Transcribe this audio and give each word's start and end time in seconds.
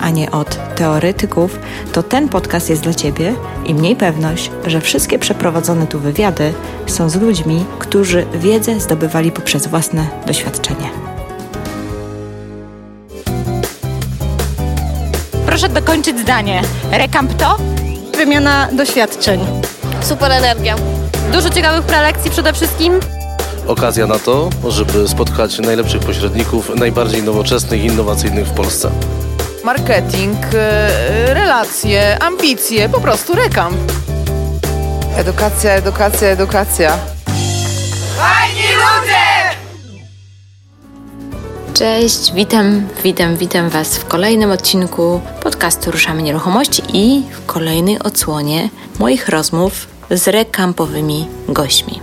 a 0.00 0.10
nie 0.10 0.30
od 0.30 0.74
teoretyków, 0.74 1.58
to 1.92 2.02
ten 2.02 2.28
podcast 2.28 2.70
jest 2.70 2.82
dla 2.82 2.94
Ciebie 2.94 3.34
i 3.66 3.74
mniej 3.74 3.96
pewność, 3.96 4.50
że 4.66 4.80
wszystkie 4.80 5.18
przeprowadzone 5.18 5.86
tu 5.86 6.00
wywiady 6.00 6.54
są 6.86 7.08
z 7.08 7.16
ludźmi, 7.16 7.64
którzy 7.78 8.26
wiedzę 8.34 8.80
zdobywali 8.80 9.32
poprzez 9.32 9.66
własne 9.66 10.06
doświadczenie. 10.26 10.90
Proszę 15.46 15.68
dokończyć 15.68 16.18
zdanie. 16.18 16.62
Rekamp 16.92 17.34
to? 17.34 17.56
Wymiana 18.16 18.68
doświadczeń. 18.72 19.40
Super 20.00 20.32
energia. 20.32 20.76
Dużo 21.32 21.50
ciekawych 21.50 21.82
prelekcji 21.82 22.30
przede 22.30 22.52
wszystkim. 22.52 22.92
Okazja 23.66 24.06
na 24.06 24.18
to, 24.18 24.50
żeby 24.68 25.08
spotkać 25.08 25.58
najlepszych 25.58 26.00
pośredników, 26.00 26.74
najbardziej 26.74 27.22
nowoczesnych 27.22 27.84
i 27.84 27.86
innowacyjnych 27.86 28.46
w 28.46 28.50
Polsce. 28.50 28.90
Marketing, 29.66 30.38
e, 30.54 31.34
relacje, 31.34 32.18
ambicje, 32.22 32.88
po 32.88 33.00
prostu 33.00 33.34
rekam. 33.34 33.76
Edukacja, 35.16 35.72
edukacja, 35.72 36.28
edukacja. 36.28 36.98
Cześć, 41.74 42.32
witam, 42.32 42.88
witam, 43.04 43.36
witam 43.36 43.68
Was 43.70 43.98
w 43.98 44.04
kolejnym 44.04 44.50
odcinku 44.50 45.20
podcastu 45.42 45.90
Ruszamy 45.90 46.22
Nieruchomości 46.22 46.82
i 46.92 47.22
w 47.32 47.46
kolejnej 47.46 47.98
odsłonie 47.98 48.68
moich 48.98 49.28
rozmów 49.28 49.95
z 50.10 50.28
rekampowymi 50.28 51.28
gośćmi. 51.48 52.00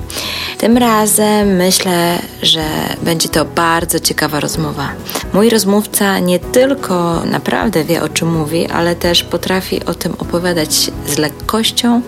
Tym 0.58 0.78
razem 0.78 1.56
myślę, 1.56 2.20
że 2.42 2.64
będzie 3.02 3.30
to 3.30 3.46
bardzo 3.46 4.00
ciekawa 4.00 4.40
rozmowa. 4.40 4.90
Mój 5.34 5.50
rozmówca 5.50 6.20
nie 6.20 6.40
tylko 6.40 7.22
naprawdę 7.26 7.84
wie 7.84 8.04
o 8.04 8.10
czym 8.10 8.32
mówi, 8.38 8.68
ale 8.68 8.96
też 8.96 9.24
potrafi 9.24 9.86
o 9.86 9.94
tym 9.94 10.14
opowiadać 10.20 10.92
z 11.08 11.18
lekkością, 11.18 12.02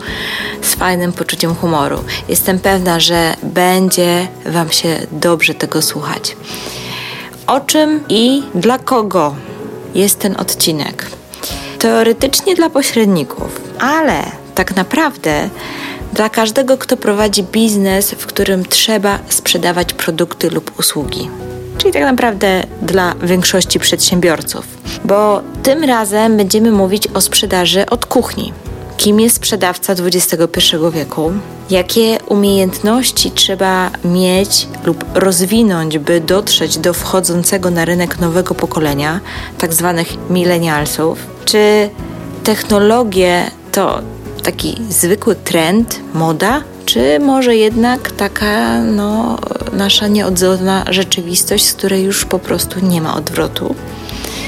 z 0.62 0.76
fajnym 0.76 1.14
poczuciem 1.14 1.56
humoru. 1.56 2.04
Jestem 2.30 2.60
pewna, 2.60 3.00
że 3.00 3.36
będzie 3.44 4.28
Wam 4.46 4.72
się 4.72 4.98
dobrze 5.12 5.54
tego 5.54 5.82
słuchać. 5.82 6.36
O 7.48 7.60
czym 7.60 8.04
i 8.10 8.44
dla 8.56 8.80
kogo 8.80 9.36
jest 9.96 10.20
ten 10.20 10.36
odcinek? 10.38 11.06
Teoretycznie 11.80 12.56
dla 12.56 12.70
pośredników, 12.70 13.62
ale 13.80 14.24
tak 14.56 14.76
naprawdę 14.76 15.50
dla 16.16 16.30
każdego, 16.30 16.78
kto 16.78 16.98
prowadzi 16.98 17.44
biznes, 17.44 18.12
w 18.12 18.26
którym 18.26 18.66
trzeba 18.66 19.20
sprzedawać 19.30 19.94
produkty 19.94 20.50
lub 20.50 20.80
usługi. 20.80 21.30
Czyli 21.78 21.94
tak 21.94 22.04
naprawdę 22.04 22.64
dla 22.82 23.16
większości 23.24 23.80
przedsiębiorców. 23.80 24.66
Bo 25.06 25.42
tym 25.64 25.84
razem 25.84 26.38
będziemy 26.38 26.72
mówić 26.72 27.08
o 27.08 27.22
sprzedaży 27.22 27.86
od 27.86 28.06
kuchni. 28.06 28.54
Kim 28.98 29.20
jest 29.20 29.36
sprzedawca 29.36 29.94
XXI 29.94 30.76
wieku? 30.94 31.32
Jakie 31.70 32.18
umiejętności 32.28 33.32
trzeba 33.32 33.92
mieć 34.06 34.68
lub 34.86 35.06
rozwinąć, 35.14 35.98
by 35.98 36.22
dotrzeć 36.22 36.78
do 36.78 36.94
wchodzącego 36.94 37.72
na 37.72 37.86
rynek 37.86 38.20
nowego 38.20 38.56
pokolenia, 38.56 39.20
tak 39.58 39.74
zwanych 39.74 40.30
millennialsów? 40.30 41.20
Czy 41.46 41.90
technologie 42.44 43.52
to 43.72 44.02
taki 44.46 44.78
zwykły 44.90 45.36
trend, 45.36 46.00
moda, 46.14 46.64
czy 46.86 47.20
może 47.20 47.56
jednak 47.56 48.12
taka 48.12 48.82
no, 48.82 49.38
nasza 49.74 50.08
nieodzowna 50.08 50.86
rzeczywistość, 50.90 51.66
z 51.66 51.74
której 51.74 52.04
już 52.04 52.26
po 52.26 52.40
prostu 52.40 52.80
nie 52.80 53.02
ma 53.02 53.16
odwrotu? 53.16 53.76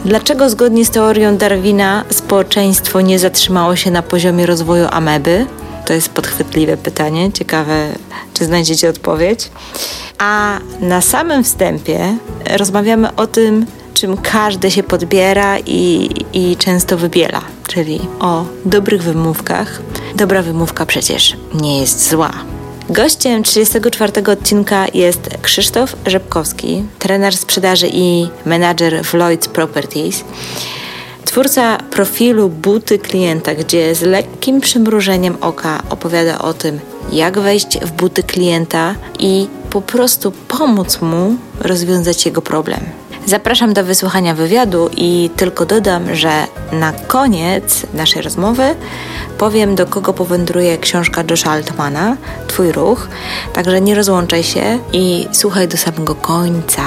Dlaczego 0.06 0.50
zgodnie 0.50 0.86
z 0.86 0.90
teorią 0.90 1.38
Darwina 1.38 2.04
społeczeństwo 2.10 3.02
nie 3.02 3.20
zatrzymało 3.20 3.76
się 3.76 3.92
na 3.92 4.02
poziomie 4.02 4.46
rozwoju 4.46 4.88
ameby? 4.92 5.46
To 5.86 5.94
jest 5.94 6.10
podchwytliwe 6.10 6.78
pytanie, 6.78 7.32
ciekawe, 7.32 7.88
czy 8.34 8.46
znajdziecie 8.46 8.90
odpowiedź. 8.90 9.50
A 10.18 10.60
na 10.80 11.02
samym 11.02 11.44
wstępie 11.44 12.18
rozmawiamy 12.58 13.16
o 13.16 13.28
tym, 13.28 13.66
czym 14.00 14.18
każdy 14.18 14.72
się 14.72 14.84
podbiera 14.84 15.60
i, 15.60 16.10
i 16.34 16.58
często 16.58 16.98
wybiela, 16.98 17.42
czyli 17.68 18.00
o 18.20 18.46
dobrych 18.66 19.04
wymówkach. 19.04 19.82
Dobra 20.16 20.42
wymówka 20.42 20.86
przecież 20.86 21.38
nie 21.54 21.80
jest 21.80 22.10
zła. 22.10 22.32
Gościem 22.90 23.44
34 23.44 24.32
odcinka 24.32 24.86
jest 24.94 25.30
Krzysztof 25.42 25.96
Rzepkowski, 26.06 26.84
trener 27.00 27.38
sprzedaży 27.38 27.90
i 27.94 28.30
menadżer 28.46 29.04
w 29.04 29.14
Lloyds 29.14 29.48
Properties. 29.48 30.24
Twórca 31.26 31.78
profilu 31.78 32.50
Buty 32.50 33.00
Klienta, 33.00 33.56
gdzie 33.56 33.96
z 33.96 34.02
lekkim 34.02 34.62
przymrużeniem 34.62 35.38
oka 35.42 35.84
opowiada 35.90 36.40
o 36.40 36.54
tym, 36.54 36.80
jak 37.12 37.40
wejść 37.40 37.80
w 37.80 37.92
buty 37.92 38.24
klienta 38.24 38.96
i 39.20 39.48
po 39.70 39.82
prostu 39.82 40.32
pomóc 40.32 41.02
mu 41.02 41.36
rozwiązać 41.60 42.26
jego 42.26 42.42
problem. 42.42 42.80
Zapraszam 43.28 43.74
do 43.74 43.84
wysłuchania 43.84 44.34
wywiadu 44.34 44.90
i 44.98 45.30
tylko 45.36 45.66
dodam, 45.66 46.16
że 46.16 46.32
na 46.72 46.94
koniec 47.08 47.86
naszej 47.94 48.22
rozmowy 48.22 48.76
powiem, 49.38 49.76
do 49.76 49.86
kogo 49.86 50.14
powędruje 50.14 50.78
książka 50.78 51.24
Josha 51.30 51.52
Altmana, 51.52 52.18
Twój 52.48 52.72
ruch. 52.72 53.08
Także 53.54 53.82
nie 53.82 53.96
rozłączaj 53.96 54.44
się 54.44 54.80
i 54.94 55.28
słuchaj 55.32 55.68
do 55.68 55.78
samego 55.78 56.16
końca. 56.16 56.84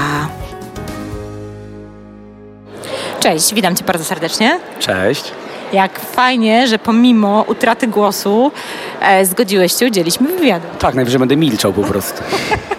Cześć, 3.20 3.54
witam 3.54 3.76
Cię 3.76 3.84
bardzo 3.84 4.04
serdecznie. 4.04 4.60
Cześć. 4.78 5.32
Jak 5.72 6.00
fajnie, 6.00 6.68
że 6.68 6.78
pomimo 6.78 7.44
utraty 7.48 7.86
głosu 7.86 8.52
e, 9.00 9.26
zgodziłeś 9.26 9.78
się 9.78 9.86
udzielić 9.86 10.20
mi 10.20 10.26
wywiadu. 10.26 10.66
Tak, 10.78 10.94
najwyżej 10.94 11.18
będę 11.20 11.36
milczał 11.36 11.72
po 11.72 11.82
prostu. 11.82 12.22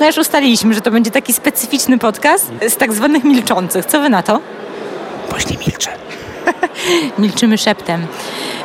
No 0.00 0.06
już 0.06 0.18
ustaliliśmy, 0.18 0.74
że 0.74 0.80
to 0.80 0.90
będzie 0.90 1.10
taki 1.10 1.32
specyficzny 1.32 1.98
podcast 1.98 2.50
z 2.68 2.76
tak 2.76 2.92
zwanych 2.92 3.24
milczących. 3.24 3.86
Co 3.86 4.00
Wy 4.00 4.08
na 4.08 4.22
to? 4.22 4.40
Właśnie 5.30 5.56
milczę. 5.58 5.90
Milczymy 7.18 7.58
szeptem. 7.58 8.06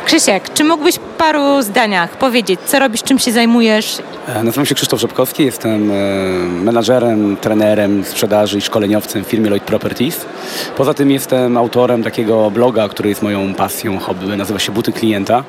Krzysiek, 0.06 0.54
czy 0.54 0.64
mógłbyś 0.64 0.96
w 0.96 1.00
paru 1.00 1.62
zdaniach 1.62 2.18
powiedzieć, 2.18 2.60
co 2.66 2.80
robisz, 2.80 3.04
czym 3.04 3.20
się 3.20 3.32
zajmujesz? 3.32 3.98
E, 4.28 4.44
Nazywam 4.44 4.66
się 4.66 4.76
Krzysztof 4.76 5.00
Rzepkowski, 5.02 5.46
jestem 5.46 5.92
e, 5.92 5.96
menadżerem, 6.64 7.38
trenerem, 7.42 8.04
sprzedaży 8.06 8.58
i 8.58 8.62
szkoleniowcem 8.62 9.24
w 9.24 9.28
firmie 9.28 9.50
Lloyd 9.50 9.64
Properties. 9.64 10.26
Poza 10.78 10.94
tym 10.94 11.12
jestem 11.12 11.58
autorem 11.58 12.04
takiego 12.04 12.52
bloga, 12.52 12.90
który 12.90 13.10
jest 13.10 13.22
moją 13.22 13.54
pasją, 13.54 14.00
hobby, 14.00 14.38
nazywa 14.38 14.60
się 14.60 14.72
Buty 14.72 14.92
Klienta, 14.92 15.44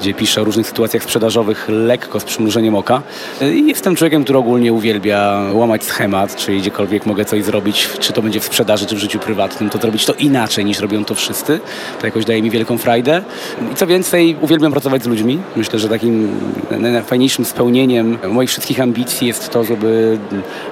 gdzie 0.00 0.14
piszę 0.14 0.40
o 0.40 0.44
różnych 0.44 0.66
sytuacjach 0.66 1.02
sprzedażowych 1.02 1.64
lekko 1.68 2.20
z 2.20 2.24
przymrużeniem 2.24 2.74
oka. 2.74 3.02
E, 3.42 3.54
I 3.54 3.66
jestem 3.68 3.96
człowiekiem, 3.96 4.24
który 4.24 4.38
ogólnie 4.38 4.72
uwielbia 4.72 5.40
łamać 5.52 5.84
schemat, 5.84 6.36
czyli 6.36 6.58
gdziekolwiek 6.60 7.06
mogę 7.06 7.24
coś 7.24 7.44
zrobić, 7.44 7.88
czy 8.00 8.12
to 8.12 8.22
będzie 8.22 8.40
w 8.40 8.44
sprzedaży, 8.44 8.86
czy 8.86 8.94
w 8.94 8.98
życiu 8.98 9.18
prywatnym, 9.18 9.70
to 9.70 9.78
zrobić 9.78 10.04
to 10.06 10.12
inaczej 10.14 10.64
niż 10.64 10.78
robią 10.80 11.04
to 11.04 11.14
wszyscy. 11.14 11.60
To 12.00 12.06
jakoś 12.06 12.24
daje 12.24 12.42
mi 12.42 12.50
wielką 12.50 12.78
frajdę. 12.78 13.22
I 13.72 13.74
co 13.74 13.86
więcej, 13.94 14.36
uwielbiam 14.40 14.72
pracować 14.72 15.02
z 15.02 15.06
ludźmi. 15.06 15.38
Myślę, 15.56 15.78
że 15.78 15.88
takim 15.88 16.40
najfajniejszym 16.78 17.44
spełnieniem 17.44 18.18
moich 18.28 18.50
wszystkich 18.50 18.80
ambicji 18.80 19.26
jest 19.26 19.50
to, 19.50 19.64
żeby 19.64 20.18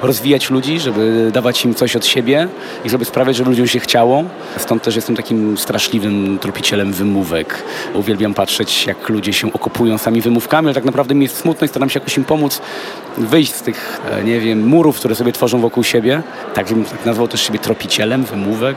rozwijać 0.03 0.51
ludzi, 0.51 0.81
żeby 0.81 1.31
dawać 1.33 1.65
im 1.65 1.75
coś 1.75 1.97
od 1.97 2.07
siebie 2.07 2.49
i 2.85 2.91
żeby 2.91 3.05
sprawiać, 3.05 3.37
żeby 3.37 3.51
ludziom 3.51 3.67
się 3.67 3.81
chciało. 3.81 4.25
Stąd 4.57 4.83
też 4.83 4.97
jestem 4.97 5.17
takim 5.17 5.59
straszliwym 5.59 6.39
tropicielem 6.39 6.93
wymówek. 6.93 7.63
Uwielbiam 7.95 8.35
patrzeć, 8.35 8.87
jak 8.87 9.09
ludzie 9.09 9.33
się 9.33 9.53
okopują 9.53 9.99
sami 9.99 10.21
wymówkami, 10.21 10.67
ale 10.67 10.75
tak 10.75 10.85
naprawdę 10.85 11.15
mi 11.15 11.23
jest 11.23 11.37
smutno 11.37 11.65
i 11.65 11.69
staram 11.69 11.91
się 11.91 12.01
jakoś 12.01 12.17
im 12.17 12.25
pomóc 12.25 12.61
wyjść 13.19 13.55
z 13.55 13.63
tych, 13.63 14.01
e, 14.11 14.25
nie 14.25 14.41
wiem, 14.41 14.67
murów, 14.67 14.97
które 14.97 15.15
sobie 15.15 15.33
tworzą 15.33 15.61
wokół 15.61 15.85
siebie. 15.85 16.23
Tak 16.55 16.67
bym 16.67 16.85
tak 16.85 17.07
nazwał 17.07 17.29
też 17.29 17.47
siebie 17.47 17.59
tropicielem 17.59 18.25
wymówek. 18.25 18.77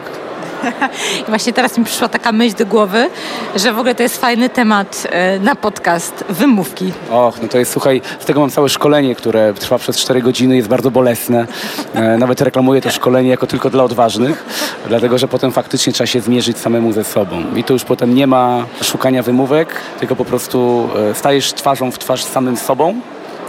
I 1.28 1.30
właśnie 1.30 1.54
teraz 1.54 1.78
mi 1.78 1.86
przyszła 1.86 2.08
taka 2.08 2.32
myśl 2.32 2.56
do 2.56 2.66
głowy, 2.66 3.10
że 3.56 3.74
w 3.74 3.80
ogóle 3.80 3.96
to 3.96 4.04
jest 4.04 4.22
fajny 4.22 4.50
temat 4.50 5.08
e, 5.10 5.40
na 5.40 5.56
podcast 5.56 6.26
wymówki. 6.30 6.92
Och, 7.12 7.42
no 7.42 7.48
to 7.48 7.58
jest, 7.58 7.72
słuchaj, 7.72 8.02
z 8.20 8.26
tego 8.26 8.40
mam 8.40 8.50
całe 8.50 8.70
szkolenie, 8.70 9.16
które 9.16 9.54
trwa 9.54 9.78
przez 9.78 9.98
4 9.98 10.22
godziny, 10.22 10.56
jest 10.56 10.68
bardzo 10.68 10.92
bolesne. 10.92 11.48
E, 11.94 12.18
nawet 12.18 12.42
reklamuję 12.42 12.82
to 12.82 12.92
szkolenie 12.92 13.30
jako 13.30 13.48
tylko 13.48 13.70
dla 13.70 13.84
odważnych, 13.84 14.46
dlatego 14.88 15.18
że 15.18 15.28
potem 15.28 15.52
faktycznie 15.52 15.94
trzeba 15.94 16.08
się 16.08 16.22
zmierzyć 16.22 16.58
samemu 16.58 16.92
ze 16.92 17.04
sobą. 17.04 17.44
I 17.56 17.64
to 17.64 17.74
już 17.74 17.84
potem 17.84 18.16
nie 18.16 18.28
ma 18.28 18.66
szukania 18.82 19.24
wymówek, 19.24 19.82
tylko 20.00 20.16
po 20.16 20.26
prostu 20.26 20.90
e, 21.12 21.16
stajesz 21.16 21.54
twarzą 21.54 21.92
w 21.92 22.00
twarz 22.00 22.24
z 22.24 22.32
samym 22.32 22.58
sobą 22.58 23.02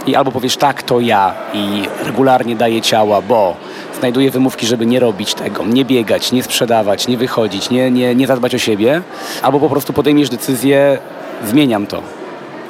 i 0.07 0.15
albo 0.15 0.31
powiesz 0.31 0.57
tak, 0.57 0.83
to 0.83 0.99
ja 0.99 1.33
i 1.53 1.83
regularnie 2.05 2.55
daję 2.55 2.81
ciała, 2.81 3.21
bo 3.21 3.57
znajduję 3.99 4.31
wymówki, 4.31 4.67
żeby 4.67 4.85
nie 4.85 4.99
robić 4.99 5.33
tego, 5.33 5.65
nie 5.65 5.85
biegać, 5.85 6.31
nie 6.31 6.43
sprzedawać, 6.43 7.07
nie 7.07 7.17
wychodzić, 7.17 7.69
nie, 7.69 7.91
nie, 7.91 8.15
nie 8.15 8.27
zadbać 8.27 8.55
o 8.55 8.57
siebie, 8.57 9.01
albo 9.41 9.59
po 9.59 9.69
prostu 9.69 9.93
podejmiesz 9.93 10.29
decyzję, 10.29 10.97
zmieniam 11.45 11.87
to. 11.87 12.01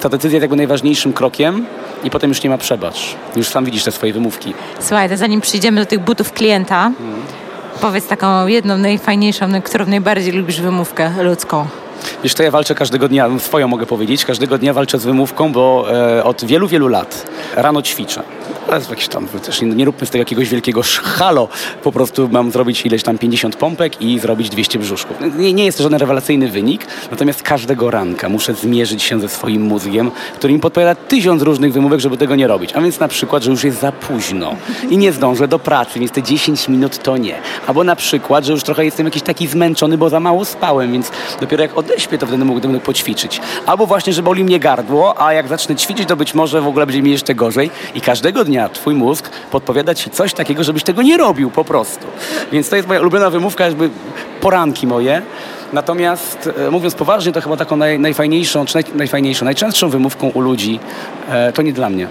Ta 0.01 0.09
decyzja 0.09 0.35
jest 0.35 0.41
jakby 0.41 0.55
najważniejszym 0.55 1.13
krokiem 1.13 1.65
i 2.03 2.09
potem 2.09 2.29
już 2.29 2.43
nie 2.43 2.49
ma 2.49 2.57
przebacz. 2.57 3.15
Już 3.35 3.47
sam 3.47 3.65
widzisz 3.65 3.83
te 3.83 3.91
swoje 3.91 4.13
wymówki. 4.13 4.53
Słuchaj, 4.79 5.09
to 5.09 5.17
zanim 5.17 5.41
przyjdziemy 5.41 5.81
do 5.81 5.85
tych 5.85 5.99
butów 5.99 6.33
klienta, 6.33 6.91
powiedz 7.81 8.07
taką 8.07 8.47
jedną, 8.47 8.77
najfajniejszą, 8.77 9.47
na 9.47 9.61
którą 9.61 9.85
najbardziej 9.85 10.33
lubisz 10.33 10.61
wymówkę 10.61 11.11
ludzką. 11.23 11.67
Wiesz, 12.23 12.33
to 12.33 12.43
ja 12.43 12.51
walczę 12.51 12.75
każdego 12.75 13.07
dnia, 13.07 13.29
swoją 13.39 13.67
mogę 13.67 13.85
powiedzieć, 13.85 14.25
każdego 14.25 14.57
dnia 14.57 14.73
walczę 14.73 14.99
z 14.99 15.05
wymówką, 15.05 15.51
bo 15.51 15.87
e, 15.91 16.23
od 16.23 16.45
wielu, 16.45 16.67
wielu 16.67 16.87
lat 16.87 17.27
rano 17.55 17.81
ćwiczę. 17.81 18.23
Ale 18.71 18.81
jakieś 18.89 19.07
tam, 19.07 19.27
też 19.27 19.61
nie, 19.61 19.67
nie 19.67 19.85
róbmy 19.85 20.07
z 20.07 20.09
tego 20.09 20.21
jakiegoś 20.21 20.49
wielkiego 20.49 20.81
halo. 21.03 21.47
Po 21.83 21.91
prostu 21.91 22.29
mam 22.31 22.51
zrobić 22.51 22.85
ileś 22.85 23.03
tam 23.03 23.17
50 23.17 23.55
pompek 23.55 24.01
i 24.01 24.19
zrobić 24.19 24.49
200 24.49 24.79
brzuszków. 24.79 25.17
Nie, 25.37 25.53
nie 25.53 25.65
jest 25.65 25.77
to 25.77 25.83
żaden 25.83 25.99
rewelacyjny 25.99 26.47
wynik, 26.47 26.87
natomiast 27.11 27.43
każdego 27.43 27.91
ranka 27.91 28.29
muszę 28.29 28.53
zmierzyć 28.53 29.03
się 29.03 29.19
ze 29.19 29.29
swoim 29.29 29.61
mózgiem, 29.61 30.11
który 30.35 30.53
mi 30.53 30.59
podpowiada 30.59 30.95
tysiąc 30.95 31.41
różnych 31.41 31.73
wymówek, 31.73 31.99
żeby 31.99 32.17
tego 32.17 32.35
nie 32.35 32.47
robić. 32.47 32.73
A 32.73 32.81
więc 32.81 32.99
na 32.99 33.07
przykład, 33.07 33.43
że 33.43 33.51
już 33.51 33.63
jest 33.63 33.79
za 33.79 33.91
późno 33.91 34.55
i 34.89 34.97
nie 34.97 35.11
zdążę 35.11 35.47
do 35.47 35.59
pracy, 35.59 35.99
więc 35.99 36.11
te 36.11 36.23
10 36.23 36.67
minut 36.67 36.97
to 36.97 37.17
nie. 37.17 37.35
Albo 37.67 37.83
na 37.83 37.95
przykład, 37.95 38.45
że 38.45 38.53
już 38.53 38.63
trochę 38.63 38.85
jestem 38.85 39.05
jakiś 39.05 39.21
taki 39.21 39.47
zmęczony, 39.47 39.97
bo 39.97 40.09
za 40.09 40.19
mało 40.19 40.45
spałem, 40.45 40.91
więc 40.91 41.11
dopiero 41.41 41.63
jak 41.63 41.77
odeśpię, 41.87 42.17
to 42.17 42.27
wtedy 42.27 42.45
mogę 42.45 42.79
poćwiczyć. 42.79 43.41
Albo 43.65 43.85
właśnie, 43.85 44.13
że 44.13 44.23
boli 44.23 44.43
mnie 44.43 44.59
gardło, 44.59 45.21
a 45.21 45.33
jak 45.33 45.47
zacznę 45.47 45.75
ćwiczyć, 45.75 46.07
to 46.07 46.15
być 46.15 46.33
może 46.33 46.61
w 46.61 46.67
ogóle 46.67 46.85
będzie 46.85 47.01
mi 47.01 47.11
jeszcze 47.11 47.35
gorzej. 47.35 47.71
I 47.95 48.01
każdego 48.01 48.43
dnia 48.43 48.69
twój 48.69 48.95
mózg 48.95 49.29
podpowiada 49.51 49.95
ci 49.95 50.09
coś 50.09 50.33
takiego, 50.33 50.63
żebyś 50.63 50.83
tego 50.83 51.01
nie 51.01 51.17
robił 51.17 51.51
po 51.51 51.63
prostu. 51.63 52.07
Więc 52.51 52.69
to 52.69 52.75
jest 52.75 52.87
moja 52.87 53.01
ulubiona 53.01 53.29
wymówka, 53.29 53.65
jakby 53.65 53.89
poranki 54.41 54.87
moje. 54.87 55.21
Natomiast 55.73 56.49
e, 56.67 56.71
mówiąc 56.71 56.95
poważnie, 56.95 57.31
to 57.31 57.41
chyba 57.41 57.57
taką 57.57 57.75
naj, 57.75 57.99
najfajniejszą, 57.99 58.65
czy 58.65 58.75
naj, 58.75 58.83
najfajniejszą, 58.95 59.45
najczęstszą 59.45 59.89
wymówką 59.89 60.29
u 60.29 60.41
ludzi 60.41 60.79
e, 61.29 61.53
to 61.53 61.61
nie 61.61 61.73
dla 61.73 61.89
mnie. 61.89 62.07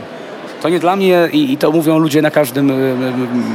To 0.62 0.68
nie 0.68 0.78
dla 0.78 0.96
mnie 0.96 1.28
i, 1.32 1.52
i 1.52 1.56
to 1.56 1.72
mówią 1.72 1.98
ludzie 1.98 2.22
na 2.22 2.30
każdym 2.30 2.70
y, 2.70 2.74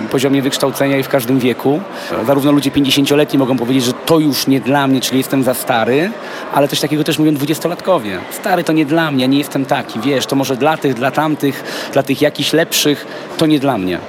y, 0.05 0.09
poziomie 0.11 0.41
wykształcenia 0.41 0.97
i 0.97 1.03
w 1.03 1.09
każdym 1.09 1.39
wieku. 1.39 1.81
Zarówno 2.25 2.51
ludzie 2.51 2.71
50-letni 2.71 3.39
mogą 3.39 3.57
powiedzieć, 3.57 3.83
że 3.83 3.93
to 3.93 4.19
już 4.19 4.47
nie 4.47 4.61
dla 4.61 4.87
mnie, 4.87 5.01
czyli 5.01 5.17
jestem 5.17 5.43
za 5.43 5.53
stary, 5.53 6.11
ale 6.53 6.67
coś 6.67 6.79
takiego 6.79 7.03
też 7.03 7.19
mówią 7.19 7.33
dwudziestolatkowie. 7.33 8.19
Stary 8.31 8.63
to 8.63 8.73
nie 8.73 8.85
dla 8.85 9.11
mnie, 9.11 9.27
nie 9.27 9.37
jestem 9.37 9.65
taki, 9.65 9.99
wiesz, 9.99 10.25
to 10.25 10.35
może 10.35 10.55
dla 10.55 10.77
tych, 10.77 10.93
dla 10.93 11.11
tamtych, 11.11 11.63
dla 11.93 12.03
tych 12.03 12.21
jakichś 12.21 12.53
lepszych, 12.53 13.07
to 13.37 13.45
nie 13.45 13.59
dla 13.59 13.77
mnie. 13.77 13.99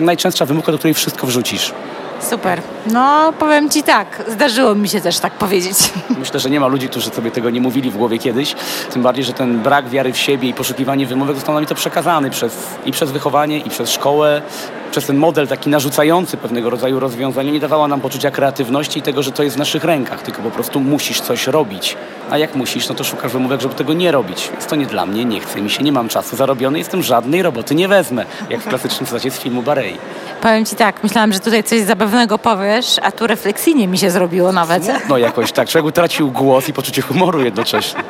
Najczęstsza 0.00 0.46
wymówka, 0.46 0.72
do 0.72 0.78
której 0.78 0.94
wszystko 0.94 1.26
wrzucisz. 1.26 1.72
Super. 2.20 2.62
No, 2.86 3.32
powiem 3.38 3.70
Ci 3.70 3.82
tak, 3.82 4.22
zdarzyło 4.28 4.74
mi 4.74 4.88
się 4.88 5.00
też 5.00 5.18
tak 5.18 5.32
powiedzieć. 5.32 5.76
Myślę, 6.18 6.40
że 6.40 6.50
nie 6.50 6.60
ma 6.60 6.66
ludzi, 6.66 6.88
którzy 6.88 7.10
sobie 7.10 7.30
tego 7.30 7.50
nie 7.50 7.60
mówili 7.60 7.90
w 7.90 7.96
głowie 7.96 8.18
kiedyś. 8.18 8.54
Tym 8.92 9.02
bardziej, 9.02 9.24
że 9.24 9.32
ten 9.32 9.58
brak 9.58 9.88
wiary 9.88 10.12
w 10.12 10.18
siebie 10.18 10.48
i 10.48 10.54
poszukiwanie 10.54 11.06
wymówek 11.06 11.36
został 11.36 11.54
nam 11.54 11.66
to 11.66 11.74
przekazany 11.74 12.30
przez, 12.30 12.66
i 12.86 12.92
przez 12.92 13.10
wychowanie, 13.10 13.58
i 13.58 13.70
przez 13.70 13.90
szkołę, 13.90 14.42
przez 14.90 15.06
ten 15.06 15.16
model 15.16 15.48
taki 15.48 15.70
narzucający 15.70 16.36
pewnego 16.36 16.70
rodzaju 16.70 17.00
rozwiązania 17.00 17.52
nie 17.52 17.60
dawała 17.60 17.88
nam 17.88 18.00
poczucia 18.00 18.30
kreatywności 18.30 18.98
i 18.98 19.02
tego, 19.02 19.22
że 19.22 19.32
to 19.32 19.42
jest 19.42 19.56
w 19.56 19.58
naszych 19.58 19.84
rękach, 19.84 20.22
tylko 20.22 20.42
po 20.42 20.50
prostu 20.50 20.80
musisz 20.80 21.20
coś 21.20 21.46
robić. 21.46 21.96
A 22.30 22.38
jak 22.38 22.54
musisz, 22.54 22.88
no 22.88 22.94
to 22.94 23.04
szukasz 23.04 23.32
wymówek, 23.32 23.60
żeby 23.60 23.74
tego 23.74 23.92
nie 23.92 24.12
robić. 24.12 24.48
Więc 24.52 24.66
to 24.66 24.76
nie 24.76 24.86
dla 24.86 25.06
mnie, 25.06 25.24
nie 25.24 25.40
chce 25.40 25.62
mi 25.62 25.70
się, 25.70 25.82
nie 25.82 25.92
mam 25.92 26.08
czasu 26.08 26.36
zarobiony, 26.36 26.78
jestem 26.78 27.02
żadnej 27.02 27.42
roboty 27.42 27.74
nie 27.74 27.88
wezmę, 27.88 28.26
jak 28.50 28.60
w 28.60 28.68
klasycznym 28.68 29.06
cytacie 29.06 29.30
z 29.30 29.38
filmu 29.38 29.62
Barei. 29.62 29.98
Powiem 30.42 30.64
Ci 30.64 30.76
tak, 30.76 31.02
myślałam, 31.02 31.32
że 31.32 31.40
tutaj 31.40 31.64
coś 31.64 31.80
zabawnego 31.80 32.38
powiesz, 32.38 32.96
a 33.02 33.12
tu 33.12 33.26
refleksyjnie 33.26 33.88
mi 33.88 33.98
się 33.98 34.10
zrobiło 34.10 34.52
nawet. 34.52 34.82
No 35.08 35.18
jakoś 35.18 35.52
tak, 35.52 35.68
człowiek 35.68 35.86
utracił 35.86 36.30
głos 36.30 36.68
i 36.68 36.72
poczucie 36.72 37.02
humoru 37.02 37.44
jednocześnie. 37.44 38.02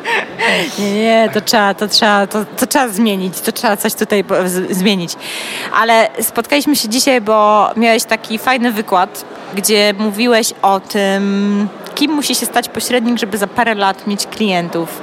Nie, 0.78 0.92
nie, 0.92 1.30
to 1.34 1.40
trzeba, 1.40 1.74
to 1.74 1.88
trzeba, 1.88 2.26
to, 2.26 2.44
to 2.44 2.66
trzeba 2.66 2.88
zmienić, 2.88 3.40
to 3.40 3.52
trzeba 3.52 3.76
coś 3.76 3.94
tutaj 3.94 4.24
zmienić. 4.70 5.16
Ale 5.80 6.08
spotkaliśmy 6.20 6.69
się 6.74 6.88
dzisiaj, 6.88 7.20
bo 7.20 7.68
miałeś 7.76 8.04
taki 8.04 8.38
fajny 8.38 8.72
wykład, 8.72 9.24
gdzie 9.54 9.94
mówiłeś 9.98 10.52
o 10.62 10.80
tym, 10.80 11.68
kim 11.94 12.12
musi 12.12 12.34
się 12.34 12.46
stać 12.46 12.68
pośrednik, 12.68 13.18
żeby 13.18 13.38
za 13.38 13.46
parę 13.46 13.74
lat 13.74 14.06
mieć 14.06 14.26
klientów. 14.26 15.02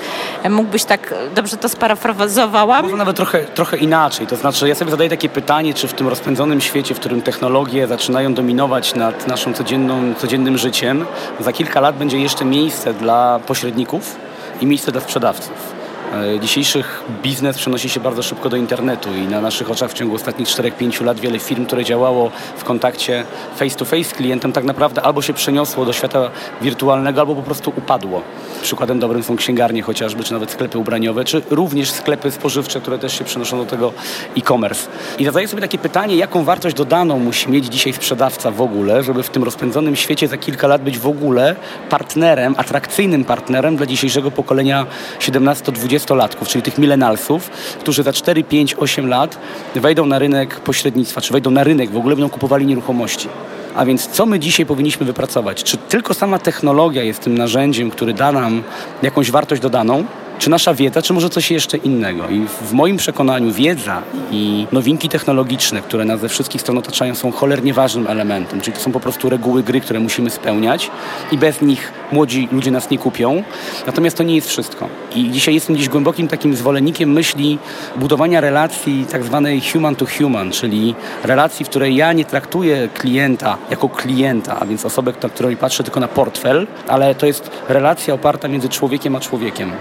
Mógłbyś 0.49 0.83
tak, 0.83 1.13
dobrze 1.35 1.57
to 1.57 1.69
sparafrazowałam? 1.69 2.83
Może 2.83 2.97
nawet 2.97 3.15
trochę, 3.15 3.43
trochę 3.43 3.77
inaczej. 3.77 4.27
To 4.27 4.35
znaczy, 4.35 4.67
ja 4.67 4.75
sobie 4.75 4.91
zadaję 4.91 5.09
takie 5.09 5.29
pytanie, 5.29 5.73
czy 5.73 5.87
w 5.87 5.93
tym 5.93 6.07
rozpędzonym 6.07 6.61
świecie, 6.61 6.95
w 6.95 6.99
którym 6.99 7.21
technologie 7.21 7.87
zaczynają 7.87 8.33
dominować 8.33 8.95
nad 8.95 9.27
naszą 9.27 9.53
codzienną, 9.53 10.13
codziennym 10.13 10.57
życiem, 10.57 11.05
za 11.39 11.53
kilka 11.53 11.81
lat 11.81 11.97
będzie 11.97 12.19
jeszcze 12.19 12.45
miejsce 12.45 12.93
dla 12.93 13.39
pośredników 13.47 14.15
i 14.61 14.65
miejsce 14.65 14.91
dla 14.91 15.01
sprzedawców. 15.01 15.76
E, 16.13 16.39
dzisiejszych 16.39 17.03
biznes 17.23 17.57
przenosi 17.57 17.89
się 17.89 17.99
bardzo 17.99 18.23
szybko 18.23 18.49
do 18.49 18.57
internetu 18.57 19.09
i 19.13 19.21
na 19.21 19.41
naszych 19.41 19.71
oczach 19.71 19.91
w 19.91 19.93
ciągu 19.93 20.15
ostatnich 20.15 20.47
4-5 20.47 21.05
lat 21.05 21.19
wiele 21.19 21.39
firm, 21.39 21.65
które 21.65 21.83
działało 21.83 22.31
w 22.57 22.63
kontakcie 22.63 23.23
face 23.55 23.75
to 23.75 23.85
face 23.85 24.03
z 24.03 24.13
klientem 24.13 24.51
tak 24.51 24.63
naprawdę 24.63 25.01
albo 25.01 25.21
się 25.21 25.33
przeniosło 25.33 25.85
do 25.85 25.93
świata 25.93 26.29
wirtualnego, 26.61 27.21
albo 27.21 27.35
po 27.35 27.41
prostu 27.41 27.73
upadło. 27.77 28.21
Przykładem 28.61 28.99
dobrym 28.99 29.23
są 29.23 29.35
księgarnie 29.35 29.81
chociażby, 29.81 30.23
czy 30.23 30.33
nawet 30.33 30.51
sklepy 30.51 30.77
ubraniowe, 30.77 31.25
czy 31.25 31.41
również 31.49 31.91
sklepy 31.91 32.31
spożywcze, 32.31 32.81
które 32.81 32.99
też 32.99 33.17
się 33.17 33.23
przenoszą 33.23 33.57
do 33.57 33.65
tego 33.65 33.93
e-commerce. 34.37 34.89
I 35.19 35.25
zadaję 35.25 35.47
sobie 35.47 35.61
takie 35.61 35.77
pytanie, 35.77 36.15
jaką 36.15 36.43
wartość 36.43 36.75
dodaną 36.75 37.19
musi 37.19 37.51
mieć 37.51 37.65
dzisiaj 37.65 37.93
sprzedawca 37.93 38.51
w 38.51 38.61
ogóle, 38.61 39.03
żeby 39.03 39.23
w 39.23 39.29
tym 39.29 39.43
rozpędzonym 39.43 39.95
świecie 39.95 40.27
za 40.27 40.37
kilka 40.37 40.67
lat 40.67 40.81
być 40.81 40.99
w 40.99 41.07
ogóle 41.07 41.55
partnerem, 41.89 42.55
atrakcyjnym 42.57 43.25
partnerem 43.25 43.75
dla 43.75 43.85
dzisiejszego 43.85 44.31
pokolenia 44.31 44.85
17-20 45.19 45.96
dwudziestolatków, 45.97 46.47
czyli 46.47 46.61
tych 46.61 46.77
milenalsów, 46.77 47.49
którzy 47.79 48.03
za 48.03 48.13
4, 48.13 48.43
5, 48.43 48.75
8 48.77 49.07
lat 49.07 49.37
wejdą 49.75 50.05
na 50.05 50.19
rynek 50.19 50.59
pośrednictwa, 50.59 51.21
czy 51.21 51.33
wejdą 51.33 51.51
na 51.51 51.63
rynek, 51.63 51.91
w 51.91 51.97
ogóle 51.97 52.15
będą 52.15 52.29
kupowali 52.29 52.65
nieruchomości. 52.65 53.29
A 53.75 53.85
więc 53.85 54.07
co 54.07 54.25
my 54.25 54.39
dzisiaj 54.39 54.65
powinniśmy 54.65 55.05
wypracować? 55.05 55.63
Czy 55.63 55.77
tylko 55.77 56.13
sama 56.13 56.39
technologia 56.39 57.03
jest 57.03 57.19
tym 57.21 57.37
narzędziem, 57.37 57.91
który 57.91 58.13
da 58.13 58.31
nam 58.31 58.63
jakąś 59.01 59.31
wartość 59.31 59.61
dodaną? 59.61 60.05
Czy 60.39 60.49
nasza 60.49 60.73
wiedza, 60.73 61.01
czy 61.01 61.13
może 61.13 61.29
coś 61.29 61.51
jeszcze 61.51 61.77
innego. 61.77 62.29
I 62.29 62.45
w 62.61 62.73
moim 62.73 62.97
przekonaniu 62.97 63.51
wiedza 63.51 64.01
i 64.31 64.67
nowinki 64.71 65.09
technologiczne, 65.09 65.81
które 65.81 66.05
nas 66.05 66.19
ze 66.19 66.29
wszystkich 66.29 66.61
stron 66.61 66.77
otaczają, 66.77 67.15
są 67.15 67.31
cholernie 67.31 67.73
ważnym 67.73 68.07
elementem. 68.07 68.61
Czyli 68.61 68.77
to 68.77 68.83
są 68.83 68.91
po 68.91 68.99
prostu 68.99 69.29
reguły 69.29 69.63
gry, 69.63 69.81
które 69.81 69.99
musimy 69.99 70.29
spełniać 70.29 70.91
i 71.31 71.37
bez 71.37 71.61
nich 71.61 71.91
młodzi 72.11 72.47
ludzie 72.51 72.71
nas 72.71 72.89
nie 72.89 72.97
kupią. 72.97 73.43
Natomiast 73.85 74.17
to 74.17 74.23
nie 74.23 74.35
jest 74.35 74.49
wszystko. 74.49 74.89
I 75.15 75.31
dzisiaj 75.31 75.53
jestem 75.53 75.75
gdzieś 75.75 75.89
głębokim 75.89 76.27
takim 76.27 76.55
zwolennikiem 76.55 77.11
myśli 77.11 77.59
budowania 77.95 78.41
relacji 78.41 79.05
tak 79.11 79.23
zwanej 79.23 79.61
human 79.61 79.95
to 79.95 80.05
human, 80.17 80.51
czyli 80.51 80.95
relacji, 81.23 81.65
w 81.65 81.69
której 81.69 81.95
ja 81.95 82.13
nie 82.13 82.25
traktuję 82.25 82.89
klienta 82.93 83.57
jako 83.69 83.89
klienta, 83.89 84.59
a 84.59 84.65
więc 84.65 84.85
osobę, 84.85 85.13
na 85.23 85.29
którą 85.29 85.55
patrzę 85.55 85.83
tylko 85.83 85.99
na 85.99 86.07
portfel, 86.07 86.67
ale 86.87 87.15
to 87.15 87.25
jest 87.25 87.51
relacja 87.69 88.13
oparta 88.13 88.47
między 88.47 88.69
człowiekiem 88.69 89.15
a 89.15 89.19
człowiekiem. 89.19 89.71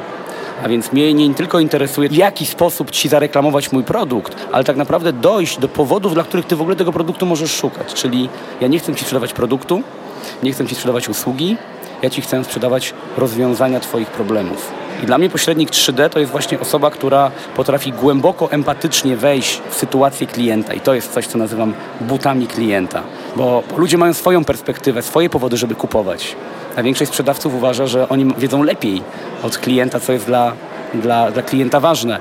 A 0.64 0.68
więc 0.68 0.92
mnie 0.92 1.14
nie 1.14 1.34
tylko 1.34 1.60
interesuje, 1.60 2.08
w 2.08 2.16
jaki 2.16 2.46
sposób 2.46 2.90
ci 2.90 3.08
zareklamować 3.08 3.72
mój 3.72 3.84
produkt, 3.84 4.36
ale 4.52 4.64
tak 4.64 4.76
naprawdę 4.76 5.12
dojść 5.12 5.58
do 5.58 5.68
powodów, 5.68 6.14
dla 6.14 6.24
których 6.24 6.46
ty 6.46 6.56
w 6.56 6.60
ogóle 6.60 6.76
tego 6.76 6.92
produktu 6.92 7.26
możesz 7.26 7.54
szukać. 7.54 7.94
Czyli 7.94 8.28
ja 8.60 8.68
nie 8.68 8.78
chcę 8.78 8.94
ci 8.94 9.00
sprzedawać 9.00 9.32
produktu, 9.32 9.82
nie 10.42 10.52
chcę 10.52 10.66
ci 10.66 10.74
sprzedawać 10.74 11.08
usługi, 11.08 11.56
ja 12.02 12.10
ci 12.10 12.22
chcę 12.22 12.44
sprzedawać 12.44 12.94
rozwiązania 13.16 13.80
twoich 13.80 14.08
problemów. 14.08 14.72
I 15.02 15.06
dla 15.06 15.18
mnie 15.18 15.30
pośrednik 15.30 15.70
3D 15.70 16.08
to 16.08 16.18
jest 16.18 16.32
właśnie 16.32 16.60
osoba, 16.60 16.90
która 16.90 17.30
potrafi 17.56 17.92
głęboko 17.92 18.50
empatycznie 18.50 19.16
wejść 19.16 19.60
w 19.70 19.74
sytuację 19.74 20.26
klienta. 20.26 20.74
I 20.74 20.80
to 20.80 20.94
jest 20.94 21.12
coś, 21.12 21.26
co 21.26 21.38
nazywam 21.38 21.74
butami 22.00 22.46
klienta. 22.46 23.02
Bo 23.36 23.62
ludzie 23.76 23.98
mają 23.98 24.14
swoją 24.14 24.44
perspektywę, 24.44 25.02
swoje 25.02 25.30
powody, 25.30 25.56
żeby 25.56 25.74
kupować. 25.74 26.36
A 26.76 26.82
większość 26.82 27.10
sprzedawców 27.10 27.54
uważa, 27.54 27.86
że 27.86 28.08
oni 28.08 28.34
wiedzą 28.38 28.62
lepiej 28.62 29.02
od 29.42 29.58
klienta, 29.58 30.00
co 30.00 30.12
jest 30.12 30.26
dla, 30.26 30.52
dla, 30.94 31.30
dla 31.30 31.42
klienta 31.42 31.80
ważne. 31.80 32.20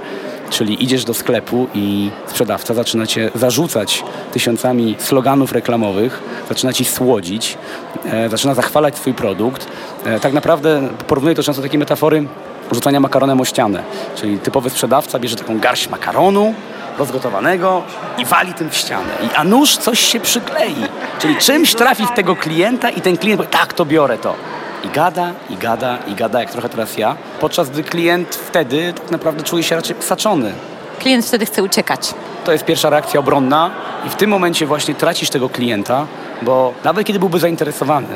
Czyli 0.50 0.84
idziesz 0.84 1.06
do 1.06 1.14
sklepu 1.14 1.68
i 1.74 2.10
sprzedawca 2.28 2.74
zaczyna 2.74 3.08
cię 3.08 3.32
zarzucać 3.36 4.04
tysiącami 4.32 4.96
sloganów 5.00 5.52
reklamowych, 5.52 6.24
zaczyna 6.50 6.74
ci 6.74 6.86
słodzić, 6.86 7.58
e, 8.06 8.30
zaczyna 8.30 8.54
zachwalać 8.54 8.96
swój 8.98 9.14
produkt. 9.14 9.68
E, 10.06 10.20
tak 10.20 10.34
naprawdę 10.34 10.90
porównuję 11.08 11.36
to 11.36 11.44
często 11.44 11.62
do 11.62 11.68
takiej 11.68 11.80
metafory 11.80 12.26
rzucania 12.72 13.00
makaronem 13.00 13.42
o 13.42 13.46
ścianę. 13.46 13.84
Czyli 14.16 14.40
typowy 14.40 14.70
sprzedawca 14.70 15.20
bierze 15.20 15.36
taką 15.36 15.60
garść 15.60 15.90
makaronu, 15.90 16.54
rozgotowanego 16.98 17.84
i 18.18 18.26
wali 18.26 18.54
tym 18.54 18.70
w 18.70 18.76
ścianę. 18.76 19.14
I, 19.24 19.36
a 19.36 19.44
nóż 19.44 19.78
coś 19.78 20.00
się 20.00 20.20
przyklei. 20.20 20.76
Czyli 21.20 21.36
czymś 21.36 21.76
trafi 21.76 22.06
w 22.06 22.12
tego 22.12 22.36
klienta 22.36 22.90
i 22.90 23.02
ten 23.02 23.18
klient 23.18 23.38
powie, 23.38 23.50
tak, 23.50 23.74
to 23.74 23.86
biorę 23.86 24.18
to. 24.18 24.36
I 24.84 24.90
gada, 24.90 25.32
i 25.50 25.58
gada, 25.58 25.98
i 26.08 26.16
gada, 26.16 26.40
jak 26.40 26.52
trochę 26.52 26.70
teraz 26.70 26.98
ja. 26.98 27.16
Podczas 27.40 27.70
gdy 27.70 27.84
klient 27.84 28.36
wtedy 28.36 28.94
tak 28.94 29.12
naprawdę 29.12 29.44
czuje 29.44 29.64
się 29.64 29.76
raczej 29.76 29.96
saczony. 30.00 30.54
klient 31.00 31.26
wtedy 31.26 31.46
chce 31.46 31.64
uciekać. 31.64 32.14
To 32.46 32.52
jest 32.52 32.66
pierwsza 32.66 32.90
reakcja 32.90 33.20
obronna 33.20 33.72
i 34.08 34.10
w 34.10 34.16
tym 34.16 34.30
momencie 34.30 34.66
właśnie 34.66 34.96
tracisz 34.96 35.30
tego 35.30 35.50
klienta, 35.50 36.06
bo 36.42 36.74
nawet 36.84 37.08
kiedy 37.08 37.20
byłby 37.20 37.40
zainteresowany, 37.40 38.08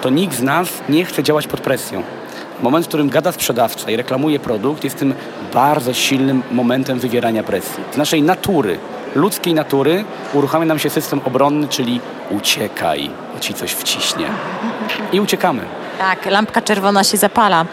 to 0.00 0.10
nikt 0.10 0.36
z 0.36 0.42
nas 0.42 0.68
nie 0.88 1.04
chce 1.04 1.22
działać 1.22 1.46
pod 1.46 1.60
presją. 1.60 2.02
Moment, 2.64 2.84
w 2.84 2.88
którym 2.88 3.08
gada 3.08 3.32
sprzedawca 3.32 3.90
i 3.90 3.96
reklamuje 3.96 4.38
produkt, 4.40 4.84
jest 4.84 4.98
tym 4.98 5.14
bardzo 5.54 5.94
silnym 5.94 6.42
momentem 6.50 6.98
wywierania 6.98 7.42
presji. 7.42 7.84
Z 7.92 7.96
naszej 7.96 8.22
natury, 8.22 8.78
ludzkiej 9.14 9.54
natury, 9.54 10.04
uruchamia 10.32 10.66
nam 10.66 10.78
się 10.78 10.90
system 10.90 11.20
obronny, 11.24 11.68
czyli 11.68 12.00
uciekaj, 12.30 13.10
bo 13.34 13.40
ci 13.40 13.54
coś 13.54 13.72
wciśnie. 13.72 14.26
I 15.12 15.20
uciekamy. 15.20 15.62
Tak, 15.98 16.26
lampka 16.26 16.62
czerwona 16.62 17.04
się 17.04 17.16
zapala. 17.16 17.66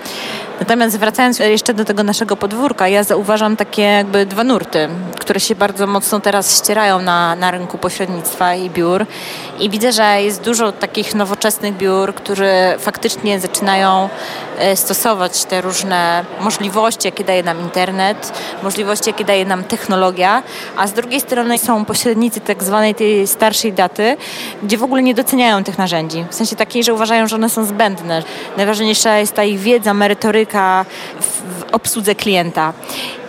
Natomiast 0.59 0.99
wracając 0.99 1.39
jeszcze 1.39 1.73
do 1.73 1.85
tego 1.85 2.03
naszego 2.03 2.37
podwórka, 2.37 2.87
ja 2.87 3.03
zauważam 3.03 3.57
takie 3.57 3.81
jakby 3.81 4.25
dwa 4.25 4.43
nurty, 4.43 4.89
które 5.21 5.39
się 5.39 5.55
bardzo 5.55 5.87
mocno 5.87 6.19
teraz 6.19 6.57
ścierają 6.57 7.01
na, 7.01 7.35
na 7.35 7.51
rynku 7.51 7.77
pośrednictwa 7.77 8.55
i 8.55 8.69
biur. 8.69 9.05
I 9.59 9.69
widzę, 9.69 9.91
że 9.91 10.21
jest 10.21 10.41
dużo 10.41 10.71
takich 10.71 11.15
nowoczesnych 11.15 11.77
biur, 11.77 12.13
które 12.13 12.75
faktycznie 12.79 13.39
zaczynają 13.39 14.09
e, 14.57 14.75
stosować 14.75 15.45
te 15.45 15.61
różne 15.61 16.25
możliwości, 16.39 17.07
jakie 17.07 17.23
daje 17.23 17.43
nam 17.43 17.59
internet, 17.59 18.33
możliwości, 18.63 19.09
jakie 19.09 19.25
daje 19.25 19.45
nam 19.45 19.63
technologia, 19.63 20.43
a 20.77 20.87
z 20.87 20.93
drugiej 20.93 21.21
strony 21.21 21.57
są 21.57 21.85
pośrednicy 21.85 22.39
tak 22.41 22.63
zwanej 22.63 22.95
tej 22.95 23.27
starszej 23.27 23.73
daty, 23.73 24.17
gdzie 24.63 24.77
w 24.77 24.83
ogóle 24.83 25.03
nie 25.03 25.13
doceniają 25.13 25.63
tych 25.63 25.77
narzędzi. 25.77 26.25
W 26.29 26.35
sensie 26.35 26.55
takiej, 26.55 26.83
że 26.83 26.93
uważają, 26.93 27.27
że 27.27 27.35
one 27.35 27.49
są 27.49 27.65
zbędne. 27.65 28.23
Najważniejsza 28.57 29.17
jest 29.17 29.33
ta 29.33 29.43
ich 29.43 29.59
wiedza, 29.59 29.93
merytoryka 29.93 30.85
w, 31.19 31.25
w 31.25 31.73
obsłudze 31.73 32.15
klienta. 32.15 32.73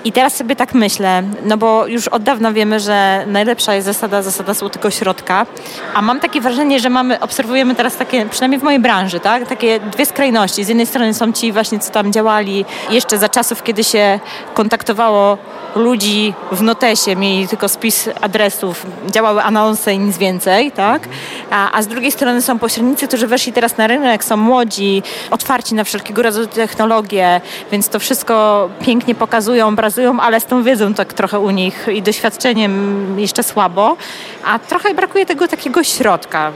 I 0.04 0.12
teraz 0.12 0.37
sobie 0.37 0.56
tak 0.56 0.75
myślę, 0.75 1.23
no 1.44 1.56
bo 1.56 1.87
już 1.87 2.09
od 2.09 2.23
dawna 2.23 2.52
wiemy, 2.52 2.80
że 2.80 3.25
najlepsza 3.26 3.75
jest 3.75 3.85
zasada, 3.87 4.23
zasada 4.23 4.54
złotego 4.54 4.90
środka, 4.90 5.47
a 5.94 6.02
mam 6.02 6.21
takie 6.21 6.40
wrażenie, 6.40 6.80
że 6.80 6.90
mamy, 6.90 7.21
obserwujemy 7.21 7.75
teraz 7.75 7.97
takie, 7.97 8.26
przynajmniej 8.26 8.61
w 8.61 8.62
mojej 8.62 8.80
branży, 8.80 9.21
tak, 9.21 9.49
takie 9.49 9.80
dwie 9.80 10.06
skrajności. 10.06 10.64
Z 10.64 10.68
jednej 10.68 10.87
strony 10.87 11.14
są 11.14 11.32
ci 11.32 11.52
właśnie, 11.52 11.78
co 11.78 11.92
tam 11.92 12.12
działali 12.12 12.64
jeszcze 12.90 13.18
za 13.18 13.28
czasów, 13.28 13.62
kiedy 13.62 13.85
się 13.85 14.21
kontaktowało 14.54 15.38
ludzi 15.75 16.35
w 16.52 16.62
notesie, 16.62 17.16
mieli 17.16 17.49
tylko 17.49 17.68
spis 17.68 18.09
adresów, 18.21 18.87
działały 19.11 19.42
anonse 19.42 19.94
i 19.94 19.99
nic 19.99 20.18
więcej, 20.18 20.73
tak? 20.73 21.09
A, 21.50 21.73
a 21.73 21.82
z 21.82 21.87
drugiej 21.87 22.12
strony 22.12 22.42
są 22.42 22.59
pośrednicy, 22.59 23.09
którzy 23.09 23.26
weszli 23.26 23.52
teraz 23.52 23.76
na 23.76 23.87
rynek, 23.87 24.25
są 24.25 24.37
młodzi, 24.37 25.02
otwarci 25.30 25.75
na 25.75 25.85
wszelkiego 25.85 26.23
rodzaju 26.23 26.47
technologie, 26.47 27.40
więc 27.73 27.88
to 27.88 27.99
wszystko 27.99 28.68
pięknie 28.80 29.14
pokazują, 29.14 29.76
ale 30.20 30.40
z 30.40 30.44
tą 30.44 30.62
wiedzą 30.62 30.94
tak 30.94 31.12
trochę 31.12 31.40
u 31.40 31.50
nich 31.50 31.87
i 31.92 32.02
doświadczeniem 32.02 33.14
jeszcze 33.18 33.42
słabo, 33.42 33.96
a 34.44 34.58
trochę 34.58 34.94
brakuje 34.94 35.26
tego 35.26 35.49
takiego 35.49 35.84
środka. 35.84 36.52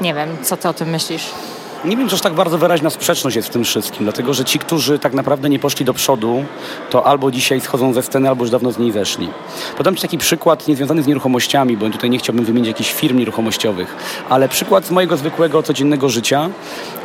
Nie 0.00 0.14
wiem, 0.14 0.28
co 0.42 0.56
ty 0.56 0.68
o 0.68 0.74
tym 0.74 0.88
myślisz? 0.88 1.30
Nie 1.84 1.96
wiem, 1.96 2.08
czy 2.08 2.14
aż 2.14 2.20
tak 2.20 2.34
bardzo 2.34 2.58
wyraźna 2.58 2.90
sprzeczność 2.90 3.36
jest 3.36 3.48
w 3.48 3.50
tym 3.50 3.64
wszystkim, 3.64 4.04
dlatego 4.04 4.34
że 4.34 4.44
ci, 4.44 4.58
którzy 4.58 4.98
tak 4.98 5.14
naprawdę 5.14 5.48
nie 5.48 5.58
poszli 5.58 5.84
do 5.84 5.94
przodu, 5.94 6.44
to 6.90 7.06
albo 7.06 7.30
dzisiaj 7.30 7.60
schodzą 7.60 7.92
ze 7.92 8.02
sceny, 8.02 8.28
albo 8.28 8.44
już 8.44 8.50
dawno 8.50 8.72
z 8.72 8.78
niej 8.78 8.92
zeszli. 8.92 9.28
Podam 9.76 9.96
Ci 9.96 10.02
taki 10.02 10.18
przykład 10.18 10.68
niezwiązany 10.68 11.02
z 11.02 11.06
nieruchomościami, 11.06 11.76
bo 11.76 11.90
tutaj 11.90 12.10
nie 12.10 12.18
chciałbym 12.18 12.44
wymienić 12.44 12.68
jakichś 12.68 12.92
firm 12.92 13.18
nieruchomościowych, 13.18 13.96
ale 14.28 14.48
przykład 14.48 14.86
z 14.86 14.90
mojego 14.90 15.16
zwykłego, 15.16 15.62
codziennego 15.62 16.08
życia. 16.08 16.50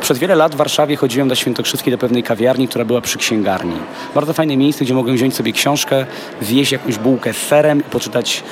Przez 0.00 0.18
wiele 0.18 0.34
lat 0.34 0.54
w 0.54 0.58
Warszawie 0.58 0.96
chodziłem 0.96 1.28
na 1.28 1.34
Świętokrzyskiej 1.34 1.90
do 1.90 1.98
pewnej 1.98 2.22
kawiarni, 2.22 2.68
która 2.68 2.84
była 2.84 3.00
przy 3.00 3.18
księgarni. 3.18 3.76
Bardzo 4.14 4.32
fajne 4.32 4.56
miejsce, 4.56 4.84
gdzie 4.84 4.94
mogłem 4.94 5.16
wziąć 5.16 5.36
sobie 5.36 5.52
książkę, 5.52 6.06
zjeść 6.40 6.72
jakąś 6.72 6.98
bułkę 6.98 7.32
z 7.32 7.36
serem 7.36 7.80
i 7.80 7.82
poczytać, 7.82 8.42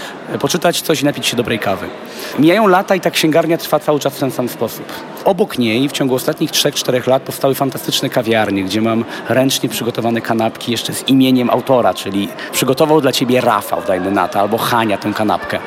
poczytać 0.40 0.82
coś 0.82 1.02
i 1.02 1.04
napić 1.04 1.26
się 1.26 1.37
dobrej 1.37 1.58
kawy. 1.58 1.87
Mijają 2.38 2.66
lata 2.66 2.94
i 2.94 3.00
ta 3.00 3.11
księgarnia 3.11 3.58
trwa 3.58 3.78
cały 3.78 4.00
czas 4.00 4.14
w 4.14 4.20
ten 4.20 4.30
sam 4.30 4.49
sposób. 4.49 4.85
Obok 5.25 5.58
niej 5.58 5.88
w 5.88 5.92
ciągu 5.92 6.17
ostatnich 6.18 6.50
3-4 6.50 7.08
lat 7.08 7.22
powstały 7.22 7.54
fantastyczne 7.54 8.08
kawiarnie, 8.10 8.64
gdzie 8.64 8.80
mam 8.80 9.04
ręcznie 9.28 9.68
przygotowane 9.68 10.20
kanapki 10.20 10.72
jeszcze 10.72 10.94
z 10.94 11.08
imieniem 11.08 11.50
autora, 11.50 11.94
czyli 11.94 12.28
przygotował 12.52 13.00
dla 13.00 13.12
ciebie 13.12 13.40
Rafał, 13.40 13.82
dajmy 13.87 14.10
na 14.10 14.28
to, 14.28 14.40
albo 14.40 14.58
Hania 14.58 14.98
tę 14.98 15.12
kanapkę. 15.12 15.58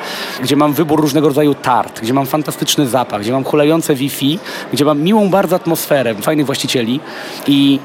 Gdzie 0.42 0.56
mam 0.56 0.72
wybór 0.72 1.00
różnego 1.00 1.28
rodzaju 1.28 1.54
tart, 1.54 2.00
gdzie 2.00 2.14
mam 2.14 2.26
fantastyczny 2.26 2.86
zapach, 2.86 3.20
gdzie 3.20 3.32
mam 3.32 3.44
hulające 3.44 3.94
Wi-Fi, 3.94 4.38
gdzie 4.72 4.84
mam 4.84 5.00
miłą 5.00 5.30
bardzo 5.30 5.56
atmosferę, 5.56 6.14
fajnych 6.14 6.46
właścicieli 6.46 7.00
i 7.46 7.78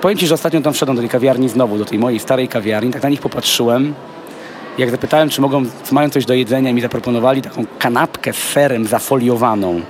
powiem 0.00 0.18
Ci, 0.18 0.26
że 0.26 0.34
ostatnio 0.34 0.60
tam 0.60 0.72
wszedłem 0.72 0.96
do 0.96 1.02
tej 1.02 1.10
kawiarni 1.10 1.48
znowu, 1.48 1.78
do 1.78 1.84
tej 1.84 1.98
mojej 1.98 2.20
starej 2.20 2.48
kawiarni, 2.48 2.92
tak 2.92 3.02
na 3.02 3.08
nich 3.08 3.20
popatrzyłem 3.20 3.94
jak 4.78 4.90
zapytałem, 4.90 5.28
czy 5.28 5.40
mogą, 5.40 5.64
mają 5.92 6.10
coś 6.10 6.24
do 6.24 6.34
jedzenia, 6.34 6.72
mi 6.72 6.80
zaproponowali 6.80 7.42
taką 7.42 7.64
kanapkę 7.78 8.32
z 8.32 8.36
serem 8.36 8.86
zafoliowaną 8.86 9.80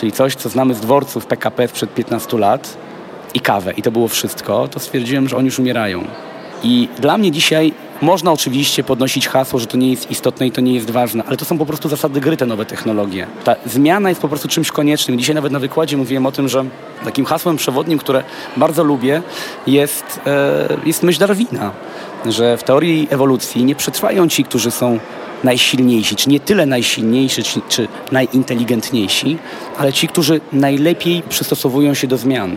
czyli 0.00 0.12
coś, 0.12 0.34
co 0.34 0.48
znamy 0.48 0.74
z 0.74 0.80
dworców 0.80 1.26
PKP 1.26 1.68
sprzed 1.68 1.94
15 1.94 2.38
lat 2.38 2.76
i 3.34 3.40
kawę 3.40 3.72
i 3.72 3.82
to 3.82 3.90
było 3.90 4.08
wszystko, 4.08 4.68
to 4.68 4.80
stwierdziłem, 4.80 5.28
że 5.28 5.36
oni 5.36 5.46
już 5.46 5.58
umierają. 5.58 6.04
I 6.62 6.88
dla 6.98 7.18
mnie 7.18 7.30
dzisiaj 7.30 7.72
można 8.02 8.32
oczywiście 8.32 8.84
podnosić 8.84 9.28
hasło, 9.28 9.58
że 9.58 9.66
to 9.66 9.76
nie 9.76 9.90
jest 9.90 10.10
istotne 10.10 10.46
i 10.46 10.50
to 10.50 10.60
nie 10.60 10.74
jest 10.74 10.90
ważne, 10.90 11.24
ale 11.26 11.36
to 11.36 11.44
są 11.44 11.58
po 11.58 11.66
prostu 11.66 11.88
zasady 11.88 12.20
gry, 12.20 12.36
te 12.36 12.46
nowe 12.46 12.64
technologie. 12.64 13.26
Ta 13.44 13.56
zmiana 13.66 14.08
jest 14.08 14.20
po 14.20 14.28
prostu 14.28 14.48
czymś 14.48 14.70
koniecznym. 14.70 15.18
Dzisiaj 15.18 15.34
nawet 15.34 15.52
na 15.52 15.58
wykładzie 15.58 15.96
mówiłem 15.96 16.26
o 16.26 16.32
tym, 16.32 16.48
że 16.48 16.64
takim 17.04 17.24
hasłem 17.24 17.56
przewodnim, 17.56 17.98
które 17.98 18.22
bardzo 18.56 18.84
lubię, 18.84 19.22
jest, 19.66 20.20
e, 20.26 20.68
jest 20.86 21.02
myśl 21.02 21.20
Darwina, 21.20 21.70
że 22.26 22.56
w 22.56 22.62
teorii 22.62 23.08
ewolucji 23.10 23.64
nie 23.64 23.74
przetrwają 23.74 24.28
ci, 24.28 24.44
którzy 24.44 24.70
są 24.70 24.98
najsilniejsi, 25.44 26.16
czy 26.16 26.30
nie 26.30 26.40
tyle 26.40 26.66
najsilniejsi, 26.66 27.42
czy, 27.42 27.60
czy 27.68 27.88
najinteligentniejsi, 28.12 29.38
ale 29.78 29.92
ci, 29.92 30.08
którzy 30.08 30.40
najlepiej 30.52 31.22
przystosowują 31.28 31.94
się 31.94 32.06
do 32.06 32.16
zmian. 32.16 32.56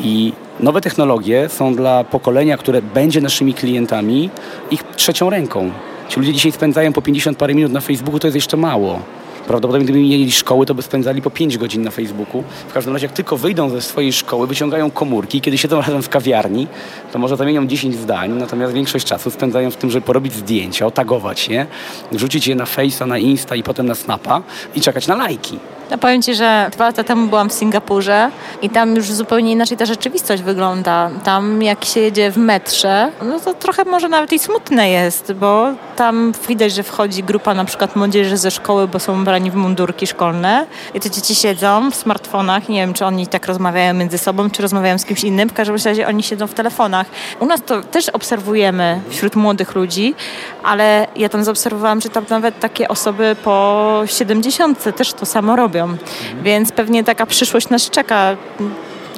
I 0.00 0.32
nowe 0.60 0.80
technologie 0.80 1.48
są 1.48 1.74
dla 1.74 2.04
pokolenia, 2.04 2.56
które 2.56 2.82
będzie 2.82 3.20
naszymi 3.20 3.54
klientami, 3.54 4.30
ich 4.70 4.82
trzecią 4.96 5.30
ręką. 5.30 5.70
Ci 6.08 6.20
ludzie 6.20 6.32
dzisiaj 6.32 6.52
spędzają 6.52 6.92
po 6.92 7.02
50 7.02 7.38
parę 7.38 7.54
minut 7.54 7.72
na 7.72 7.80
Facebooku, 7.80 8.18
to 8.18 8.26
jest 8.26 8.34
jeszcze 8.34 8.56
mało. 8.56 9.00
Prawdopodobnie 9.46 9.84
gdyby 9.84 10.00
mieli 10.00 10.32
szkoły, 10.32 10.66
to 10.66 10.74
by 10.74 10.82
spędzali 10.82 11.22
po 11.22 11.30
5 11.30 11.58
godzin 11.58 11.82
na 11.82 11.90
Facebooku. 11.90 12.44
W 12.68 12.72
każdym 12.72 12.92
razie, 12.92 13.06
jak 13.06 13.14
tylko 13.14 13.36
wyjdą 13.36 13.70
ze 13.70 13.80
swojej 13.80 14.12
szkoły, 14.12 14.46
wyciągają 14.46 14.90
komórki, 14.90 15.40
kiedy 15.40 15.58
siedzą 15.58 15.80
razem 15.86 16.02
w 16.02 16.08
kawiarni, 16.08 16.66
to 17.12 17.18
może 17.18 17.36
zamienią 17.36 17.66
10 17.66 17.96
zdań, 17.96 18.30
natomiast 18.30 18.72
większość 18.72 19.06
czasu 19.06 19.30
spędzają 19.30 19.70
w 19.70 19.76
tym, 19.76 19.90
żeby 19.90 20.06
porobić 20.06 20.32
zdjęcia, 20.32 20.86
otagować 20.86 21.48
je, 21.48 21.66
wrzucić 22.12 22.46
je 22.46 22.54
na 22.54 22.64
Face'a, 22.64 23.06
na 23.06 23.18
Insta 23.18 23.56
i 23.56 23.62
potem 23.62 23.86
na 23.86 23.94
Snapa 23.94 24.42
i 24.74 24.80
czekać 24.80 25.06
na 25.06 25.16
lajki. 25.16 25.58
No 25.90 25.98
powiem 25.98 26.22
Ci, 26.22 26.34
że 26.34 26.70
dwa 26.72 26.86
lata 26.86 27.04
temu 27.04 27.26
byłam 27.26 27.50
w 27.50 27.52
Singapurze 27.52 28.30
i 28.62 28.70
tam 28.70 28.96
już 28.96 29.12
zupełnie 29.12 29.52
inaczej 29.52 29.76
ta 29.76 29.86
rzeczywistość 29.86 30.42
wygląda. 30.42 31.10
Tam 31.24 31.62
jak 31.62 31.84
się 31.84 32.00
jedzie 32.00 32.30
w 32.30 32.36
metrze, 32.36 33.12
no 33.22 33.40
to 33.40 33.54
trochę 33.54 33.84
może 33.84 34.08
nawet 34.08 34.32
i 34.32 34.38
smutne 34.38 34.90
jest, 34.90 35.32
bo 35.32 35.66
tam 35.96 36.32
widać, 36.48 36.72
że 36.72 36.82
wchodzi 36.82 37.22
grupa 37.22 37.54
na 37.54 37.64
przykład 37.64 37.96
młodzieży 37.96 38.36
ze 38.36 38.50
szkoły, 38.50 38.88
bo 38.88 38.98
są 38.98 39.22
ubrani 39.22 39.50
w 39.50 39.54
mundurki 39.54 40.06
szkolne 40.06 40.66
i 40.94 41.00
te 41.00 41.10
dzieci 41.10 41.34
siedzą 41.34 41.90
w 41.90 41.94
smartfonach. 41.94 42.68
Nie 42.68 42.80
wiem, 42.80 42.94
czy 42.94 43.06
oni 43.06 43.26
tak 43.26 43.46
rozmawiają 43.46 43.94
między 43.94 44.18
sobą, 44.18 44.50
czy 44.50 44.62
rozmawiają 44.62 44.98
z 44.98 45.04
kimś 45.04 45.24
innym. 45.24 45.48
W 45.48 45.52
każdym 45.52 45.76
razie 45.84 46.08
oni 46.08 46.22
siedzą 46.22 46.46
w 46.46 46.54
telefonach. 46.54 47.06
U 47.40 47.46
nas 47.46 47.60
to 47.66 47.82
też 47.82 48.08
obserwujemy 48.08 49.00
wśród 49.08 49.36
młodych 49.36 49.74
ludzi, 49.74 50.14
ale 50.62 51.06
ja 51.16 51.28
tam 51.28 51.44
zaobserwowałam, 51.44 52.00
że 52.00 52.08
tam 52.08 52.24
nawet 52.30 52.60
takie 52.60 52.88
osoby 52.88 53.36
po 53.44 54.02
70 54.06 54.96
też 54.96 55.12
to 55.12 55.26
samo 55.26 55.56
robią. 55.56 55.79
Mhm. 55.84 56.44
Więc 56.44 56.72
pewnie 56.72 57.04
taka 57.04 57.26
przyszłość 57.26 57.68
nas 57.68 57.90
czeka 57.90 58.36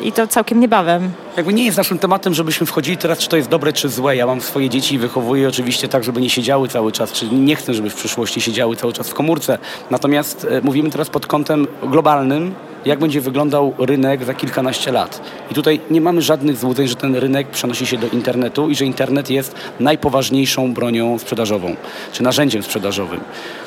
i 0.03 0.13
to 0.13 0.27
całkiem 0.27 0.61
niebawem. 0.61 1.11
Jakby 1.37 1.53
nie 1.53 1.65
jest 1.65 1.77
naszym 1.77 1.99
tematem, 1.99 2.35
żebyśmy 2.35 2.67
wchodzili 2.67 2.97
teraz, 2.97 3.19
czy 3.19 3.29
to 3.29 3.37
jest 3.37 3.49
dobre, 3.49 3.73
czy 3.73 3.89
złe. 3.89 4.17
Ja 4.17 4.27
mam 4.27 4.41
swoje 4.41 4.69
dzieci 4.69 4.95
i 4.95 4.99
wychowuję 4.99 5.49
oczywiście 5.49 5.89
tak, 5.89 6.05
żeby 6.05 6.21
nie 6.21 6.31
siedziały 6.31 6.69
cały 6.69 6.93
czas, 6.93 7.13
czyli 7.13 7.37
nie 7.37 7.57
chcę, 7.57 7.75
żeby 7.75 7.91
w 7.91 7.95
przyszłości 7.95 8.41
siedziały 8.41 8.77
cały 8.77 8.93
czas 8.93 9.09
w 9.09 9.15
komórce. 9.15 9.59
Natomiast 9.91 10.47
e, 10.51 10.61
mówimy 10.61 10.91
teraz 10.91 11.11
pod 11.11 11.27
kątem 11.27 11.67
globalnym, 11.83 12.55
jak 12.85 12.99
będzie 12.99 13.21
wyglądał 13.21 13.75
rynek 13.79 14.25
za 14.25 14.35
kilkanaście 14.35 14.93
lat. 14.93 15.21
I 15.51 15.55
tutaj 15.55 15.81
nie 15.91 16.01
mamy 16.01 16.23
żadnych 16.23 16.57
złudzeń, 16.57 16.89
że 16.89 16.95
ten 16.95 17.17
rynek 17.17 17.49
przenosi 17.49 17.87
się 17.87 17.99
do 17.99 18.09
internetu 18.09 18.71
i 18.71 18.75
że 18.75 18.85
internet 18.85 19.31
jest 19.31 19.55
najpoważniejszą 19.81 20.75
bronią 20.75 21.19
sprzedażową, 21.19 21.77
czy 22.13 22.23
narzędziem 22.23 22.63
sprzedażowym. 22.63 23.21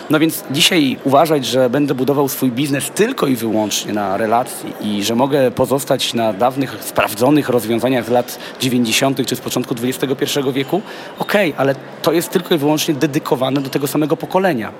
No 0.10 0.20
więc 0.20 0.44
dzisiaj 0.52 0.98
uważać, 1.04 1.46
że 1.46 1.70
będę 1.70 1.96
budował 1.96 2.30
swój 2.30 2.52
biznes 2.52 2.92
tylko 2.96 3.28
i 3.28 3.36
wyłącznie 3.36 3.94
na 3.94 4.18
relacji 4.18 4.74
i 4.82 5.04
że 5.04 5.16
mogę 5.16 5.52
pozostać 5.52 6.14
na 6.14 6.34
dawnych, 6.34 6.78
sprawdzonych 6.82 7.50
rozwiązaniach 7.50 8.06
z 8.06 8.10
lat 8.10 8.40
90. 8.60 9.26
czy 9.26 9.36
z 9.36 9.42
początku 9.42 9.76
XXI 9.84 10.40
wieku, 10.54 10.82
okej, 11.20 11.50
okay, 11.50 11.60
ale 11.60 11.76
to 12.02 12.12
jest 12.12 12.30
tylko 12.30 12.56
i 12.56 12.58
wyłącznie 12.58 12.94
dedykowane 12.94 13.62
do 13.62 13.70
tego 13.70 13.88
samego 13.88 14.18
pokolenia. 14.18 14.72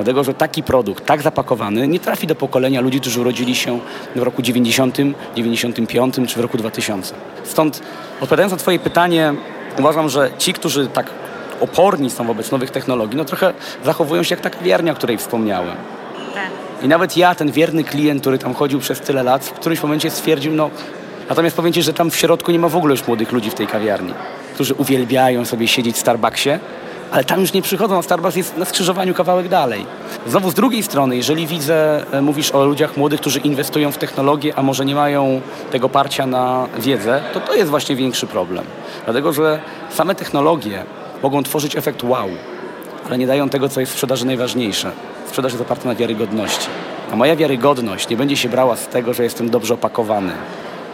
Dlatego, 0.00 0.24
że 0.24 0.34
taki 0.34 0.62
produkt, 0.62 1.06
tak 1.06 1.22
zapakowany, 1.22 1.88
nie 1.88 2.00
trafi 2.00 2.26
do 2.26 2.34
pokolenia 2.34 2.80
ludzi, 2.80 3.00
którzy 3.00 3.20
urodzili 3.20 3.54
się 3.54 3.80
w 4.16 4.22
roku 4.22 4.42
90, 4.42 4.96
95 5.36 6.14
czy 6.28 6.36
w 6.36 6.40
roku 6.40 6.58
2000. 6.58 7.14
Stąd 7.44 7.82
odpowiadając 8.20 8.52
na 8.52 8.58
Twoje 8.58 8.78
pytanie, 8.78 9.34
uważam, 9.78 10.08
że 10.08 10.30
ci, 10.38 10.52
którzy 10.52 10.86
tak 10.86 11.10
oporni 11.60 12.10
są 12.10 12.26
wobec 12.26 12.50
nowych 12.50 12.70
technologii, 12.70 13.16
no 13.16 13.24
trochę 13.24 13.52
zachowują 13.84 14.22
się 14.22 14.34
jak 14.34 14.40
ta 14.40 14.50
kawiarnia, 14.50 14.92
o 14.92 14.94
której 14.94 15.18
wspomniałem. 15.18 15.76
I 16.82 16.88
nawet 16.88 17.16
ja, 17.16 17.34
ten 17.34 17.50
wierny 17.50 17.84
klient, 17.84 18.20
który 18.20 18.38
tam 18.38 18.54
chodził 18.54 18.80
przez 18.80 19.00
tyle 19.00 19.22
lat, 19.22 19.44
w 19.44 19.52
którymś 19.52 19.82
momencie 19.82 20.10
stwierdził, 20.10 20.52
no 20.52 20.70
natomiast 21.28 21.56
powiem 21.56 21.72
Ci, 21.72 21.82
że 21.82 21.92
tam 21.92 22.10
w 22.10 22.16
środku 22.16 22.52
nie 22.52 22.58
ma 22.58 22.68
w 22.68 22.76
ogóle 22.76 22.92
już 22.92 23.06
młodych 23.06 23.32
ludzi 23.32 23.50
w 23.50 23.54
tej 23.54 23.66
kawiarni, 23.66 24.14
którzy 24.54 24.74
uwielbiają 24.74 25.44
sobie 25.44 25.68
siedzieć 25.68 25.96
w 25.96 25.98
Starbucksie, 25.98 26.50
ale 27.10 27.24
tam 27.24 27.40
już 27.40 27.52
nie 27.52 27.62
przychodzą, 27.62 28.02
Starbucks 28.02 28.36
jest 28.36 28.56
na 28.56 28.64
skrzyżowaniu 28.64 29.14
kawałek 29.14 29.48
dalej. 29.48 29.86
Znowu 30.26 30.50
z 30.50 30.54
drugiej 30.54 30.82
strony, 30.82 31.16
jeżeli 31.16 31.46
widzę, 31.46 32.06
e, 32.12 32.22
mówisz 32.22 32.50
o 32.50 32.64
ludziach 32.64 32.96
młodych, 32.96 33.20
którzy 33.20 33.38
inwestują 33.38 33.92
w 33.92 33.98
technologię, 33.98 34.52
a 34.56 34.62
może 34.62 34.84
nie 34.84 34.94
mają 34.94 35.40
tego 35.70 35.88
parcia 35.88 36.26
na 36.26 36.66
wiedzę, 36.78 37.20
to 37.34 37.40
to 37.40 37.54
jest 37.54 37.70
właśnie 37.70 37.96
większy 37.96 38.26
problem. 38.26 38.64
Dlatego, 39.04 39.32
że 39.32 39.60
same 39.90 40.14
technologie 40.14 40.84
mogą 41.22 41.42
tworzyć 41.42 41.76
efekt 41.76 42.04
wow, 42.04 42.28
ale 43.06 43.18
nie 43.18 43.26
dają 43.26 43.48
tego, 43.48 43.68
co 43.68 43.80
jest 43.80 43.92
w 43.92 43.94
sprzedaży 43.94 44.26
najważniejsze. 44.26 44.90
Sprzedaż 45.26 45.52
jest 45.52 45.62
oparta 45.62 45.88
na 45.88 45.94
wiarygodności. 45.94 46.66
A 47.12 47.16
moja 47.16 47.36
wiarygodność 47.36 48.08
nie 48.08 48.16
będzie 48.16 48.36
się 48.36 48.48
brała 48.48 48.76
z 48.76 48.88
tego, 48.88 49.14
że 49.14 49.22
jestem 49.24 49.50
dobrze 49.50 49.74
opakowany, 49.74 50.32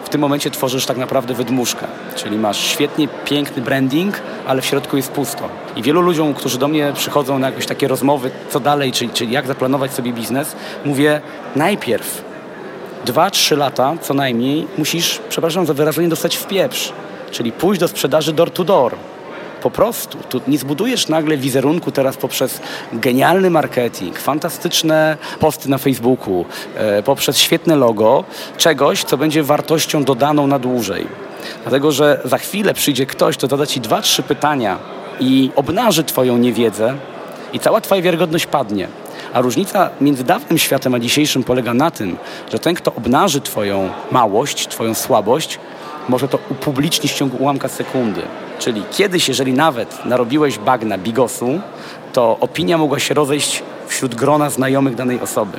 w 0.07 0.09
tym 0.09 0.21
momencie 0.21 0.51
tworzysz 0.51 0.87
tak 0.87 0.97
naprawdę 0.97 1.35
wydmuszkę. 1.35 1.87
Czyli 2.17 2.39
masz 2.39 2.59
świetnie 2.59 3.09
piękny 3.25 3.63
branding, 3.63 4.21
ale 4.47 4.63
w 4.63 4.67
środku 4.67 4.97
jest 4.97 5.11
pusto. 5.11 5.49
I 5.77 5.83
wielu 5.83 6.01
ludziom, 6.01 6.35
którzy 6.35 6.59
do 6.59 6.69
mnie 6.69 6.93
przychodzą 6.95 7.39
na 7.39 7.47
jakieś 7.47 7.67
takie 7.67 7.89
rozmowy, 7.89 8.31
co 8.49 8.61
dalej, 8.61 8.93
czyli, 8.93 9.33
jak 9.33 9.47
zaplanować 9.47 9.93
sobie 9.93 10.13
biznes, 10.13 10.57
mówię 10.85 11.21
najpierw 11.57 12.25
dwa, 13.05 13.31
trzy 13.31 13.57
lata 13.57 13.95
co 14.01 14.15
najmniej 14.15 14.67
musisz, 14.79 15.21
przepraszam 15.29 15.67
za 15.67 15.75
wyrażenie, 15.75 16.09
dostać 16.09 16.37
w 16.37 16.47
pieprz. 16.47 16.93
Czyli 17.31 17.53
pójść 17.53 17.81
do 17.81 17.89
sprzedaży 17.89 18.33
door 18.33 18.51
to 18.51 18.65
door 18.65 18.97
po 19.67 19.71
prostu. 19.71 20.19
Tu 20.29 20.41
nie 20.49 20.59
zbudujesz 20.59 21.09
nagle 21.09 21.37
wizerunku 21.37 21.93
teraz 21.93 22.17
poprzez 22.17 22.61
genialny 22.93 23.51
marketing, 23.51 24.19
fantastyczne 24.19 25.17
posty 25.41 25.71
na 25.71 25.79
Facebooku, 25.79 26.45
e, 26.75 27.03
poprzez 27.03 27.39
świetne 27.39 27.77
logo, 27.77 28.25
czegoś, 28.57 29.05
co 29.05 29.17
będzie 29.17 29.43
wartością 29.43 30.05
dodaną 30.05 30.47
na 30.47 30.59
dłużej. 30.59 31.07
Dlatego, 31.63 31.93
że 31.93 32.21
za 32.25 32.39
chwilę 32.39 32.75
przyjdzie 32.75 33.07
ktoś, 33.07 33.37
kto 33.37 33.47
zada 33.47 33.67
ci 33.67 33.81
dwa, 33.81 34.01
trzy 34.03 34.23
pytania 34.23 34.79
i 35.21 35.51
obnaży 35.57 36.05
twoją 36.05 36.39
niewiedzę 36.39 36.95
i 37.53 37.61
cała 37.61 37.81
twoja 37.81 38.03
wiarygodność 38.03 38.47
padnie. 38.47 38.89
A 39.33 39.41
różnica 39.41 39.91
między 40.01 40.25
dawnym 40.25 40.59
światem 40.59 40.95
a 40.95 40.99
dzisiejszym 40.99 41.45
polega 41.45 41.75
na 41.75 41.91
tym, 41.91 42.17
że 42.53 42.59
ten, 42.59 42.75
kto 42.75 42.95
obnaży 42.95 43.41
twoją 43.41 43.91
małość, 44.11 44.69
twoją 44.69 44.95
słabość, 44.95 45.59
może 46.09 46.29
to 46.29 46.39
upublicznić 46.51 47.13
w 47.13 47.17
ciągu 47.17 47.37
ułamka 47.37 47.69
sekundy. 47.69 48.23
Czyli 48.59 48.83
kiedyś, 48.91 49.29
jeżeli 49.29 49.53
nawet 49.53 50.05
narobiłeś 50.05 50.59
bagna 50.59 50.99
bigosu, 50.99 51.61
to 52.13 52.37
opinia 52.41 52.79
mogła 52.79 52.99
się 52.99 53.15
rozejść 53.15 53.63
wśród 53.87 54.15
grona 54.15 54.51
znajomych 54.51 54.95
danej 54.95 55.21
osoby. 55.21 55.59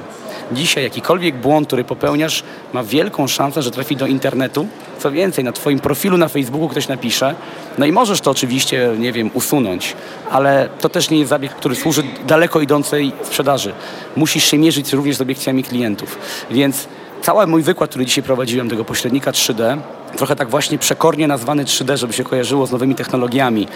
Dzisiaj 0.51 0.84
jakikolwiek 0.84 1.36
błąd, 1.36 1.68
który 1.68 1.84
popełniasz, 1.84 2.44
ma 2.74 2.84
wielką 2.84 3.27
szansę, 3.27 3.62
że 3.62 3.72
trafi 3.72 3.96
do 3.96 4.08
internetu. 4.08 4.68
Co 5.00 5.12
więcej, 5.12 5.44
na 5.44 5.51
Twoim 5.51 5.80
profilu 5.80 6.18
na 6.18 6.27
Facebooku 6.27 6.70
ktoś 6.70 6.88
napisze. 6.88 7.36
No 7.77 7.86
i 7.86 7.92
możesz 7.92 8.22
to 8.22 8.32
oczywiście, 8.32 8.89
nie 9.00 9.12
wiem, 9.12 9.30
usunąć, 9.34 9.96
ale 10.32 10.70
to 10.82 10.89
też 10.89 11.10
nie 11.10 11.18
jest 11.18 11.30
zabieg, 11.30 11.56
który 11.56 11.75
służy 11.75 12.04
daleko 12.27 12.62
idącej 12.62 13.12
sprzedaży. 13.24 13.74
Musisz 14.16 14.44
się 14.44 14.58
mierzyć 14.58 14.94
również 14.94 15.16
z 15.16 15.22
obiekcjami 15.22 15.63
klientów. 15.63 16.18
Więc 16.51 16.88
cały 17.22 17.48
mój 17.48 17.64
wykład, 17.64 17.90
który 17.90 18.06
dzisiaj 18.06 18.24
prowadziłem, 18.24 18.70
tego 18.70 18.86
pośrednika 18.86 19.32
3D, 19.32 19.78
trochę 20.18 20.36
tak 20.36 20.50
właśnie 20.50 20.78
przekornie 20.78 21.28
nazwany 21.28 21.66
3D, 21.66 21.98
żeby 21.98 22.14
się 22.14 22.24
kojarzyło 22.24 22.68
z 22.68 22.72
nowymi 22.72 22.96
technologiami. 22.96 23.68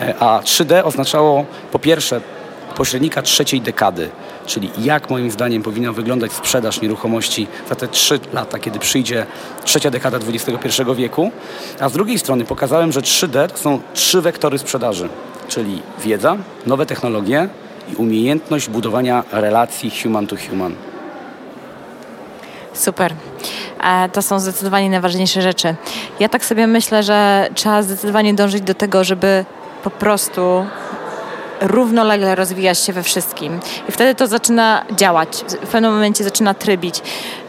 E, 0.00 0.14
a 0.18 0.40
3D 0.40 0.84
oznaczało 0.84 1.44
po 1.72 1.78
pierwsze 1.78 2.20
pośrednika 2.76 3.22
trzeciej 3.22 3.60
dekady, 3.60 4.10
czyli 4.46 4.70
jak 4.78 5.10
moim 5.10 5.30
zdaniem 5.30 5.62
powinna 5.62 5.92
wyglądać 5.92 6.32
sprzedaż 6.32 6.80
nieruchomości 6.80 7.46
za 7.68 7.74
te 7.74 7.88
trzy 7.88 8.20
lata, 8.32 8.58
kiedy 8.58 8.78
przyjdzie 8.78 9.26
trzecia 9.64 9.90
dekada 9.90 10.18
XXI 10.18 10.82
wieku. 10.96 11.30
A 11.80 11.88
z 11.88 11.92
drugiej 11.92 12.18
strony 12.18 12.44
pokazałem, 12.44 12.92
że 12.92 13.00
3D 13.00 13.48
to 13.48 13.58
są 13.58 13.80
trzy 13.94 14.20
wektory 14.20 14.58
sprzedaży, 14.58 15.08
czyli 15.48 15.82
wiedza, 16.04 16.36
nowe 16.66 16.86
technologie 16.86 17.48
i 17.92 17.96
umiejętność 17.96 18.68
budowania 18.68 19.24
relacji 19.32 19.90
human 20.02 20.26
to 20.26 20.36
human. 20.50 20.89
Super. 22.72 23.14
To 24.12 24.22
są 24.22 24.40
zdecydowanie 24.40 24.90
najważniejsze 24.90 25.42
rzeczy. 25.42 25.74
Ja 26.20 26.28
tak 26.28 26.44
sobie 26.44 26.66
myślę, 26.66 27.02
że 27.02 27.48
trzeba 27.54 27.82
zdecydowanie 27.82 28.34
dążyć 28.34 28.62
do 28.62 28.74
tego, 28.74 29.04
żeby 29.04 29.44
po 29.84 29.90
prostu 29.90 30.66
równolegle 31.60 32.34
rozwijać 32.34 32.78
się 32.78 32.92
we 32.92 33.02
wszystkim. 33.02 33.60
I 33.88 33.92
wtedy 33.92 34.14
to 34.14 34.26
zaczyna 34.26 34.84
działać. 34.96 35.44
W 35.62 35.68
pewnym 35.68 35.92
momencie 35.92 36.24
zaczyna 36.24 36.54
trybić. 36.54 37.02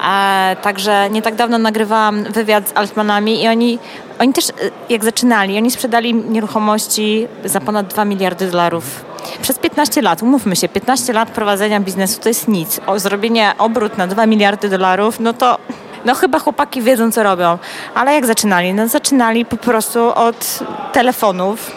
E, 0.10 0.56
także 0.62 1.10
nie 1.10 1.21
tak 1.21 1.36
dawno 1.36 1.58
nagrywałam 1.58 2.24
wywiad 2.24 2.69
z 2.69 2.71
Altmanami 2.76 3.43
i 3.43 3.47
oni, 3.47 3.80
oni 4.19 4.34
też, 4.34 4.50
e, 4.50 4.54
jak 4.89 5.04
zaczynali, 5.04 5.58
oni 5.58 5.71
sprzedali 5.71 6.13
nieruchomości 6.13 7.28
za 7.45 7.60
ponad 7.62 7.88
2 7.88 8.06
miliardy 8.06 8.52
dolarów 8.52 9.12
przez 9.41 9.60
15 9.60 10.02
lat, 10.02 10.24
umówmy 10.24 10.56
się, 10.56 10.69
15 10.69 11.13
lat 11.13 11.30
prowadzenia 11.30 11.80
biznesu 11.80 12.21
to 12.21 12.30
jest 12.30 12.47
nic. 12.47 12.80
O 12.88 13.00
zrobienie 13.00 13.54
obrót 13.58 13.97
na 13.97 14.08
2 14.08 14.26
miliardy 14.26 14.69
dolarów, 14.69 15.19
no 15.19 15.34
to 15.34 15.58
no 16.06 16.15
chyba 16.15 16.39
chłopaki 16.39 16.82
wiedzą, 16.82 17.12
co 17.12 17.24
robią. 17.24 17.58
Ale 17.95 18.13
jak 18.13 18.26
zaczynali? 18.26 18.74
No 18.74 18.88
zaczynali 18.88 19.45
po 19.45 19.58
prostu 19.58 20.15
od 20.15 20.60
telefonów, 20.93 21.71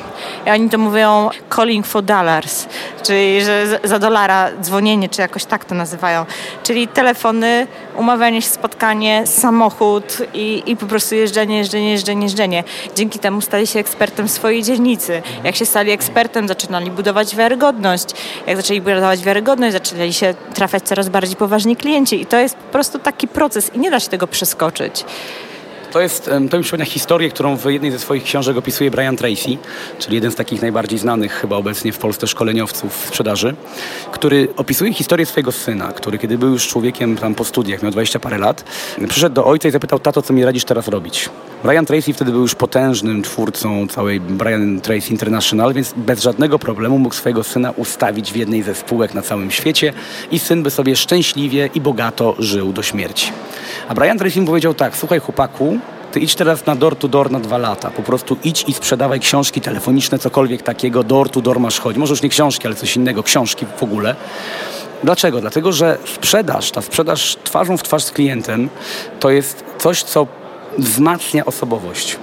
i 0.46 0.50
oni 0.50 0.70
to 0.70 0.79
mówią 0.79 1.31
calling 1.57 1.87
for 1.87 2.03
dollars, 2.03 2.66
czyli 3.03 3.44
że 3.44 3.81
za 3.85 3.98
dolara 3.98 4.50
dzwonienie, 4.61 5.09
czy 5.09 5.20
jakoś 5.20 5.44
tak 5.44 5.64
to 5.64 5.74
nazywają. 5.74 6.27
Czyli 6.62 6.88
telefony, 6.88 7.66
umawianie 7.96 8.42
się, 8.42 8.48
spotkanie, 8.48 9.27
samochód 9.27 10.18
i, 10.35 10.62
i 10.66 10.77
po 10.77 10.87
prostu 10.87 11.14
jeżdżenie, 11.14 11.59
jeżdżenie, 11.59 11.90
jeżdżenie, 11.90 12.22
jeżdżenie. 12.22 12.64
Dzięki 12.94 13.18
temu 13.18 13.40
stali 13.40 13.66
się 13.66 13.79
ekspertem 13.79 14.29
swojej 14.29 14.62
dzielnicy. 14.62 15.22
Jak 15.44 15.57
się 15.57 15.66
stali 15.66 15.90
ekspertem, 15.90 16.48
zaczynali 16.48 16.90
budować 16.90 17.37
wiarygodność. 17.37 18.07
Jak 18.46 18.57
zaczęli 18.57 18.81
budować 18.81 19.22
wiarygodność, 19.22 19.72
zaczęli 19.72 20.12
się 20.12 20.35
trafiać 20.55 20.83
coraz 20.83 21.09
bardziej 21.09 21.37
poważni 21.37 21.77
klienci 21.77 22.22
i 22.22 22.27
to 22.27 22.38
jest 22.38 22.57
po 22.57 22.72
prostu 22.72 22.98
taki 22.98 23.29
proces 23.29 23.70
i 23.74 23.79
nie 23.79 23.90
da 23.90 24.00
się 24.00 24.09
tego 24.09 24.27
przeskoczyć. 24.27 25.05
To 25.94 26.00
jest, 26.00 26.30
to 26.50 26.57
mi 26.59 26.62
przypomina 26.62 26.85
historię, 26.85 27.30
którą 27.30 27.57
w 27.57 27.64
jednej 27.64 27.90
ze 27.90 27.98
swoich 27.98 28.24
książek 28.24 28.57
opisuje 28.57 28.90
Brian 28.90 29.16
Tracy, 29.16 29.59
czyli 29.98 30.14
jeden 30.14 30.30
z 30.30 30.35
takich 30.35 30.62
najbardziej 30.62 30.98
znanych 30.98 31.33
chyba 31.33 31.57
obecnie 31.57 31.92
w 31.92 31.98
Polsce 31.98 32.26
szkoleniowców 32.26 33.04
w 33.04 33.09
sprzedaży, 33.09 33.54
który 34.12 34.48
opisuje 34.57 34.92
historię 34.92 35.26
swojego 35.26 35.52
syna, 35.52 35.92
który 35.92 36.18
kiedy 36.18 36.38
był 36.38 36.50
już 36.50 36.68
człowiekiem 36.68 37.16
tam 37.16 37.35
po 37.35 37.44
studiach, 37.44 37.83
miał 37.83 37.92
20 37.92 38.18
parę 38.18 38.38
lat, 38.38 38.64
przyszedł 39.09 39.35
do 39.35 39.44
ojca 39.44 39.68
i 39.68 39.70
zapytał, 39.70 39.98
tato, 39.98 40.22
co 40.22 40.33
mi 40.33 40.44
radzisz 40.44 40.64
teraz 40.64 40.88
robić? 40.88 41.28
Brian 41.64 41.87
Tracy 41.87 42.12
wtedy 42.12 42.30
był 42.30 42.40
już 42.40 42.54
potężnym 42.54 43.22
twórcą 43.22 43.88
całej 43.88 44.20
Brian 44.20 44.80
Tracy 44.80 45.11
International, 45.11 45.74
więc 45.74 45.94
bez 45.96 46.22
żadnego 46.22 46.59
problemu 46.59 46.98
mógł 46.98 47.14
swojego 47.14 47.44
syna 47.44 47.70
ustawić 47.70 48.33
w 48.33 48.37
jednej 48.37 48.62
ze 48.62 48.74
spółek 48.74 49.14
na 49.14 49.22
całym 49.22 49.50
świecie 49.50 49.92
i 50.30 50.38
syn 50.38 50.62
by 50.62 50.70
sobie 50.70 50.96
szczęśliwie 50.96 51.70
i 51.74 51.80
bogato 51.80 52.35
żył 52.38 52.72
do 52.72 52.83
śmierci. 52.83 53.33
A 53.88 53.94
Brian 53.94 54.18
Tracy 54.18 54.40
mu 54.40 54.46
powiedział 54.46 54.74
tak, 54.74 54.96
słuchaj 54.96 55.20
chłopaku, 55.20 55.78
ty 56.14 56.20
idź 56.20 56.35
teraz 56.35 56.66
na 56.66 56.77
door 56.77 56.96
to 56.96 57.09
door 57.09 57.31
na 57.31 57.40
dwa 57.40 57.59
lata. 57.59 57.90
Po 57.90 58.03
prostu 58.03 58.37
idź 58.44 58.64
i 58.68 58.72
sprzedawaj 58.72 59.20
książki 59.20 59.61
telefoniczne, 59.61 60.18
cokolwiek 60.18 60.62
takiego. 60.62 61.03
Door 61.03 61.31
to 61.31 61.40
door 61.40 61.61
masz 61.61 61.81
chodzić. 61.81 61.98
Może 61.98 62.12
już 62.12 62.22
nie 62.22 62.29
książki, 62.29 62.66
ale 62.66 62.77
coś 62.77 62.96
innego, 62.96 63.22
książki 63.22 63.66
w 63.77 63.83
ogóle. 63.83 64.16
Dlaczego? 65.05 65.40
Dlatego, 65.40 65.72
że 65.72 65.98
sprzedaż, 66.05 66.70
ta 66.70 66.83
sprzedaż 66.83 67.37
twarzą 67.44 67.77
w 67.77 67.83
twarz 67.83 68.05
z 68.05 68.11
klientem, 68.11 68.68
to 69.20 69.31
jest 69.31 69.64
coś, 69.79 70.03
co 70.03 70.27
wzmacnia 70.79 71.44
osobowość. 71.44 72.16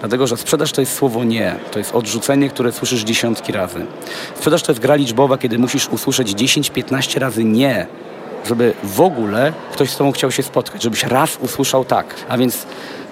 Dlatego, 0.00 0.26
że 0.26 0.36
sprzedaż 0.36 0.72
to 0.72 0.80
jest 0.80 0.94
słowo 0.94 1.24
nie, 1.24 1.56
to 1.70 1.78
jest 1.78 1.94
odrzucenie, 1.94 2.48
które 2.48 2.72
słyszysz 2.72 3.02
dziesiątki 3.02 3.52
razy. 3.52 3.86
Sprzedaż 4.34 4.62
to 4.62 4.72
jest 4.72 4.82
gra 4.82 4.94
liczbowa, 4.94 5.38
kiedy 5.38 5.58
musisz 5.58 5.88
usłyszeć 5.88 6.32
10-15 6.32 7.18
razy 7.18 7.44
nie, 7.44 7.86
żeby 8.46 8.74
w 8.84 9.00
ogóle 9.00 9.52
ktoś 9.72 9.90
z 9.90 9.96
tobą 9.96 10.12
chciał 10.12 10.30
się 10.30 10.42
spotkać, 10.42 10.82
żebyś 10.82 11.04
raz 11.04 11.38
usłyszał 11.40 11.84
tak. 11.84 12.14
A 12.28 12.38
więc 12.38 12.66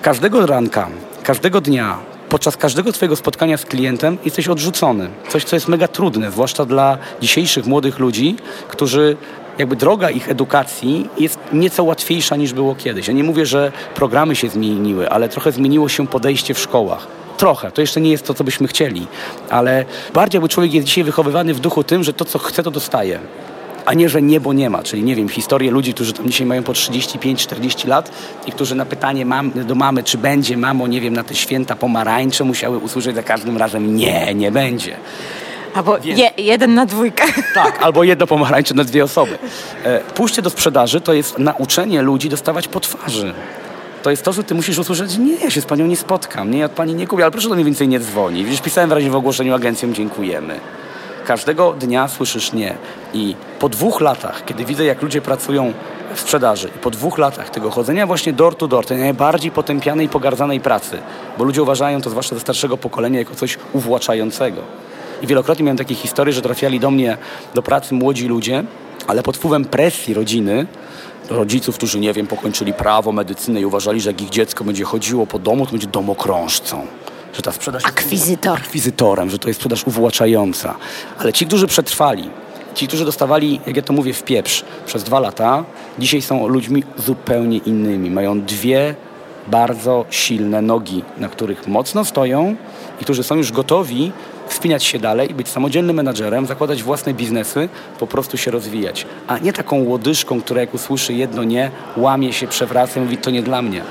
każdego 0.05 0.47
ranka, 0.47 0.89
każdego 1.23 1.61
dnia, 1.61 1.99
podczas 2.29 2.57
każdego 2.57 2.93
twojego 2.93 3.17
spotkania 3.17 3.57
z 3.57 3.65
klientem 3.65 4.19
jesteś 4.25 4.49
odrzucony. 4.49 5.09
Coś, 5.29 5.45
co 5.45 5.57
jest 5.57 5.69
mega 5.69 5.89
trudne, 5.89 6.31
zwłaszcza 6.31 6.65
dla 6.65 6.99
dzisiejszych 7.21 7.67
młodych 7.67 7.99
ludzi, 7.99 8.37
którzy 8.69 9.17
jakby 9.59 9.77
droga 9.77 10.11
ich 10.11 10.29
edukacji 10.29 11.09
jest 11.19 11.39
nieco 11.53 11.85
łatwiejsza 11.85 12.37
niż 12.37 12.53
było 12.53 12.75
kiedyś. 12.75 13.09
Ja 13.09 13.15
nie 13.15 13.25
mówię, 13.25 13.47
że 13.47 13.73
programy 13.95 14.37
się 14.37 14.49
zmieniły, 14.49 15.11
ale 15.11 15.29
trochę 15.29 15.53
zmieniło 15.53 15.89
się 15.89 16.07
podejście 16.07 16.55
w 16.55 16.59
szkołach. 16.59 17.07
Trochę, 17.37 17.71
to 17.71 17.81
jeszcze 17.81 18.01
nie 18.01 18.11
jest 18.11 18.27
to, 18.27 18.35
co 18.35 18.45
byśmy 18.45 18.69
chcieli, 18.69 19.07
ale 19.51 19.85
bardziej 20.15 20.39
jakby 20.39 20.49
człowiek 20.49 20.75
jest 20.75 20.87
dzisiaj 20.87 21.05
wychowywany 21.05 21.55
w 21.55 21.61
duchu 21.61 21.85
tym, 21.85 22.05
że 22.05 22.13
to, 22.13 22.25
co 22.25 22.39
chce, 22.39 22.63
to 22.63 22.71
dostaje 22.71 23.21
a 23.87 23.95
nie, 23.95 24.09
że 24.09 24.23
niebo 24.23 24.53
nie 24.53 24.71
ma. 24.71 24.83
Czyli 24.83 25.03
nie 25.03 25.17
wiem, 25.17 25.29
historie 25.29 25.71
ludzi, 25.71 25.95
którzy 25.95 26.13
tam 26.13 26.29
dzisiaj 26.29 26.47
mają 26.47 26.63
po 26.63 26.73
35-40 26.73 27.89
lat 27.89 28.11
i 28.47 28.53
którzy 28.53 28.75
na 28.75 28.85
pytanie 28.87 29.27
mam, 29.27 29.51
do 29.51 29.75
mamy, 29.75 30.03
czy 30.03 30.19
będzie 30.19 30.57
mamo, 30.57 30.87
nie 30.87 31.01
wiem, 31.01 31.15
na 31.15 31.25
te 31.25 31.35
święta 31.35 31.77
pomarańcze 31.77 32.45
musiały 32.45 32.79
usłyszeć 32.79 33.15
za 33.15 33.23
każdym 33.23 33.57
razem 33.57 33.97
nie, 33.97 34.35
nie 34.35 34.51
będzie. 34.53 34.97
Albo 35.75 35.99
je, 36.05 36.31
jeden 36.39 36.75
na 36.75 36.87
dwójkę. 36.87 37.25
Tak, 37.55 37.83
albo 37.83 38.05
jedno 38.15 38.27
pomarańcze 38.27 38.75
na 38.75 38.85
dwie 38.85 39.05
osoby. 39.05 39.39
E, 39.85 40.01
Pójście 40.01 40.43
do 40.43 40.51
sprzedaży 40.51 41.01
to 41.01 41.13
jest 41.13 41.39
nauczenie 41.39 42.03
ludzi 42.03 42.29
dostawać 42.29 42.69
po 42.69 42.81
twarzy. 42.81 43.35
To 44.03 44.11
jest 44.11 44.23
to, 44.23 44.33
że 44.33 44.45
ty 44.45 44.55
musisz 44.55 44.79
usłyszeć, 44.79 45.19
nie, 45.19 45.35
ja 45.35 45.51
się 45.51 45.61
z 45.61 45.67
panią 45.67 45.87
nie 45.87 45.97
spotkam, 45.97 46.51
nie, 46.51 46.59
ja 46.59 46.67
od 46.67 46.73
pani 46.73 46.95
nie 46.95 47.07
kupię, 47.07 47.23
ale 47.23 47.33
proszę 47.33 47.49
do 47.49 47.55
mnie 47.55 47.65
więcej 47.65 47.89
nie 47.89 48.01
dzwoni. 48.01 48.45
Widzisz, 48.45 48.61
pisałem 48.61 48.91
w 48.91 48.93
razie 48.93 49.11
w 49.11 49.17
ogłoszeniu 49.17 49.55
agencjom, 49.55 49.95
dziękujemy. 49.95 50.61
Każdego 51.27 51.73
dnia 51.73 52.09
słyszysz 52.09 52.53
nie. 52.53 52.75
I 53.15 53.37
po 53.59 53.69
dwóch 53.69 54.01
latach, 54.01 54.45
kiedy 54.45 54.65
widzę, 54.65 54.85
jak 54.85 55.03
ludzie 55.03 55.23
pracują 55.23 55.73
w 56.15 56.21
sprzedaży 56.21 56.69
i 56.77 56.79
po 56.79 56.91
dwóch 56.91 57.19
latach 57.19 57.51
tego 57.51 57.71
chodzenia 57.71 58.07
właśnie 58.07 58.33
door 58.33 58.55
to 58.55 58.69
door, 58.69 58.87
tej 58.87 58.99
najbardziej 58.99 59.51
potępianej 59.51 60.07
i 60.07 60.09
pogardzanej 60.09 60.61
pracy, 60.61 60.99
bo 61.39 61.45
ludzie 61.45 61.63
uważają 61.63 62.01
to, 62.01 62.11
zwłaszcza 62.11 62.35
ze 62.35 62.41
starszego 62.41 62.77
pokolenia, 62.77 63.19
jako 63.19 63.35
coś 63.35 63.59
uwłaczającego. 63.73 64.61
I 65.23 65.27
wielokrotnie 65.27 65.65
miałem 65.65 65.77
takie 65.77 65.95
historie, 65.95 66.33
że 66.33 66.43
trafiali 66.43 66.81
do 66.81 66.91
mnie 66.91 67.17
do 67.55 67.63
pracy 67.63 67.95
młodzi 67.95 68.29
ludzie, 68.29 68.65
ale 69.07 69.23
pod 69.23 69.37
wpływem 69.37 69.65
presji 69.65 70.15
rodziny, 70.15 70.67
rodziców, 71.31 71.77
którzy, 71.77 72.01
nie 72.01 72.13
wiem, 72.13 72.27
pokończyli 72.27 72.73
prawo, 72.73 73.13
medycynę 73.13 73.61
i 73.61 73.65
uważali, 73.65 74.01
że 74.01 74.11
jak 74.11 74.23
ich 74.23 74.31
dziecko 74.31 74.65
będzie 74.65 74.85
chodziło 74.85 75.27
po 75.27 75.39
domu, 75.39 75.67
to 75.67 75.73
będzie 75.73 75.87
domokrążcą. 75.87 76.87
Że 77.37 77.43
ta 77.43 77.53
sprzedaż 77.53 77.83
jest 77.83 77.99
Akwizytor. 77.99 78.59
akwizytorem, 78.59 79.31
że 79.31 79.39
to 79.39 79.49
jest 79.49 79.61
sprzedaż 79.61 79.87
uwłaczająca. 79.87 80.75
Ale 81.19 81.33
ci, 81.33 81.47
którzy 81.47 81.67
przetrwali, 81.67 82.31
ci, 82.75 82.89
którzy 82.89 83.05
dostawali, 83.05 83.61
jak 83.67 83.77
ja 83.77 83.83
to 83.83 83.93
mówię, 83.93 84.13
w 84.13 84.23
pieprz 84.23 84.65
przez 84.87 85.05
dwa 85.05 85.21
lata, 85.21 85.65
dzisiaj 85.99 86.23
są 86.23 86.49
ludźmi 86.49 86.83
zupełnie 86.97 87.59
innymi. 87.59 88.11
Mają 88.11 88.41
dwie 88.41 88.95
bardzo 89.47 90.05
silne 90.11 90.63
nogi, 90.63 91.05
na 91.19 91.29
których 91.29 91.69
mocno 91.69 92.05
stoją 92.05 92.57
i 93.01 93.05
którzy 93.05 93.23
są 93.23 93.35
już 93.35 93.53
gotowi 93.53 94.13
wspinać 94.49 94.85
się 94.85 94.99
dalej, 94.99 95.29
być 95.29 95.49
samodzielnym 95.49 95.97
menadżerem, 95.97 96.47
zakładać 96.47 96.83
własne 96.83 97.15
biznesy, 97.15 97.69
po 97.99 98.07
prostu 98.07 98.37
się 98.37 98.51
rozwijać. 98.51 99.07
A 99.27 99.39
nie 99.39 99.53
taką 99.53 99.85
łodyżką, 99.85 100.41
która 100.41 100.61
jak 100.61 100.75
usłyszy 100.75 101.15
jedno 101.15 101.45
nie, 101.45 101.71
łamie 101.97 102.33
się, 102.33 102.47
przewraca 102.47 103.01
i 103.01 103.03
mówi, 103.03 103.17
to 103.17 103.31
nie 103.31 103.43
dla 103.43 103.63
mnie. 103.63 103.83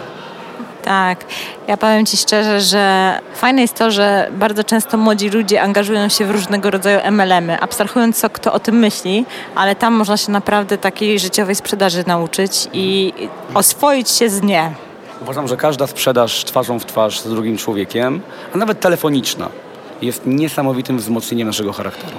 Tak. 0.84 1.26
Ja 1.68 1.78
powiem 1.78 2.06
Ci 2.06 2.18
szczerze, 2.18 2.62
że 2.62 3.14
fajne 3.36 3.62
jest 3.62 3.78
to, 3.78 3.92
że 3.92 4.30
bardzo 4.32 4.64
często 4.64 4.98
młodzi 4.98 5.30
ludzie 5.30 5.62
angażują 5.62 6.10
się 6.10 6.26
w 6.26 6.32
różnego 6.32 6.72
rodzaju 6.72 7.00
MLM-y, 7.12 7.60
abstrahując 7.60 8.20
co 8.20 8.30
kto 8.30 8.54
o 8.54 8.60
tym 8.60 8.76
myśli, 8.76 9.26
ale 9.56 9.76
tam 9.76 9.94
można 9.94 10.18
się 10.18 10.32
naprawdę 10.32 10.78
takiej 10.78 11.20
życiowej 11.20 11.56
sprzedaży 11.56 12.04
nauczyć 12.08 12.68
i 12.74 13.14
oswoić 13.54 14.10
się 14.10 14.30
z 14.30 14.42
nie. 14.42 14.72
Uważam, 15.22 15.48
że 15.48 15.58
każda 15.58 15.88
sprzedaż 15.88 16.44
twarzą 16.44 16.80
w 16.80 16.86
twarz 16.86 17.20
z 17.20 17.30
drugim 17.30 17.58
człowiekiem, 17.58 18.22
a 18.56 18.58
nawet 18.58 18.80
telefoniczna, 18.80 19.50
jest 20.02 20.22
niesamowitym 20.26 20.98
wzmocnieniem 20.98 21.48
naszego 21.48 21.74
charakteru. 21.74 22.18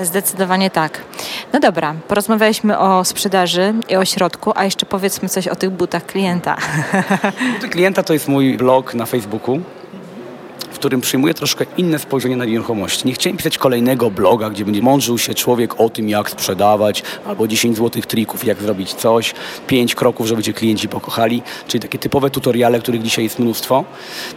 Zdecydowanie 0.00 0.70
tak. 0.70 1.00
No 1.52 1.60
dobra, 1.60 1.94
porozmawialiśmy 2.08 2.78
o 2.78 3.04
sprzedaży 3.04 3.74
i 3.88 3.96
o 3.96 4.04
środku, 4.04 4.52
a 4.54 4.64
jeszcze 4.64 4.86
powiedzmy 4.86 5.28
coś 5.28 5.48
o 5.48 5.56
tych 5.56 5.70
butach 5.70 6.06
klienta. 6.06 6.56
Buty 7.54 7.68
klienta 7.68 8.02
to 8.02 8.12
jest 8.12 8.28
mój 8.28 8.56
blog 8.56 8.94
na 8.94 9.06
Facebooku, 9.06 9.60
w 10.70 10.74
którym 10.74 11.00
przyjmuję 11.00 11.34
troszkę 11.34 11.64
inne 11.76 11.98
spojrzenie 11.98 12.36
na 12.36 12.44
nieruchomości. 12.44 13.06
Nie 13.06 13.12
chciałem 13.12 13.36
pisać 13.36 13.58
kolejnego 13.58 14.10
bloga, 14.10 14.50
gdzie 14.50 14.64
będzie 14.64 14.82
mądrzył 14.82 15.18
się 15.18 15.34
człowiek 15.34 15.80
o 15.80 15.88
tym, 15.88 16.08
jak 16.08 16.30
sprzedawać, 16.30 17.02
albo 17.26 17.48
10 17.48 17.76
złotych 17.76 18.06
trików, 18.06 18.44
jak 18.44 18.62
zrobić 18.62 18.94
coś, 18.94 19.34
5 19.66 19.94
kroków, 19.94 20.26
żeby 20.26 20.42
cię 20.42 20.52
klienci 20.52 20.88
pokochali, 20.88 21.42
czyli 21.68 21.80
takie 21.80 21.98
typowe 21.98 22.30
tutoriale, 22.30 22.80
których 22.80 23.02
dzisiaj 23.02 23.24
jest 23.24 23.38
mnóstwo. 23.38 23.84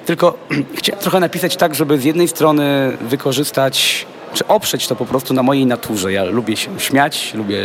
Tylko 0.05 0.37
chciałem 0.77 1.01
trochę 1.01 1.19
napisać 1.19 1.55
tak, 1.55 1.75
żeby 1.75 1.97
z 1.97 2.03
jednej 2.03 2.27
strony 2.27 2.97
wykorzystać 3.01 4.05
czy 4.33 4.47
oprzeć 4.47 4.87
to 4.87 4.95
po 4.95 5.05
prostu 5.05 5.33
na 5.33 5.43
mojej 5.43 5.65
naturze. 5.65 6.13
Ja 6.13 6.23
lubię 6.23 6.57
się 6.57 6.79
śmiać, 6.79 7.33
lubię 7.33 7.57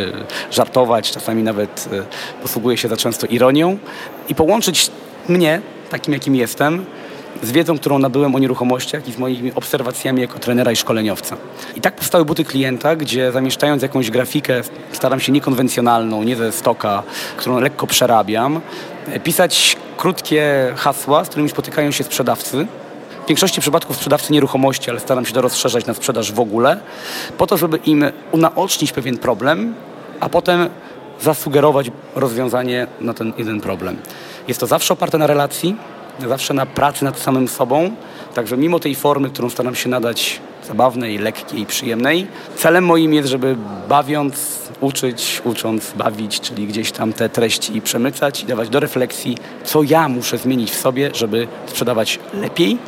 żartować, 0.50 1.10
czasami 1.10 1.42
nawet 1.42 1.88
e, 1.92 2.42
posługuję 2.42 2.76
się 2.76 2.88
za 2.88 2.96
często 2.96 3.26
ironią 3.26 3.78
i 4.28 4.34
połączyć 4.34 4.90
mnie, 5.28 5.60
takim 5.90 6.14
jakim 6.14 6.34
jestem, 6.34 6.86
z 7.42 7.52
wiedzą, 7.52 7.78
którą 7.78 7.98
nabyłem 7.98 8.34
o 8.34 8.38
nieruchomościach 8.38 9.08
i 9.08 9.12
z 9.12 9.18
moimi 9.18 9.52
obserwacjami 9.54 10.20
jako 10.20 10.38
trenera 10.38 10.72
i 10.72 10.76
szkoleniowca. 10.76 11.36
I 11.76 11.80
tak 11.80 11.96
powstały 11.96 12.24
buty 12.24 12.44
klienta, 12.44 12.96
gdzie 12.96 13.32
zamieszczając 13.32 13.82
jakąś 13.82 14.10
grafikę, 14.10 14.60
staram 14.92 15.20
się 15.20 15.32
niekonwencjonalną, 15.32 16.22
nie 16.22 16.36
ze 16.36 16.52
stoka, 16.52 17.02
którą 17.36 17.60
lekko 17.60 17.86
przerabiam, 17.86 18.60
e, 19.08 19.20
pisać 19.20 19.76
krótkie 19.96 20.72
hasła, 20.76 21.24
z 21.24 21.28
którymi 21.28 21.48
spotykają 21.48 21.90
się 21.90 22.04
sprzedawcy, 22.04 22.66
w 23.26 23.28
większości 23.28 23.60
przypadków 23.60 23.96
sprzedawcy 23.96 24.32
nieruchomości, 24.32 24.90
ale 24.90 25.00
staram 25.00 25.26
się 25.26 25.32
to 25.32 25.40
rozszerzać 25.40 25.86
na 25.86 25.94
sprzedaż 25.94 26.32
w 26.32 26.40
ogóle, 26.40 26.80
po 27.38 27.46
to, 27.46 27.56
żeby 27.56 27.76
im 27.76 28.04
unaocznić 28.32 28.92
pewien 28.92 29.18
problem, 29.18 29.74
a 30.20 30.28
potem 30.28 30.68
zasugerować 31.20 31.90
rozwiązanie 32.14 32.86
na 33.00 33.14
ten 33.14 33.32
jeden 33.38 33.60
problem. 33.60 33.96
Jest 34.48 34.60
to 34.60 34.66
zawsze 34.66 34.94
oparte 34.94 35.18
na 35.18 35.26
relacji, 35.26 35.76
zawsze 36.28 36.54
na 36.54 36.66
pracy 36.66 37.04
nad 37.04 37.18
samym 37.18 37.48
sobą, 37.48 37.90
także 38.34 38.56
mimo 38.56 38.78
tej 38.78 38.94
formy, 38.94 39.30
którą 39.30 39.50
staram 39.50 39.74
się 39.74 39.88
nadać 39.88 40.40
zabawnej, 40.68 41.18
lekkiej, 41.18 41.66
przyjemnej, 41.66 42.26
celem 42.56 42.84
moim 42.84 43.14
jest, 43.14 43.28
żeby 43.28 43.56
bawiąc, 43.88 44.58
uczyć, 44.80 45.42
ucząc, 45.44 45.92
bawić, 45.92 46.40
czyli 46.40 46.66
gdzieś 46.66 46.92
tam 46.92 47.12
te 47.12 47.28
treści 47.28 47.80
przemycać 47.80 48.42
i 48.42 48.46
dawać 48.46 48.68
do 48.68 48.80
refleksji, 48.80 49.38
co 49.64 49.82
ja 49.82 50.08
muszę 50.08 50.38
zmienić 50.38 50.70
w 50.70 50.80
sobie, 50.80 51.10
żeby 51.14 51.48
sprzedawać 51.66 52.18
lepiej, 52.34 52.78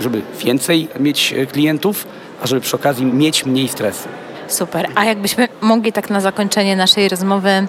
żeby 0.00 0.22
więcej 0.38 0.88
mieć 1.00 1.32
e, 1.32 1.46
klientów, 1.46 2.06
a 2.42 2.46
żeby 2.46 2.60
przy 2.60 2.76
okazji 2.76 3.06
mieć 3.06 3.46
mniej 3.46 3.68
stresu. 3.68 4.08
Super. 4.48 4.88
A 4.94 5.04
jakbyśmy 5.04 5.48
mogli 5.60 5.92
tak 5.92 6.10
na 6.10 6.20
zakończenie 6.20 6.76
naszej 6.76 7.08
rozmowy 7.08 7.66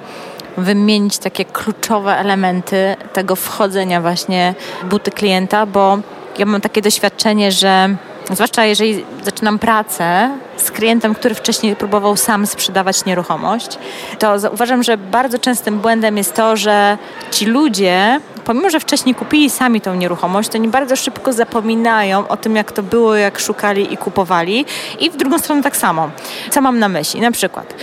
wymienić 0.58 1.18
takie 1.18 1.46
kluczowe 1.46 2.18
elementy 2.18 2.96
tego 3.14 3.36
wchodzenia 3.36 4.02
właśnie 4.02 4.56
buty 4.90 5.12
klienta, 5.12 5.66
bo 5.66 5.98
ja 6.38 6.46
mam 6.46 6.62
takie 6.62 6.82
doświadczenie, 6.82 7.52
że 7.52 7.96
zwłaszcza 8.32 8.66
jeżeli 8.66 9.06
zaczynam 9.24 9.60
pracę 9.60 10.30
z 10.58 10.72
klientem, 10.72 11.16
który 11.16 11.36
wcześniej 11.36 11.76
próbował 11.76 12.18
sam 12.18 12.48
sprzedawać 12.48 13.06
nieruchomość, 13.06 13.78
to 14.20 14.40
zauważam, 14.40 14.84
że 14.84 14.98
bardzo 14.98 15.40
częstym 15.40 15.80
błędem 15.80 16.18
jest 16.18 16.34
to, 16.34 16.58
że 16.58 16.98
ci 17.32 17.46
ludzie, 17.46 18.20
pomimo 18.46 18.70
że 18.70 18.80
wcześniej 18.80 19.16
kupili 19.16 19.50
sami 19.50 19.82
tą 19.82 19.96
nieruchomość, 19.96 20.50
to 20.50 20.58
oni 20.58 20.68
bardzo 20.68 20.96
szybko 20.96 21.34
zapominają 21.34 22.28
o 22.28 22.38
tym, 22.38 22.56
jak 22.56 22.72
to 22.72 22.84
było, 22.84 23.16
jak 23.16 23.40
szukali 23.40 23.94
i 23.94 23.98
kupowali. 23.98 24.66
I 25.00 25.10
w 25.10 25.18
drugą 25.18 25.40
stronę 25.40 25.64
tak 25.64 25.78
samo. 25.78 26.10
Co 26.50 26.62
mam 26.62 26.80
na 26.80 26.90
myśli? 26.90 27.22
Na 27.22 27.32
przykład, 27.32 27.74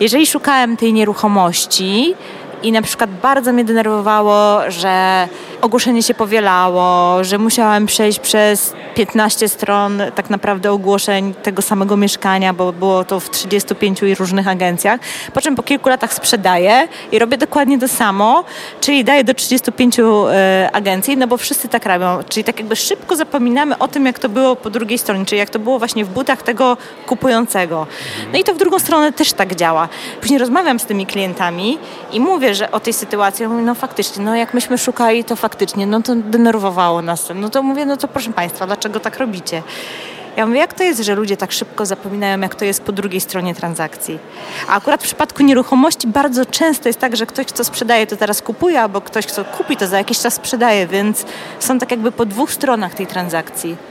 jeżeli 0.00 0.26
szukałem 0.26 0.76
tej 0.76 0.92
nieruchomości 0.92 2.14
i 2.62 2.72
na 2.72 2.82
przykład 2.82 3.10
bardzo 3.10 3.52
mnie 3.52 3.64
denerwowało, 3.64 4.60
że 4.70 5.28
ogłoszenie 5.62 6.02
się 6.02 6.14
powielało, 6.14 7.24
że 7.24 7.38
musiałam 7.38 7.86
przejść 7.86 8.18
przez 8.18 8.72
15 8.94 9.48
stron 9.48 10.02
tak 10.14 10.30
naprawdę 10.30 10.72
ogłoszeń 10.72 11.34
tego 11.34 11.62
samego 11.62 11.96
mieszkania, 11.96 12.54
bo 12.54 12.72
było 12.72 13.04
to 13.04 13.20
w 13.20 13.30
35 13.30 14.02
różnych 14.02 14.48
agencjach. 14.48 15.00
Po 15.34 15.40
czym 15.40 15.56
po 15.56 15.62
kilku 15.62 15.88
latach 15.88 16.14
sprzedaję 16.14 16.88
i 17.12 17.18
robię 17.18 17.38
dokładnie 17.38 17.78
to 17.78 17.88
samo, 17.88 18.44
czyli 18.80 19.04
daję 19.04 19.24
do 19.24 19.34
35 19.34 19.98
e, 19.98 20.70
agencji, 20.72 21.16
no 21.16 21.26
bo 21.26 21.36
wszyscy 21.36 21.68
tak 21.68 21.86
robią. 21.86 22.18
Czyli 22.28 22.44
tak 22.44 22.58
jakby 22.58 22.76
szybko 22.76 23.16
zapominamy 23.16 23.78
o 23.78 23.88
tym, 23.88 24.06
jak 24.06 24.18
to 24.18 24.28
było 24.28 24.56
po 24.56 24.70
drugiej 24.70 24.98
stronie, 24.98 25.24
czyli 25.24 25.38
jak 25.38 25.50
to 25.50 25.58
było 25.58 25.78
właśnie 25.78 26.04
w 26.04 26.08
butach 26.08 26.42
tego 26.42 26.76
kupującego. 27.06 27.86
No 28.32 28.38
i 28.38 28.44
to 28.44 28.54
w 28.54 28.58
drugą 28.58 28.78
stronę 28.78 29.12
też 29.12 29.32
tak 29.32 29.54
działa. 29.54 29.88
Później 30.20 30.38
rozmawiam 30.38 30.80
z 30.80 30.84
tymi 30.84 31.06
klientami 31.06 31.78
i 32.12 32.20
mówię, 32.20 32.49
że 32.54 32.70
o 32.70 32.80
tej 32.80 32.92
sytuacji, 32.92 33.48
mówię, 33.48 33.62
no 33.62 33.74
faktycznie, 33.74 34.24
no 34.24 34.36
jak 34.36 34.54
myśmy 34.54 34.78
szukali, 34.78 35.24
to 35.24 35.36
faktycznie, 35.36 35.86
no 35.86 36.02
to 36.02 36.16
denerwowało 36.16 37.02
nas. 37.02 37.28
No 37.34 37.50
to 37.50 37.62
mówię, 37.62 37.86
no 37.86 37.96
to 37.96 38.08
proszę 38.08 38.32
Państwa, 38.32 38.66
dlaczego 38.66 39.00
tak 39.00 39.18
robicie? 39.18 39.62
Ja 40.36 40.46
mówię, 40.46 40.58
jak 40.58 40.74
to 40.74 40.84
jest, 40.84 41.00
że 41.00 41.14
ludzie 41.14 41.36
tak 41.36 41.52
szybko 41.52 41.86
zapominają, 41.86 42.40
jak 42.40 42.54
to 42.54 42.64
jest 42.64 42.82
po 42.82 42.92
drugiej 42.92 43.20
stronie 43.20 43.54
transakcji? 43.54 44.18
A 44.68 44.76
akurat 44.76 45.00
w 45.00 45.04
przypadku 45.04 45.42
nieruchomości 45.42 46.08
bardzo 46.08 46.46
często 46.46 46.88
jest 46.88 46.98
tak, 46.98 47.16
że 47.16 47.26
ktoś, 47.26 47.46
kto 47.46 47.64
sprzedaje, 47.64 48.06
to 48.06 48.16
teraz 48.16 48.42
kupuje, 48.42 48.80
albo 48.80 49.00
ktoś, 49.00 49.26
kto 49.26 49.44
kupi, 49.44 49.76
to 49.76 49.86
za 49.86 49.98
jakiś 49.98 50.18
czas 50.18 50.34
sprzedaje, 50.34 50.86
więc 50.86 51.24
są 51.58 51.78
tak 51.78 51.90
jakby 51.90 52.12
po 52.12 52.26
dwóch 52.26 52.52
stronach 52.52 52.94
tej 52.94 53.06
transakcji. 53.06 53.89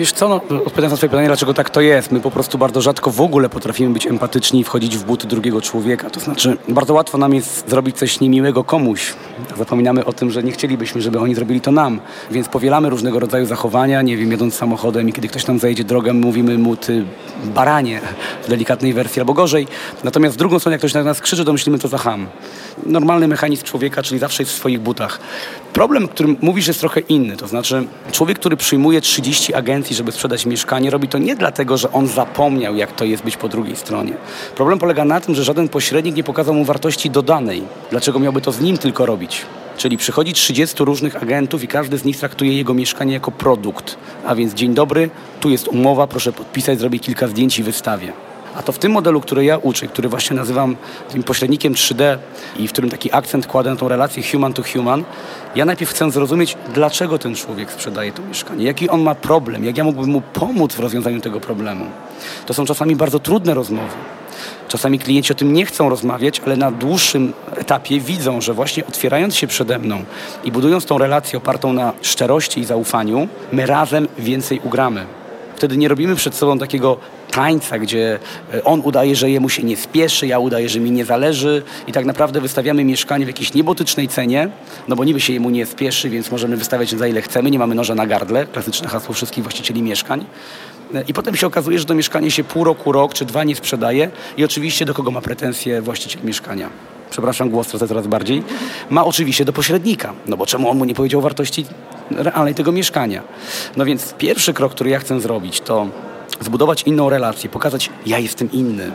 Wiesz 0.00 0.12
co, 0.12 0.28
no, 0.28 0.34
odpowiadając 0.34 0.90
na 0.90 0.96
twoje 0.96 1.10
pytanie, 1.10 1.26
dlaczego 1.26 1.54
tak 1.54 1.70
to 1.70 1.80
jest? 1.80 2.12
My 2.12 2.20
po 2.20 2.30
prostu 2.30 2.58
bardzo 2.58 2.80
rzadko 2.80 3.10
w 3.10 3.20
ogóle 3.20 3.48
potrafimy 3.48 3.92
być 3.92 4.06
empatyczni 4.06 4.60
i 4.60 4.64
wchodzić 4.64 4.96
w 4.96 5.04
buty 5.04 5.26
drugiego 5.26 5.60
człowieka. 5.60 6.10
To 6.10 6.20
znaczy, 6.20 6.56
bardzo 6.68 6.94
łatwo 6.94 7.18
nam 7.18 7.34
jest 7.34 7.70
zrobić 7.70 7.96
coś 7.96 8.20
niemiłego 8.20 8.64
komuś. 8.64 9.14
Zapominamy 9.60 10.04
o 10.04 10.12
tym, 10.12 10.30
że 10.30 10.42
nie 10.42 10.52
chcielibyśmy, 10.52 11.02
żeby 11.02 11.18
oni 11.18 11.34
zrobili 11.34 11.60
to 11.60 11.72
nam. 11.72 12.00
Więc 12.30 12.48
powielamy 12.48 12.90
różnego 12.90 13.18
rodzaju 13.18 13.46
zachowania, 13.46 14.02
nie 14.02 14.16
wiem, 14.16 14.30
jedąc 14.30 14.54
samochodem 14.54 15.08
i 15.08 15.12
kiedy 15.12 15.28
ktoś 15.28 15.46
nam 15.46 15.58
zajdzie 15.58 15.84
drogę, 15.84 16.12
mówimy 16.12 16.58
mu 16.58 16.76
ty 16.76 17.04
baranie 17.44 18.00
w 18.44 18.48
delikatnej 18.48 18.92
wersji 18.92 19.20
albo 19.20 19.34
gorzej. 19.34 19.66
Natomiast 20.04 20.36
w 20.36 20.38
drugą 20.38 20.58
stronę, 20.58 20.74
jak 20.74 20.80
ktoś 20.80 20.94
na 20.94 21.04
nas 21.04 21.20
krzyczy, 21.20 21.44
to 21.44 21.52
myślimy 21.52 21.78
to 21.78 21.88
za 21.88 21.98
ham. 21.98 22.26
Normalny 22.86 23.28
mechanizm 23.28 23.64
człowieka, 23.64 24.02
czyli 24.02 24.20
zawsze 24.20 24.42
jest 24.42 24.52
w 24.52 24.56
swoich 24.56 24.80
butach. 24.80 25.20
Problem, 25.72 26.04
o 26.04 26.08
którym 26.08 26.36
mówisz, 26.40 26.66
jest 26.66 26.80
trochę 26.80 27.00
inny. 27.00 27.36
To 27.36 27.48
znaczy, 27.48 27.86
człowiek, 28.12 28.38
który 28.38 28.56
przyjmuje 28.56 29.00
30 29.00 29.54
agencji 29.54 29.96
żeby 30.00 30.12
sprzedać 30.12 30.46
mieszkanie, 30.46 30.90
robi 30.90 31.08
to 31.08 31.18
nie 31.18 31.36
dlatego, 31.36 31.76
że 31.76 31.92
on 31.92 32.06
zapomniał, 32.06 32.76
jak 32.76 32.92
to 32.92 33.04
jest 33.04 33.22
być 33.22 33.36
po 33.36 33.48
drugiej 33.48 33.76
stronie. 33.76 34.12
Problem 34.56 34.78
polega 34.78 35.04
na 35.04 35.20
tym, 35.20 35.34
że 35.34 35.44
żaden 35.44 35.68
pośrednik 35.68 36.16
nie 36.16 36.24
pokazał 36.24 36.54
mu 36.54 36.64
wartości 36.64 37.10
dodanej. 37.10 37.62
Dlaczego 37.90 38.18
miałby 38.18 38.40
to 38.40 38.52
z 38.52 38.60
nim 38.60 38.78
tylko 38.78 39.06
robić? 39.06 39.46
Czyli 39.76 39.96
przychodzi 39.96 40.32
30 40.32 40.84
różnych 40.84 41.22
agentów 41.22 41.62
i 41.62 41.68
każdy 41.68 41.98
z 41.98 42.04
nich 42.04 42.16
traktuje 42.16 42.56
jego 42.56 42.74
mieszkanie 42.74 43.14
jako 43.14 43.30
produkt. 43.30 43.96
A 44.26 44.34
więc 44.34 44.54
dzień 44.54 44.74
dobry, 44.74 45.10
tu 45.40 45.50
jest 45.50 45.68
umowa, 45.68 46.06
proszę 46.06 46.32
podpisać, 46.32 46.78
zrobię 46.78 46.98
kilka 46.98 47.28
zdjęć 47.28 47.58
i 47.58 47.62
wystawię. 47.62 48.12
A 48.54 48.62
to 48.62 48.72
w 48.72 48.78
tym 48.78 48.92
modelu, 48.92 49.20
który 49.20 49.44
ja 49.44 49.58
uczę, 49.58 49.86
który 49.86 50.08
właśnie 50.08 50.36
nazywam 50.36 50.76
tym 51.12 51.22
pośrednikiem 51.22 51.74
3D 51.74 52.18
i 52.56 52.68
w 52.68 52.72
którym 52.72 52.90
taki 52.90 53.12
akcent 53.12 53.46
kładę 53.46 53.70
na 53.70 53.76
tą 53.76 53.88
relację 53.88 54.22
human 54.32 54.52
to 54.52 54.62
human, 54.62 55.04
ja 55.54 55.64
najpierw 55.64 55.90
chcę 55.90 56.10
zrozumieć, 56.10 56.56
dlaczego 56.74 57.18
ten 57.18 57.34
człowiek 57.34 57.72
sprzedaje 57.72 58.12
to 58.12 58.22
mieszkanie, 58.22 58.64
jaki 58.64 58.88
on 58.88 59.02
ma 59.02 59.14
problem, 59.14 59.64
jak 59.64 59.76
ja 59.76 59.84
mógłbym 59.84 60.10
mu 60.10 60.20
pomóc 60.20 60.74
w 60.74 60.80
rozwiązaniu 60.80 61.20
tego 61.20 61.40
problemu. 61.40 61.86
To 62.46 62.54
są 62.54 62.64
czasami 62.64 62.96
bardzo 62.96 63.18
trudne 63.18 63.54
rozmowy. 63.54 63.94
Czasami 64.68 64.98
klienci 64.98 65.32
o 65.32 65.36
tym 65.36 65.52
nie 65.52 65.66
chcą 65.66 65.88
rozmawiać, 65.88 66.40
ale 66.46 66.56
na 66.56 66.70
dłuższym 66.70 67.32
etapie 67.56 68.00
widzą, 68.00 68.40
że 68.40 68.54
właśnie 68.54 68.86
otwierając 68.86 69.36
się 69.36 69.46
przede 69.46 69.78
mną 69.78 70.04
i 70.44 70.52
budując 70.52 70.86
tą 70.86 70.98
relację 70.98 71.38
opartą 71.38 71.72
na 71.72 71.92
szczerości 72.02 72.60
i 72.60 72.64
zaufaniu, 72.64 73.28
my 73.52 73.66
razem 73.66 74.08
więcej 74.18 74.60
ugramy. 74.64 75.06
Wtedy 75.56 75.76
nie 75.76 75.88
robimy 75.88 76.16
przed 76.16 76.34
sobą 76.34 76.58
takiego 76.58 76.96
tańca, 77.30 77.78
gdzie 77.78 78.18
e, 78.54 78.64
on 78.64 78.80
udaje, 78.84 79.16
że 79.16 79.30
jemu 79.30 79.48
się 79.48 79.62
nie 79.62 79.76
spieszy, 79.76 80.26
ja 80.26 80.38
udaję, 80.38 80.68
że 80.68 80.80
mi 80.80 80.90
nie 80.90 81.04
zależy 81.04 81.62
i 81.86 81.92
tak 81.92 82.04
naprawdę 82.04 82.40
wystawiamy 82.40 82.84
mieszkanie 82.84 83.24
w 83.24 83.28
jakiejś 83.28 83.54
niebotycznej 83.54 84.08
cenie, 84.08 84.48
no 84.88 84.96
bo 84.96 85.04
niby 85.04 85.20
się 85.20 85.32
jemu 85.32 85.50
nie 85.50 85.66
spieszy, 85.66 86.10
więc 86.10 86.30
możemy 86.30 86.56
wystawiać 86.56 86.90
za 86.90 87.06
ile 87.06 87.22
chcemy, 87.22 87.50
nie 87.50 87.58
mamy 87.58 87.74
noża 87.74 87.94
na 87.94 88.06
gardle, 88.06 88.46
klasyczne 88.46 88.88
hasło 88.88 89.14
wszystkich 89.14 89.44
właścicieli 89.44 89.82
mieszkań. 89.82 90.24
I 91.08 91.12
potem 91.12 91.36
się 91.36 91.46
okazuje, 91.46 91.78
że 91.78 91.84
to 91.84 91.94
mieszkanie 91.94 92.30
się 92.30 92.44
pół 92.44 92.64
roku, 92.64 92.92
rok 92.92 93.14
czy 93.14 93.24
dwa 93.24 93.44
nie 93.44 93.56
sprzedaje 93.56 94.10
i 94.36 94.44
oczywiście 94.44 94.84
do 94.84 94.94
kogo 94.94 95.10
ma 95.10 95.20
pretensje 95.20 95.82
właściciel 95.82 96.22
mieszkania 96.24 96.70
przepraszam, 97.10 97.50
głos 97.50 97.68
tracę 97.68 97.88
coraz 97.88 98.06
bardziej, 98.06 98.42
ma 98.90 99.04
oczywiście 99.04 99.44
do 99.44 99.52
pośrednika. 99.52 100.12
No 100.26 100.36
bo 100.36 100.46
czemu 100.46 100.70
on 100.70 100.78
mu 100.78 100.84
nie 100.84 100.94
powiedział 100.94 101.20
wartości 101.20 101.66
realnej 102.10 102.54
tego 102.54 102.72
mieszkania? 102.72 103.22
No 103.76 103.84
więc 103.84 104.12
pierwszy 104.12 104.54
krok, 104.54 104.72
który 104.72 104.90
ja 104.90 104.98
chcę 104.98 105.20
zrobić, 105.20 105.60
to 105.60 105.88
zbudować 106.40 106.82
inną 106.82 107.10
relację, 107.10 107.50
pokazać, 107.50 107.90
ja 108.06 108.18
jestem 108.18 108.52
inny. 108.52 108.90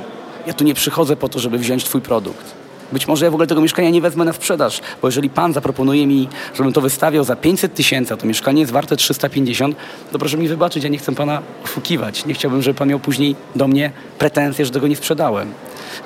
Ja 0.47 0.53
tu 0.53 0.63
nie 0.63 0.73
przychodzę 0.73 1.15
po 1.15 1.29
to, 1.29 1.39
żeby 1.39 1.57
wziąć 1.57 1.83
twój 1.83 2.01
produkt. 2.01 2.64
Być 2.91 3.07
może 3.07 3.25
ja 3.25 3.31
w 3.31 3.33
ogóle 3.33 3.47
tego 3.47 3.61
mieszkania 3.61 3.89
nie 3.89 4.01
wezmę 4.01 4.25
na 4.25 4.33
sprzedaż, 4.33 4.81
bo 5.01 5.07
jeżeli 5.07 5.29
pan 5.29 5.53
zaproponuje 5.53 6.07
mi, 6.07 6.27
żebym 6.53 6.73
to 6.73 6.81
wystawiał 6.81 7.23
za 7.23 7.35
500 7.35 7.73
tysięcy, 7.73 8.13
a 8.13 8.17
to 8.17 8.27
mieszkanie 8.27 8.61
jest 8.61 8.73
warte 8.73 8.95
350, 8.95 9.75
to 10.11 10.19
proszę 10.19 10.37
mi 10.37 10.47
wybaczyć, 10.47 10.83
ja 10.83 10.89
nie 10.89 10.97
chcę 10.97 11.15
pana 11.15 11.41
oszukiwać. 11.63 12.25
Nie 12.25 12.33
chciałbym, 12.33 12.61
żeby 12.61 12.77
pan 12.79 12.89
miał 12.89 12.99
później 12.99 13.35
do 13.55 13.67
mnie 13.67 13.91
pretensje, 14.17 14.65
że 14.65 14.71
tego 14.71 14.87
nie 14.87 14.95
sprzedałem. 14.95 15.53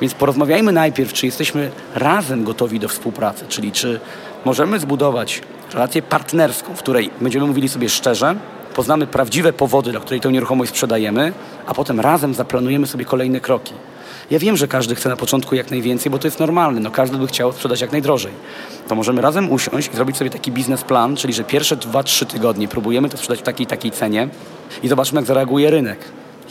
Więc 0.01 0.13
porozmawiajmy 0.13 0.71
najpierw, 0.71 1.13
czy 1.13 1.25
jesteśmy 1.25 1.71
razem 1.95 2.43
gotowi 2.43 2.79
do 2.79 2.87
współpracy, 2.87 3.45
czyli 3.49 3.71
czy 3.71 3.99
możemy 4.45 4.79
zbudować 4.79 5.41
relację 5.73 6.01
partnerską, 6.01 6.75
w 6.75 6.79
której 6.79 7.09
będziemy 7.21 7.47
mówili 7.47 7.69
sobie 7.69 7.89
szczerze, 7.89 8.35
poznamy 8.75 9.07
prawdziwe 9.07 9.53
powody, 9.53 9.91
dla 9.91 9.99
której 9.99 10.21
tę 10.21 10.31
nieruchomość 10.31 10.71
sprzedajemy, 10.71 11.33
a 11.67 11.73
potem 11.73 11.99
razem 11.99 12.33
zaplanujemy 12.33 12.87
sobie 12.87 13.05
kolejne 13.05 13.39
kroki. 13.39 13.73
Ja 14.31 14.39
wiem, 14.39 14.57
że 14.57 14.67
każdy 14.67 14.95
chce 14.95 15.09
na 15.09 15.15
początku 15.15 15.55
jak 15.55 15.71
najwięcej, 15.71 16.11
bo 16.11 16.19
to 16.19 16.27
jest 16.27 16.39
normalne. 16.39 16.79
No, 16.79 16.91
każdy 16.91 17.17
by 17.17 17.27
chciał 17.27 17.53
sprzedać 17.53 17.81
jak 17.81 17.91
najdrożej. 17.91 18.31
To 18.87 18.95
możemy 18.95 19.21
razem 19.21 19.51
usiąść 19.51 19.89
i 19.93 19.95
zrobić 19.95 20.17
sobie 20.17 20.29
taki 20.29 20.51
biznesplan, 20.51 21.15
czyli 21.15 21.33
że 21.33 21.43
pierwsze 21.43 21.77
2-3 21.77 22.25
tygodnie 22.25 22.67
próbujemy 22.67 23.09
to 23.09 23.17
sprzedać 23.17 23.39
w 23.39 23.43
takiej 23.43 23.67
takiej 23.67 23.91
cenie 23.91 24.29
i 24.83 24.87
zobaczmy, 24.87 25.19
jak 25.19 25.25
zareaguje 25.25 25.71
rynek. 25.71 25.99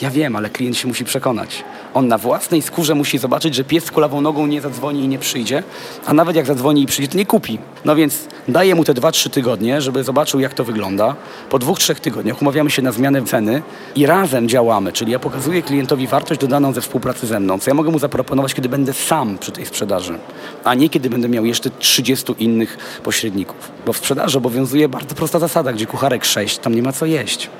Ja 0.02 0.10
wiem, 0.10 0.36
ale 0.36 0.50
klient 0.50 0.76
się 0.76 0.88
musi 0.88 1.04
przekonać. 1.04 1.64
On 1.94 2.08
na 2.08 2.18
własnej 2.18 2.62
skórze 2.62 2.94
musi 2.94 3.18
zobaczyć, 3.18 3.54
że 3.54 3.64
pies 3.64 3.84
z 3.84 3.90
kulawą 3.90 4.20
nogą 4.20 4.46
nie 4.46 4.60
zadzwoni 4.60 5.04
i 5.04 5.08
nie 5.08 5.18
przyjdzie, 5.18 5.62
a 6.06 6.12
nawet 6.12 6.36
jak 6.36 6.46
zadzwoni 6.46 6.82
i 6.82 6.86
przyjdzie, 6.86 7.12
to 7.12 7.18
nie 7.18 7.26
kupi. 7.26 7.58
No 7.84 7.96
więc 7.96 8.28
daję 8.48 8.74
mu 8.74 8.84
te 8.84 8.94
2-3 8.94 9.30
tygodnie, 9.30 9.80
żeby 9.80 10.04
zobaczył, 10.04 10.40
jak 10.40 10.54
to 10.54 10.64
wygląda. 10.64 11.16
Po 11.50 11.58
dwóch, 11.58 11.78
trzech 11.78 12.00
tygodniach 12.00 12.42
umawiamy 12.42 12.70
się 12.70 12.82
na 12.82 12.92
zmianę 12.92 13.22
ceny 13.22 13.62
i 13.94 14.06
razem 14.06 14.48
działamy, 14.48 14.92
czyli 14.92 15.12
ja 15.12 15.18
pokazuję 15.18 15.62
klientowi 15.62 16.06
wartość 16.06 16.40
dodaną 16.40 16.72
ze 16.72 16.80
współpracy 16.80 17.26
ze 17.26 17.40
mną, 17.40 17.58
co 17.58 17.70
ja 17.70 17.74
mogę 17.74 17.90
mu 17.90 17.98
zaproponować, 17.98 18.54
kiedy 18.54 18.68
będę 18.68 18.92
sam 18.92 19.38
przy 19.38 19.52
tej 19.52 19.66
sprzedaży, 19.66 20.18
a 20.64 20.74
nie 20.74 20.88
kiedy 20.88 21.10
będę 21.10 21.28
miał 21.28 21.44
jeszcze 21.44 21.70
30 21.70 22.34
innych 22.38 23.00
pośredników. 23.04 23.70
Bo 23.86 23.92
w 23.92 23.96
sprzedaży 23.96 24.38
obowiązuje 24.38 24.88
bardzo 24.88 25.14
prosta 25.14 25.38
zasada, 25.38 25.72
gdzie 25.72 25.86
kucharek 25.86 26.24
6, 26.24 26.58
tam 26.58 26.74
nie 26.74 26.82
ma 26.82 26.92
co 26.92 27.06
jeść. 27.06 27.50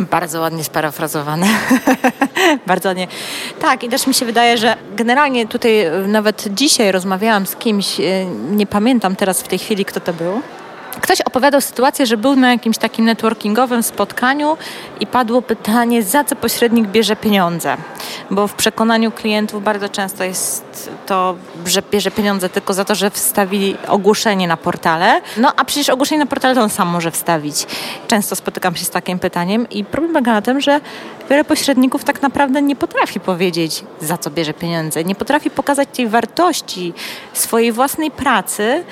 Bardzo 0.00 0.40
ładnie 0.40 0.64
sparafrazowane. 0.64 1.46
Bardzo 2.66 2.88
ładnie. 2.88 3.08
Tak, 3.60 3.84
i 3.84 3.88
też 3.88 4.06
mi 4.06 4.14
się 4.14 4.26
wydaje, 4.26 4.58
że 4.58 4.76
generalnie 4.96 5.46
tutaj 5.46 5.84
nawet 6.08 6.44
dzisiaj 6.50 6.92
rozmawiałam 6.92 7.46
z 7.46 7.56
kimś, 7.56 8.00
e, 8.00 8.24
nie 8.50 8.66
pamiętam 8.66 9.16
teraz 9.16 9.42
w 9.42 9.48
tej 9.48 9.58
chwili, 9.58 9.84
kto 9.84 10.00
to 10.00 10.12
był 10.12 10.42
Ktoś 11.02 11.20
opowiadał 11.20 11.60
sytuację, 11.60 12.06
że 12.06 12.16
był 12.16 12.36
na 12.36 12.50
jakimś 12.50 12.78
takim 12.78 13.04
networkingowym 13.04 13.82
spotkaniu 13.82 14.56
i 15.00 15.06
padło 15.06 15.42
pytanie, 15.42 16.02
za 16.02 16.24
co 16.24 16.36
pośrednik 16.36 16.86
bierze 16.86 17.16
pieniądze. 17.16 17.76
Bo 18.30 18.48
w 18.48 18.54
przekonaniu 18.54 19.12
klientów 19.12 19.64
bardzo 19.64 19.88
często 19.88 20.24
jest 20.24 20.90
to, 21.06 21.36
że 21.66 21.82
bierze 21.90 22.10
pieniądze 22.10 22.48
tylko 22.48 22.74
za 22.74 22.84
to, 22.84 22.94
że 22.94 23.10
wstawili 23.10 23.76
ogłoszenie 23.88 24.48
na 24.48 24.56
portale. 24.56 25.20
No 25.36 25.52
a 25.56 25.64
przecież 25.64 25.88
ogłoszenie 25.88 26.18
na 26.18 26.26
portale 26.26 26.54
to 26.54 26.62
on 26.62 26.70
sam 26.70 26.88
może 26.88 27.10
wstawić. 27.10 27.66
Często 28.08 28.36
spotykam 28.36 28.76
się 28.76 28.84
z 28.84 28.90
takim 28.90 29.18
pytaniem 29.18 29.68
i 29.70 29.84
problem 29.84 30.12
polega 30.12 30.32
na 30.32 30.42
tym, 30.42 30.60
że 30.60 30.80
wiele 31.30 31.44
pośredników 31.44 32.04
tak 32.04 32.22
naprawdę 32.22 32.62
nie 32.62 32.76
potrafi 32.76 33.20
powiedzieć, 33.20 33.84
za 34.00 34.18
co 34.18 34.30
bierze 34.30 34.54
pieniądze. 34.54 35.04
Nie 35.04 35.14
potrafi 35.14 35.50
pokazać 35.50 35.88
tej 35.92 36.08
wartości 36.08 36.92
swojej 37.32 37.72
własnej 37.72 38.10
pracy, 38.10 38.84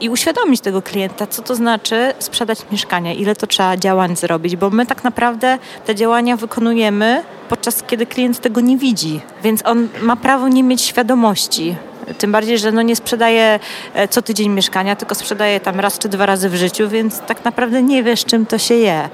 i 0.00 0.08
uświadomić 0.08 0.60
tego 0.60 0.82
klienta, 0.82 1.26
co 1.26 1.42
to 1.42 1.54
znaczy 1.54 2.12
sprzedać 2.18 2.58
mieszkanie, 2.72 3.14
ile 3.14 3.36
to 3.36 3.46
trzeba 3.46 3.76
działań 3.76 4.16
zrobić, 4.16 4.56
bo 4.56 4.70
my 4.70 4.86
tak 4.86 5.04
naprawdę 5.04 5.58
te 5.86 5.94
działania 5.94 6.36
wykonujemy 6.36 7.22
podczas 7.48 7.82
kiedy 7.82 8.06
klient 8.06 8.40
tego 8.40 8.60
nie 8.60 8.76
widzi, 8.78 9.20
więc 9.42 9.66
on 9.66 9.88
ma 10.02 10.16
prawo 10.16 10.48
nie 10.48 10.62
mieć 10.62 10.82
świadomości. 10.82 11.76
Tym 12.18 12.32
bardziej, 12.32 12.58
że 12.58 12.72
no 12.72 12.82
nie 12.82 12.96
sprzedaje 12.96 13.60
e, 13.94 14.08
co 14.08 14.22
tydzień 14.22 14.48
mieszkania, 14.48 14.96
tylko 14.96 15.14
sprzedaje 15.14 15.60
tam 15.60 15.80
raz 15.80 15.98
czy 15.98 16.08
dwa 16.08 16.26
razy 16.26 16.48
w 16.48 16.54
życiu, 16.54 16.88
więc 16.88 17.20
tak 17.20 17.44
naprawdę 17.44 17.82
nie 17.82 18.02
wiesz, 18.02 18.24
czym 18.24 18.46
to 18.46 18.58
się 18.58 18.74
je. 18.74 19.08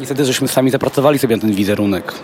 Niestety, 0.00 0.24
żeśmy 0.24 0.48
sami 0.48 0.70
zapracowali 0.70 1.18
sobie 1.18 1.36
na 1.36 1.42
ten 1.42 1.52
wizerunek. 1.52 2.14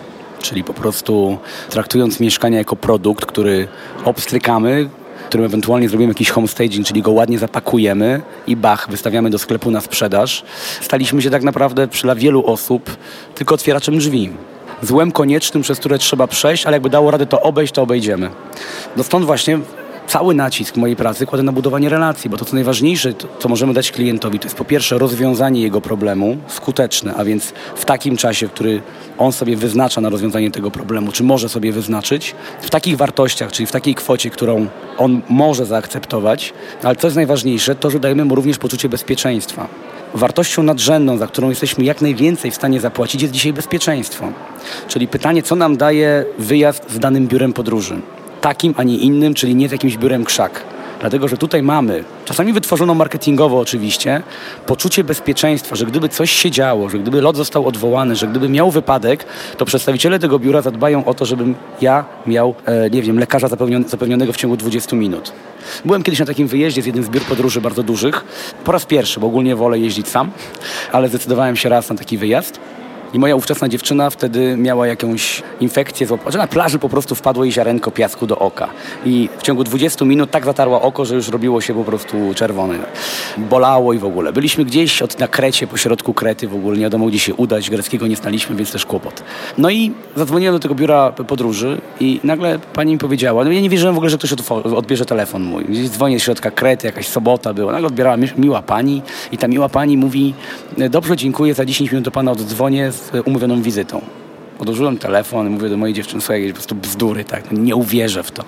Czyli 0.41 0.63
po 0.63 0.73
prostu 0.73 1.37
traktując 1.69 2.19
mieszkania 2.19 2.57
jako 2.57 2.75
produkt, 2.75 3.25
który 3.25 3.67
obstrykamy, 4.05 4.89
którym 5.29 5.45
ewentualnie 5.45 5.89
zrobimy 5.89 6.11
jakiś 6.11 6.29
homestaging, 6.29 6.87
czyli 6.87 7.01
go 7.01 7.11
ładnie 7.11 7.39
zapakujemy 7.39 8.21
i 8.47 8.55
bach, 8.55 8.87
wystawiamy 8.89 9.29
do 9.29 9.39
sklepu 9.39 9.71
na 9.71 9.81
sprzedaż, 9.81 10.43
staliśmy 10.81 11.21
się 11.21 11.29
tak 11.29 11.43
naprawdę 11.43 11.87
dla 11.87 12.15
wielu 12.15 12.45
osób 12.45 12.97
tylko 13.35 13.55
otwieraczem 13.55 13.97
drzwi 13.97 14.29
złem 14.81 15.11
koniecznym, 15.11 15.63
przez 15.63 15.79
które 15.79 15.97
trzeba 15.97 16.27
przejść, 16.27 16.65
ale 16.65 16.75
jakby 16.75 16.89
dało 16.89 17.11
radę 17.11 17.25
to 17.25 17.41
obejść, 17.41 17.73
to 17.73 17.81
obejdziemy. 17.81 18.29
No 18.97 19.03
stąd 19.03 19.25
właśnie 19.25 19.59
cały 20.09 20.35
nacisk 20.35 20.77
mojej 20.77 20.95
pracy 20.95 21.25
kładę 21.25 21.43
na 21.43 21.51
budowanie 21.51 21.89
relacji, 21.89 22.29
bo 22.29 22.37
to 22.37 22.45
co 22.45 22.55
najważniejsze, 22.55 23.13
to, 23.13 23.27
co 23.39 23.49
możemy 23.49 23.73
dać 23.73 23.91
klientowi, 23.91 24.39
to 24.39 24.45
jest 24.45 24.55
po 24.55 24.65
pierwsze 24.65 24.97
rozwiązanie 24.97 25.61
jego 25.61 25.81
problemu, 25.81 26.37
skuteczne, 26.47 27.13
a 27.15 27.23
więc 27.23 27.53
w 27.75 27.85
takim 27.85 28.17
czasie, 28.17 28.47
który 28.47 28.81
on 29.17 29.31
sobie 29.31 29.55
wyznacza 29.55 30.01
na 30.01 30.09
rozwiązanie 30.09 30.51
tego 30.51 30.71
problemu, 30.71 31.11
czy 31.11 31.23
może 31.23 31.49
sobie 31.49 31.71
wyznaczyć, 31.71 32.35
w 32.61 32.69
takich 32.69 32.97
wartościach, 32.97 33.51
czyli 33.51 33.65
w 33.65 33.71
takiej 33.71 33.95
kwocie, 33.95 34.29
którą 34.29 34.67
on 34.97 35.21
może 35.29 35.65
zaakceptować, 35.65 36.53
ale 36.83 36.95
co 36.95 37.07
jest 37.07 37.15
najważniejsze, 37.15 37.75
to, 37.75 37.89
że 37.89 37.99
dajemy 37.99 38.25
mu 38.25 38.35
również 38.35 38.57
poczucie 38.57 38.89
bezpieczeństwa. 38.89 39.67
Wartością 40.13 40.63
nadrzędną, 40.63 41.17
za 41.17 41.27
którą 41.27 41.49
jesteśmy 41.49 41.83
jak 41.83 42.01
najwięcej 42.01 42.51
w 42.51 42.55
stanie 42.55 42.79
zapłacić, 42.79 43.21
jest 43.21 43.33
dzisiaj 43.33 43.53
bezpieczeństwo. 43.53 44.31
Czyli 44.87 45.07
pytanie, 45.07 45.43
co 45.43 45.55
nam 45.55 45.77
daje 45.77 46.25
wyjazd 46.39 46.91
z 46.91 46.99
danym 46.99 47.27
biurem 47.27 47.53
podróży 47.53 48.01
takim, 48.41 48.73
a 48.77 48.83
nie 48.83 48.97
innym, 48.97 49.33
czyli 49.33 49.55
nie 49.55 49.69
z 49.69 49.71
jakimś 49.71 49.97
biurem 49.97 50.25
krzak. 50.25 50.63
Dlatego, 50.99 51.27
że 51.27 51.37
tutaj 51.37 51.63
mamy, 51.63 52.03
czasami 52.25 52.53
wytworzono 52.53 52.95
marketingowo 52.95 53.59
oczywiście, 53.59 54.21
poczucie 54.65 55.03
bezpieczeństwa, 55.03 55.75
że 55.75 55.85
gdyby 55.85 56.09
coś 56.09 56.31
się 56.31 56.51
działo, 56.51 56.89
że 56.89 56.99
gdyby 56.99 57.21
lot 57.21 57.37
został 57.37 57.67
odwołany, 57.67 58.15
że 58.15 58.27
gdyby 58.27 58.49
miał 58.49 58.71
wypadek, 58.71 59.25
to 59.57 59.65
przedstawiciele 59.65 60.19
tego 60.19 60.39
biura 60.39 60.61
zadbają 60.61 61.05
o 61.05 61.13
to, 61.13 61.25
żebym 61.25 61.55
ja 61.81 62.05
miał, 62.27 62.55
e, 62.65 62.89
nie 62.89 63.01
wiem, 63.01 63.19
lekarza 63.19 63.47
zapewnionego 63.87 64.33
w 64.33 64.37
ciągu 64.37 64.57
20 64.57 64.95
minut. 64.95 65.31
Byłem 65.85 66.03
kiedyś 66.03 66.19
na 66.19 66.25
takim 66.25 66.47
wyjeździe 66.47 66.81
z 66.81 66.85
jednym 66.85 67.03
z 67.03 67.09
biur 67.09 67.23
podróży 67.23 67.61
bardzo 67.61 67.83
dużych. 67.83 68.23
Po 68.65 68.71
raz 68.71 68.85
pierwszy, 68.85 69.19
bo 69.19 69.27
ogólnie 69.27 69.55
wolę 69.55 69.79
jeździć 69.79 70.07
sam, 70.07 70.31
ale 70.91 71.09
zdecydowałem 71.09 71.55
się 71.55 71.69
raz 71.69 71.89
na 71.89 71.95
taki 71.95 72.17
wyjazd. 72.17 72.59
I 73.13 73.19
moja 73.19 73.35
ówczesna 73.35 73.69
dziewczyna 73.69 74.09
wtedy 74.09 74.57
miała 74.57 74.87
jakąś 74.87 75.43
infekcję, 75.59 76.07
że 76.27 76.37
na 76.37 76.47
plaży 76.47 76.79
po 76.79 76.89
prostu 76.89 77.15
wpadło 77.15 77.43
jej 77.43 77.53
ziarenko 77.53 77.91
piasku 77.91 78.27
do 78.27 78.39
oka. 78.39 78.69
I 79.05 79.29
w 79.37 79.41
ciągu 79.41 79.63
20 79.63 80.05
minut 80.05 80.31
tak 80.31 80.45
zatarła 80.45 80.81
oko, 80.81 81.05
że 81.05 81.15
już 81.15 81.27
robiło 81.29 81.61
się 81.61 81.73
po 81.73 81.83
prostu 81.83 82.17
czerwone. 82.35 82.75
Bolało 83.37 83.93
i 83.93 83.97
w 83.97 84.05
ogóle. 84.05 84.33
Byliśmy 84.33 84.65
gdzieś 84.65 85.01
od, 85.01 85.19
na 85.19 85.27
Krecie, 85.27 85.67
po 85.67 85.77
środku 85.77 86.13
Krety 86.13 86.47
w 86.47 86.55
ogóle, 86.55 86.77
nie 86.77 86.83
wiadomo 86.83 87.07
gdzie 87.07 87.19
się 87.19 87.35
udać, 87.35 87.69
greckiego 87.69 88.07
nie 88.07 88.15
znaliśmy, 88.15 88.55
więc 88.55 88.71
też 88.71 88.85
kłopot. 88.85 89.23
No 89.57 89.69
i 89.69 89.91
zadzwoniłem 90.15 90.55
do 90.55 90.59
tego 90.59 90.75
biura 90.75 91.11
podróży 91.11 91.81
i 91.99 92.19
nagle 92.23 92.59
pani 92.73 92.91
mi 92.91 92.97
powiedziała, 92.97 93.43
no 93.43 93.51
ja 93.51 93.61
nie 93.61 93.69
wierzyłem 93.69 93.95
w 93.95 93.97
ogóle, 93.97 94.09
że 94.09 94.17
ktoś 94.17 94.33
odbierze 94.51 95.05
telefon 95.05 95.43
mój. 95.43 95.65
Gdzieś 95.65 95.89
dzwonię 95.89 96.19
z 96.19 96.23
środka 96.23 96.51
Krety, 96.51 96.87
jakaś 96.87 97.07
sobota 97.07 97.53
była. 97.53 97.71
Nagle 97.71 97.87
odbierała 97.87 98.17
miła 98.37 98.61
pani 98.61 99.01
i 99.31 99.37
ta 99.37 99.47
miła 99.47 99.69
pani 99.69 99.97
mówi, 99.97 100.33
dobrze, 100.89 101.17
dziękuję, 101.17 101.53
za 101.53 101.65
10 101.65 101.91
minut 101.91 102.05
do 102.05 102.11
pana 102.11 102.31
oddzwonię 102.31 102.91
z 102.99 103.27
umówioną 103.27 103.61
wizytą. 103.61 104.01
Odłożyłem 104.59 104.97
telefon 104.97 105.47
i 105.47 105.49
mówię 105.49 105.69
do 105.69 105.77
mojej 105.77 105.93
dziewczyny, 105.93 106.21
słuchaj, 106.21 106.47
po 106.47 106.53
prostu 106.53 106.75
bzdury, 106.75 107.23
tak, 107.23 107.51
nie 107.51 107.75
uwierzę 107.75 108.23
w 108.23 108.31
to. 108.31 108.43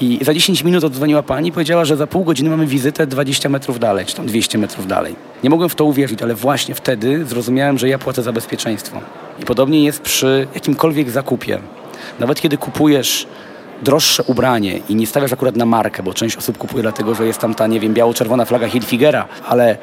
I 0.00 0.18
za 0.22 0.34
10 0.34 0.64
minut 0.64 0.84
oddzwoniła 0.84 1.22
pani 1.22 1.48
i 1.48 1.52
powiedziała, 1.52 1.84
że 1.84 1.96
za 1.96 2.06
pół 2.06 2.24
godziny 2.24 2.50
mamy 2.50 2.66
wizytę 2.66 3.06
20 3.06 3.48
metrów 3.48 3.78
dalej, 3.78 4.06
czy 4.06 4.16
tam 4.16 4.26
200 4.26 4.58
metrów 4.58 4.86
dalej. 4.86 5.14
Nie 5.44 5.50
mogłem 5.50 5.68
w 5.68 5.74
to 5.74 5.84
uwierzyć, 5.84 6.22
ale 6.22 6.34
właśnie 6.34 6.74
wtedy 6.74 7.24
zrozumiałem, 7.24 7.78
że 7.78 7.88
ja 7.88 7.98
płacę 7.98 8.22
za 8.22 8.32
bezpieczeństwo. 8.32 9.00
I 9.40 9.44
podobnie 9.44 9.84
jest 9.84 10.00
przy 10.00 10.46
jakimkolwiek 10.54 11.10
zakupie. 11.10 11.58
Nawet 12.20 12.40
kiedy 12.40 12.58
kupujesz 12.58 13.26
droższe 13.82 14.22
ubranie 14.22 14.80
i 14.88 14.94
nie 14.94 15.06
stawiasz 15.06 15.32
akurat 15.32 15.56
na 15.56 15.66
markę, 15.66 16.02
bo 16.02 16.14
część 16.14 16.36
osób 16.36 16.58
kupuje 16.58 16.82
dlatego, 16.82 17.14
że 17.14 17.26
jest 17.26 17.38
tam 17.38 17.54
ta, 17.54 17.66
nie 17.66 17.80
wiem, 17.80 17.94
biało-czerwona 17.94 18.44
flaga 18.44 18.68
Hilfigera, 18.68 19.28
ale 19.48 19.78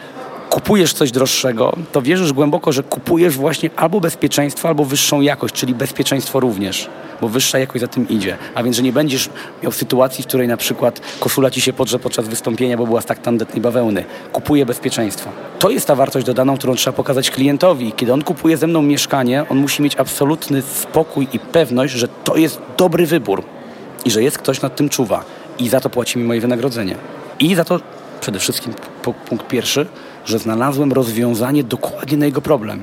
kupujesz 0.50 0.94
coś 0.94 1.12
droższego, 1.12 1.76
to 1.92 2.02
wierzysz 2.02 2.34
głęboko, 2.34 2.72
że 2.72 2.84
kupujesz 2.84 3.38
właśnie 3.38 3.70
albo 3.76 4.00
bezpieczeństwo, 4.00 4.68
albo 4.68 4.86
wyższą 4.86 5.22
jakość, 5.22 5.56
czyli 5.56 5.76
bezpieczeństwo 5.76 6.40
również, 6.40 6.90
bo 7.22 7.30
wyższa 7.30 7.60
jakość 7.60 7.82
za 7.82 7.88
tym 7.88 8.10
idzie. 8.10 8.38
A 8.56 8.64
więc, 8.64 8.76
że 8.76 8.84
nie 8.84 8.94
będziesz 8.94 9.30
miał 9.64 9.72
sytuacji, 9.72 10.24
w 10.24 10.28
której 10.28 10.48
na 10.48 10.58
przykład 10.58 11.02
koszula 11.20 11.52
ci 11.52 11.62
się 11.62 11.74
podrze 11.74 12.00
podczas 12.00 12.28
wystąpienia, 12.28 12.78
bo 12.78 12.86
była 12.86 13.02
z 13.02 13.06
tak 13.06 13.20
tandetnej 13.20 13.62
bawełny. 13.62 14.04
Kupuję 14.34 14.66
bezpieczeństwo. 14.66 15.30
To 15.60 15.70
jest 15.70 15.88
ta 15.88 15.96
wartość 15.96 16.26
dodaną, 16.26 16.58
którą 16.58 16.76
trzeba 16.76 16.98
pokazać 16.98 17.32
klientowi. 17.32 17.94
Kiedy 17.96 18.14
on 18.14 18.22
kupuje 18.22 18.58
ze 18.58 18.68
mną 18.68 18.82
mieszkanie, 18.82 19.46
on 19.50 19.58
musi 19.58 19.82
mieć 19.82 19.96
absolutny 19.96 20.62
spokój 20.62 21.28
i 21.34 21.40
pewność, 21.40 21.94
że 21.94 22.08
to 22.08 22.38
jest 22.38 22.62
dobry 22.78 23.06
wybór 23.06 23.44
i 24.06 24.12
że 24.12 24.24
jest 24.24 24.38
ktoś 24.38 24.62
nad 24.62 24.76
tym 24.76 24.90
czuwa. 24.90 25.26
I 25.60 25.70
za 25.70 25.80
to 25.80 25.90
płaci 25.90 26.20
mi 26.20 26.26
moje 26.26 26.42
wynagrodzenie. 26.42 26.96
I 27.40 27.56
za 27.56 27.64
to 27.64 27.80
przede 28.22 28.40
wszystkim 28.40 28.74
punkt 29.26 29.48
pierwszy, 29.48 29.86
że 30.26 30.40
znalazłem 30.40 30.94
rozwiązanie 30.94 31.64
dokładnie 31.64 32.18
na 32.18 32.26
jego 32.26 32.42
problem. 32.42 32.82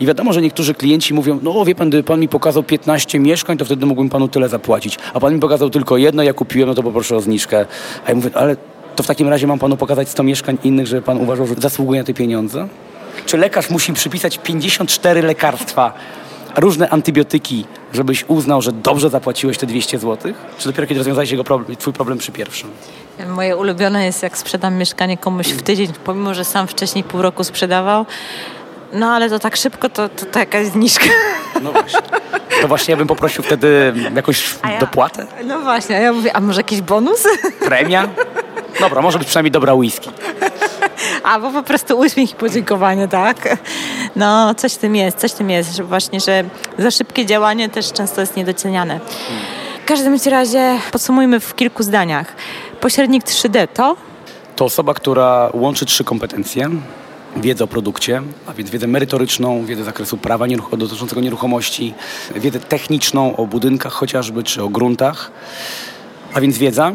I 0.00 0.06
wiadomo, 0.06 0.32
że 0.32 0.42
niektórzy 0.42 0.74
klienci 0.74 1.14
mówią, 1.14 1.38
no 1.42 1.64
wie 1.64 1.74
pan, 1.74 1.88
gdyby 1.88 2.02
pan 2.02 2.20
mi 2.20 2.28
pokazał 2.28 2.62
15 2.62 3.18
mieszkań, 3.18 3.58
to 3.58 3.64
wtedy 3.64 3.86
mógłbym 3.86 4.10
panu 4.10 4.28
tyle 4.28 4.48
zapłacić. 4.48 4.98
A 5.14 5.20
pan 5.20 5.34
mi 5.34 5.40
pokazał 5.40 5.70
tylko 5.70 5.96
jedno, 5.96 6.22
ja 6.22 6.32
kupiłem, 6.32 6.68
no 6.68 6.74
to 6.74 6.82
poproszę 6.82 7.16
o 7.16 7.20
zniżkę. 7.20 7.66
A 8.06 8.08
ja 8.08 8.14
mówię, 8.14 8.30
ale 8.34 8.56
to 8.96 9.02
w 9.02 9.06
takim 9.06 9.28
razie 9.28 9.46
mam 9.46 9.58
panu 9.58 9.76
pokazać 9.76 10.08
100 10.08 10.22
mieszkań 10.22 10.58
innych, 10.64 10.86
żeby 10.86 11.02
pan 11.02 11.20
uważał, 11.20 11.46
że 11.46 11.54
zasługuje 11.54 12.00
na 12.00 12.06
te 12.06 12.14
pieniądze? 12.14 12.68
Czy 13.26 13.36
lekarz 13.36 13.70
musi 13.70 13.92
przypisać 13.92 14.38
54 14.38 15.22
lekarstwa, 15.22 15.92
różne 16.56 16.88
antybiotyki, 16.90 17.64
żebyś 17.92 18.24
uznał, 18.28 18.62
że 18.62 18.72
dobrze 18.72 19.10
zapłaciłeś 19.10 19.58
te 19.58 19.66
200 19.66 19.98
zł? 19.98 20.32
Czy 20.58 20.68
dopiero 20.68 20.86
kiedy 20.86 20.98
rozwiązałeś 20.98 21.30
jego 21.30 21.44
problem, 21.44 21.76
twój 21.76 21.92
problem 21.92 22.18
przy 22.18 22.32
pierwszym? 22.32 22.70
Moje 23.28 23.56
ulubione 23.56 24.04
jest, 24.04 24.22
jak 24.22 24.38
sprzedam 24.38 24.74
mieszkanie 24.74 25.18
komuś 25.18 25.46
w 25.46 25.62
tydzień, 25.62 25.88
pomimo, 26.04 26.34
że 26.34 26.44
sam 26.44 26.66
wcześniej 26.66 27.04
pół 27.04 27.22
roku 27.22 27.44
sprzedawał. 27.44 28.06
No 28.92 29.10
ale 29.10 29.30
to 29.30 29.38
tak 29.38 29.56
szybko, 29.56 29.88
to, 29.88 30.08
to, 30.08 30.26
to 30.26 30.38
jakaś 30.38 30.66
zniżka. 30.66 31.04
No 31.62 31.72
właśnie. 31.72 32.00
To 32.62 32.68
właśnie 32.68 32.92
ja 32.92 32.96
bym 32.96 33.06
poprosił 33.06 33.44
wtedy 33.44 33.94
jakąś 34.14 34.54
ja, 34.64 34.78
dopłatę? 34.78 35.26
No 35.44 35.60
właśnie, 35.60 35.96
a 35.96 36.00
ja 36.00 36.12
mówię, 36.12 36.36
a 36.36 36.40
może 36.40 36.60
jakiś 36.60 36.80
bonus? 36.80 37.28
Premia? 37.60 38.08
Dobra, 38.80 39.02
może 39.02 39.18
być 39.18 39.28
przynajmniej 39.28 39.52
dobra 39.52 39.74
whisky. 39.74 40.10
Albo 41.22 41.50
po 41.50 41.62
prostu 41.62 41.98
uśmiech 41.98 42.30
i 42.30 42.34
podziękowanie, 42.34 43.08
tak? 43.08 43.56
No, 44.16 44.54
coś 44.54 44.72
w 44.74 44.78
tym 44.78 44.96
jest, 44.96 45.18
coś 45.18 45.32
w 45.32 45.34
tym 45.34 45.50
jest, 45.50 45.76
że 45.76 45.84
właśnie, 45.84 46.20
że 46.20 46.44
za 46.78 46.90
szybkie 46.90 47.26
działanie 47.26 47.68
też 47.68 47.92
często 47.92 48.20
jest 48.20 48.36
niedoceniane. 48.36 49.00
W 49.82 49.84
każdym 49.84 50.16
razie 50.30 50.78
podsumujmy 50.92 51.40
w 51.40 51.54
kilku 51.54 51.82
zdaniach. 51.82 52.34
Pośrednik 52.80 53.24
3D 53.24 53.68
to? 53.74 53.96
To 54.56 54.64
osoba, 54.64 54.94
która 54.94 55.50
łączy 55.54 55.86
trzy 55.86 56.04
kompetencje. 56.04 56.70
Wiedzę 57.36 57.64
o 57.64 57.66
produkcie, 57.66 58.22
a 58.46 58.52
więc 58.52 58.70
wiedzę 58.70 58.86
merytoryczną, 58.86 59.64
wiedzę 59.64 59.82
z 59.82 59.86
zakresu 59.86 60.16
prawa 60.16 60.46
nieruch- 60.46 60.76
dotyczącego 60.76 61.20
nieruchomości, 61.20 61.94
wiedzę 62.36 62.60
techniczną 62.60 63.36
o 63.36 63.46
budynkach 63.46 63.92
chociażby, 63.92 64.42
czy 64.42 64.62
o 64.62 64.68
gruntach, 64.68 65.30
a 66.34 66.40
więc 66.40 66.58
wiedza. 66.58 66.92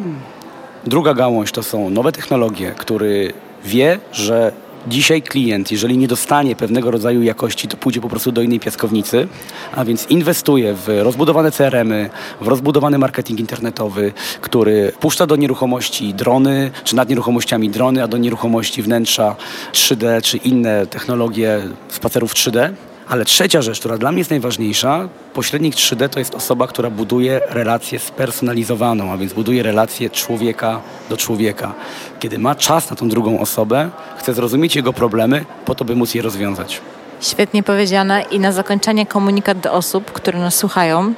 Druga 0.84 1.14
gałąź 1.14 1.52
to 1.52 1.64
są 1.64 1.90
nowe 1.90 2.12
technologie, 2.12 2.72
który 2.78 3.34
wie, 3.68 4.00
że 4.12 4.52
Dzisiaj 4.88 5.22
klient, 5.22 5.72
jeżeli 5.72 5.98
nie 5.98 6.08
dostanie 6.08 6.56
pewnego 6.56 6.92
rodzaju 6.92 7.22
jakości, 7.22 7.68
to 7.68 7.78
pójdzie 7.78 8.02
po 8.02 8.10
prostu 8.10 8.32
do 8.32 8.42
innej 8.42 8.60
piaskownicy, 8.60 9.28
a 9.76 9.86
więc 9.86 10.08
inwestuje 10.10 10.74
w 10.74 10.88
rozbudowane 11.04 11.52
CRM-y, 11.52 12.10
w 12.42 12.48
rozbudowany 12.48 12.98
marketing 12.98 13.40
internetowy, 13.40 14.14
który 14.42 14.92
puszcza 15.00 15.28
do 15.28 15.36
nieruchomości 15.36 16.14
drony, 16.14 16.72
czy 16.84 16.96
nad 16.96 17.10
nieruchomościami 17.10 17.70
drony, 17.70 18.04
a 18.04 18.08
do 18.08 18.18
nieruchomości 18.18 18.82
wnętrza 18.82 19.36
3D, 19.74 20.22
czy 20.22 20.38
inne 20.38 20.88
technologie 20.88 21.62
spacerów 21.90 22.34
3D. 22.34 22.74
Ale 23.10 23.26
trzecia 23.26 23.62
rzecz, 23.62 23.80
która 23.80 23.98
dla 23.98 24.12
mnie 24.12 24.20
jest 24.20 24.30
najważniejsza, 24.30 25.10
pośrednik 25.34 25.76
3D 25.76 26.10
to 26.10 26.20
jest 26.20 26.36
osoba, 26.36 26.68
która 26.68 26.90
buduje 26.90 27.42
relację 27.50 28.00
spersonalizowaną, 28.00 29.12
a 29.12 29.18
więc 29.18 29.34
buduje 29.34 29.64
relację 29.64 30.10
człowieka 30.10 30.82
do 31.10 31.18
człowieka. 31.18 31.74
Kiedy 32.20 32.40
ma 32.40 32.56
czas 32.56 32.90
na 32.90 32.96
tą 32.96 33.10
drugą 33.10 33.40
osobę, 33.40 33.90
chce 34.18 34.34
zrozumieć 34.34 34.76
jego 34.76 34.94
problemy, 34.94 35.46
po 35.66 35.76
to, 35.76 35.86
by 35.86 35.96
móc 35.96 36.16
je 36.16 36.22
rozwiązać. 36.22 36.82
Świetnie 37.22 37.64
powiedziane 37.64 38.22
i 38.32 38.40
na 38.40 38.52
zakończenie 38.52 39.06
komunikat 39.06 39.60
do 39.60 39.74
osób, 39.74 40.12
które 40.12 40.40
nas 40.40 40.56
słuchają, 40.56 41.14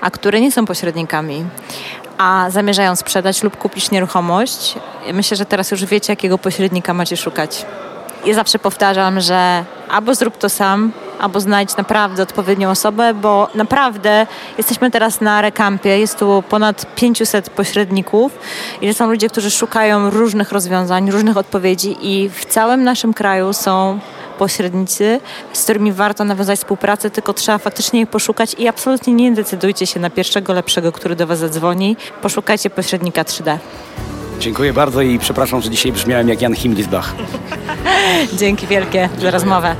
a 0.00 0.10
które 0.10 0.40
nie 0.40 0.52
są 0.52 0.66
pośrednikami, 0.66 1.44
a 2.18 2.46
zamierzają 2.50 2.96
sprzedać 2.96 3.42
lub 3.42 3.56
kupić 3.56 3.90
nieruchomość. 3.90 4.74
Myślę, 5.12 5.36
że 5.36 5.46
teraz 5.46 5.70
już 5.70 5.84
wiecie, 5.84 6.12
jakiego 6.12 6.38
pośrednika 6.38 6.94
macie 6.94 7.16
szukać. 7.16 7.66
Ja 8.26 8.34
zawsze 8.34 8.58
powtarzam, 8.58 9.20
że 9.20 9.64
albo 9.90 10.14
zrób 10.14 10.38
to 10.38 10.48
sam, 10.48 10.92
albo 11.20 11.40
znajdź 11.40 11.76
naprawdę 11.76 12.22
odpowiednią 12.22 12.70
osobę, 12.70 13.14
bo 13.14 13.48
naprawdę 13.54 14.26
jesteśmy 14.58 14.90
teraz 14.90 15.20
na 15.20 15.40
rekampie, 15.40 15.98
jest 15.98 16.18
tu 16.18 16.42
ponad 16.48 16.94
500 16.94 17.50
pośredników 17.50 18.38
i 18.80 18.88
to 18.88 18.94
są 18.94 19.10
ludzie, 19.10 19.28
którzy 19.28 19.50
szukają 19.50 20.10
różnych 20.10 20.52
rozwiązań, 20.52 21.10
różnych 21.10 21.36
odpowiedzi 21.36 21.96
i 22.00 22.28
w 22.28 22.44
całym 22.44 22.84
naszym 22.84 23.14
kraju 23.14 23.52
są 23.52 23.98
pośrednicy, 24.38 25.20
z 25.52 25.64
którymi 25.64 25.92
warto 25.92 26.24
nawiązać 26.24 26.58
współpracę, 26.58 27.10
tylko 27.10 27.32
trzeba 27.32 27.58
faktycznie 27.58 28.00
ich 28.00 28.10
poszukać 28.10 28.54
i 28.58 28.68
absolutnie 28.68 29.12
nie 29.12 29.32
decydujcie 29.32 29.86
się 29.86 30.00
na 30.00 30.10
pierwszego 30.10 30.52
lepszego, 30.52 30.92
który 30.92 31.16
do 31.16 31.26
Was 31.26 31.38
zadzwoni. 31.38 31.96
Poszukajcie 32.22 32.70
pośrednika 32.70 33.22
3D. 33.22 33.58
Dziękuję 34.40 34.72
bardzo 34.72 35.02
i 35.02 35.18
przepraszam, 35.18 35.62
że 35.62 35.70
dzisiaj 35.70 35.92
brzmiałem 35.92 36.28
jak 36.28 36.42
Jan 36.42 36.54
Himlisbach. 36.54 37.14
Dzięki 38.40 38.66
wielkie 38.66 39.08
za 39.20 39.30
rozmowę. 39.30 39.76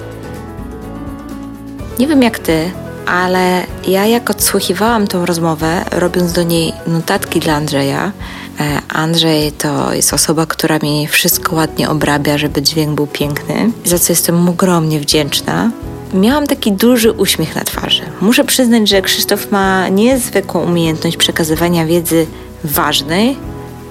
Nie 1.98 2.06
wiem 2.06 2.22
jak 2.22 2.38
ty, 2.38 2.70
ale 3.06 3.62
ja 3.88 4.06
jak 4.06 4.30
odsłuchiwałam 4.30 5.06
tą 5.06 5.26
rozmowę, 5.26 5.84
robiąc 5.90 6.32
do 6.32 6.42
niej 6.42 6.72
notatki 6.86 7.40
dla 7.40 7.54
Andrzeja, 7.54 8.12
e, 8.60 8.78
Andrzej 8.88 9.52
to 9.52 9.94
jest 9.94 10.14
osoba, 10.14 10.46
która 10.46 10.78
mi 10.82 11.06
wszystko 11.06 11.56
ładnie 11.56 11.90
obrabia, 11.90 12.38
żeby 12.38 12.62
dźwięk 12.62 12.94
był 12.94 13.06
piękny, 13.06 13.70
za 13.84 13.98
co 13.98 14.12
jestem 14.12 14.42
mu 14.42 14.50
ogromnie 14.50 15.00
wdzięczna. 15.00 15.70
Miałam 16.14 16.46
taki 16.46 16.72
duży 16.72 17.12
uśmiech 17.12 17.56
na 17.56 17.64
twarzy. 17.64 18.02
Muszę 18.20 18.44
przyznać, 18.44 18.88
że 18.88 19.02
Krzysztof 19.02 19.50
ma 19.50 19.88
niezwykłą 19.88 20.64
umiejętność 20.64 21.16
przekazywania 21.16 21.86
wiedzy 21.86 22.26
ważnej 22.64 23.36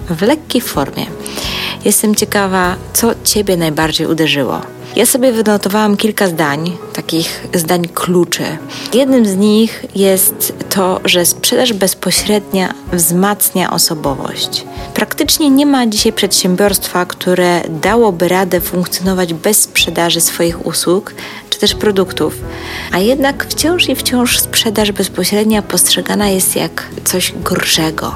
w 0.09 0.21
lekkiej 0.21 0.61
formie. 0.61 1.05
Jestem 1.85 2.15
ciekawa, 2.15 2.75
co 2.93 3.11
Ciebie 3.23 3.57
najbardziej 3.57 4.07
uderzyło. 4.07 4.61
Ja 4.95 5.05
sobie 5.05 5.31
wynotowałam 5.31 5.97
kilka 5.97 6.27
zdań, 6.27 6.77
takich 6.93 7.47
zdań 7.53 7.87
kluczy. 7.93 8.43
Jednym 8.93 9.25
z 9.25 9.35
nich 9.35 9.85
jest 9.95 10.53
to, 10.69 11.01
że 11.05 11.25
sprzedaż 11.25 11.73
bezpośrednia 11.73 12.73
wzmacnia 12.91 13.71
osobowość. 13.71 14.65
Praktycznie 14.93 15.49
nie 15.49 15.65
ma 15.65 15.87
dzisiaj 15.87 16.13
przedsiębiorstwa, 16.13 17.05
które 17.05 17.61
dałoby 17.69 18.27
radę 18.27 18.61
funkcjonować 18.61 19.33
bez 19.33 19.61
sprzedaży 19.61 20.21
swoich 20.21 20.65
usług 20.65 21.13
czy 21.49 21.59
też 21.59 21.73
produktów. 21.73 22.37
A 22.91 22.99
jednak 22.99 23.45
wciąż 23.49 23.89
i 23.89 23.95
wciąż 23.95 24.39
sprzedaż 24.39 24.91
bezpośrednia 24.91 25.61
postrzegana 25.61 26.29
jest 26.29 26.55
jak 26.55 26.85
coś 27.03 27.33
gorszego. 27.43 28.13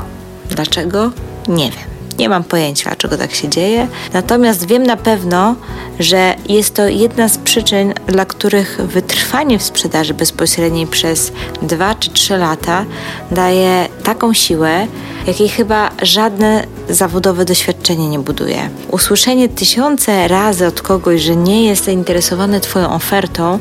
Dlaczego? 0.50 1.12
Nie 1.48 1.72
wiem. 1.72 1.98
Nie 2.20 2.30
mam 2.30 2.44
pojęcia, 2.44 2.84
dlaczego 2.90 3.18
tak 3.18 3.36
się 3.36 3.50
dzieje. 3.50 3.88
Natomiast 4.14 4.68
wiem 4.68 4.84
na 4.84 4.98
pewno, 4.98 5.56
że 6.00 6.36
jest 6.50 6.74
to 6.76 6.88
jedna 6.88 7.30
z 7.30 7.38
przyczyn, 7.38 7.94
dla 8.08 8.26
których 8.26 8.78
wytrwanie 8.82 9.60
w 9.60 9.64
sprzedaży 9.64 10.14
bezpośredniej 10.14 10.88
przez 10.88 11.32
2 11.62 11.96
czy 11.96 12.10
3 12.10 12.38
lata 12.38 12.86
daje 13.32 13.88
taką 14.04 14.34
siłę, 14.34 14.88
jakiej 15.28 15.50
chyba 15.50 15.90
żadne 16.02 16.64
zawodowe 16.90 17.46
doświadczenie 17.46 18.10
nie 18.10 18.20
buduje. 18.20 18.70
Usłyszenie 18.92 19.50
tysiące 19.50 20.28
razy 20.28 20.68
od 20.68 20.82
kogoś, 20.82 21.22
że 21.22 21.36
nie 21.36 21.66
jest 21.66 21.86
zainteresowany 21.86 22.60
Twoją 22.60 22.94
ofertą, 22.94 23.60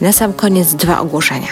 Na 0.00 0.12
sam 0.12 0.32
koniec 0.32 0.74
dwa 0.74 1.00
ogłoszenia. 1.00 1.48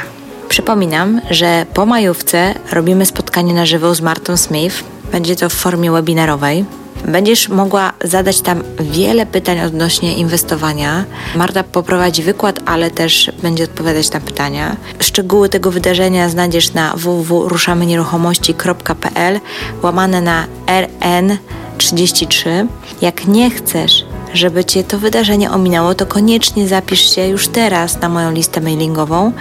Przypominam, 0.48 1.20
że 1.30 1.66
po 1.74 1.86
majówce 1.86 2.54
robimy 2.72 3.06
spotkanie 3.06 3.54
na 3.54 3.66
żywo 3.66 3.94
z 3.94 4.00
Martą 4.00 4.36
Smith. 4.36 4.84
Będzie 5.12 5.36
to 5.36 5.48
w 5.48 5.54
formie 5.54 5.90
webinarowej. 5.90 6.64
Będziesz 7.05 7.49
mogła 7.49 7.92
zadać 8.05 8.40
tam 8.40 8.62
wiele 8.80 9.26
pytań 9.26 9.61
odnośnie 9.61 10.16
inwestowania. 10.16 11.05
Marta 11.36 11.64
poprowadzi 11.64 12.22
wykład, 12.22 12.61
ale 12.66 12.90
też 12.90 13.32
będzie 13.42 13.64
odpowiadać 13.64 14.11
na 14.11 14.20
pytania. 14.20 14.76
Szczegóły 14.99 15.49
tego 15.49 15.70
wydarzenia 15.70 16.28
znajdziesz 16.28 16.72
na 16.72 16.96
www.ruszamynieruchomości.pl 16.96 19.40
łamane 19.82 20.20
na 20.20 20.46
RN33. 20.66 22.66
Jak 23.01 23.26
nie 23.26 23.51
chcesz 23.51 24.05
żeby 24.35 24.64
Cię 24.64 24.85
to 24.85 24.99
wydarzenie 24.99 25.51
ominęło, 25.51 25.95
to 25.95 26.07
koniecznie 26.07 26.68
zapisz 26.68 27.14
się 27.14 27.26
już 27.26 27.49
teraz 27.49 28.01
na 28.01 28.09
moją 28.09 28.33
listę 28.33 28.61
mailingową. 28.61 29.33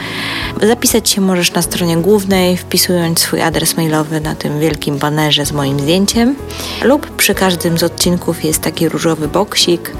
Zapisać 0.61 1.09
się 1.09 1.21
możesz 1.21 1.53
na 1.53 1.61
stronie 1.61 1.97
głównej, 1.97 2.57
wpisując 2.57 3.19
swój 3.19 3.41
adres 3.41 3.77
mailowy 3.77 4.21
na 4.21 4.35
tym 4.35 4.59
wielkim 4.59 4.97
banerze 4.97 5.45
z 5.45 5.51
moim 5.51 5.79
zdjęciem, 5.79 6.35
lub 6.83 7.15
przy 7.15 7.35
każdym 7.35 7.77
z 7.77 7.83
odcinków 7.83 8.43
jest 8.43 8.61
taki 8.61 8.89
różowy 8.89 9.27
boksik, 9.27 9.91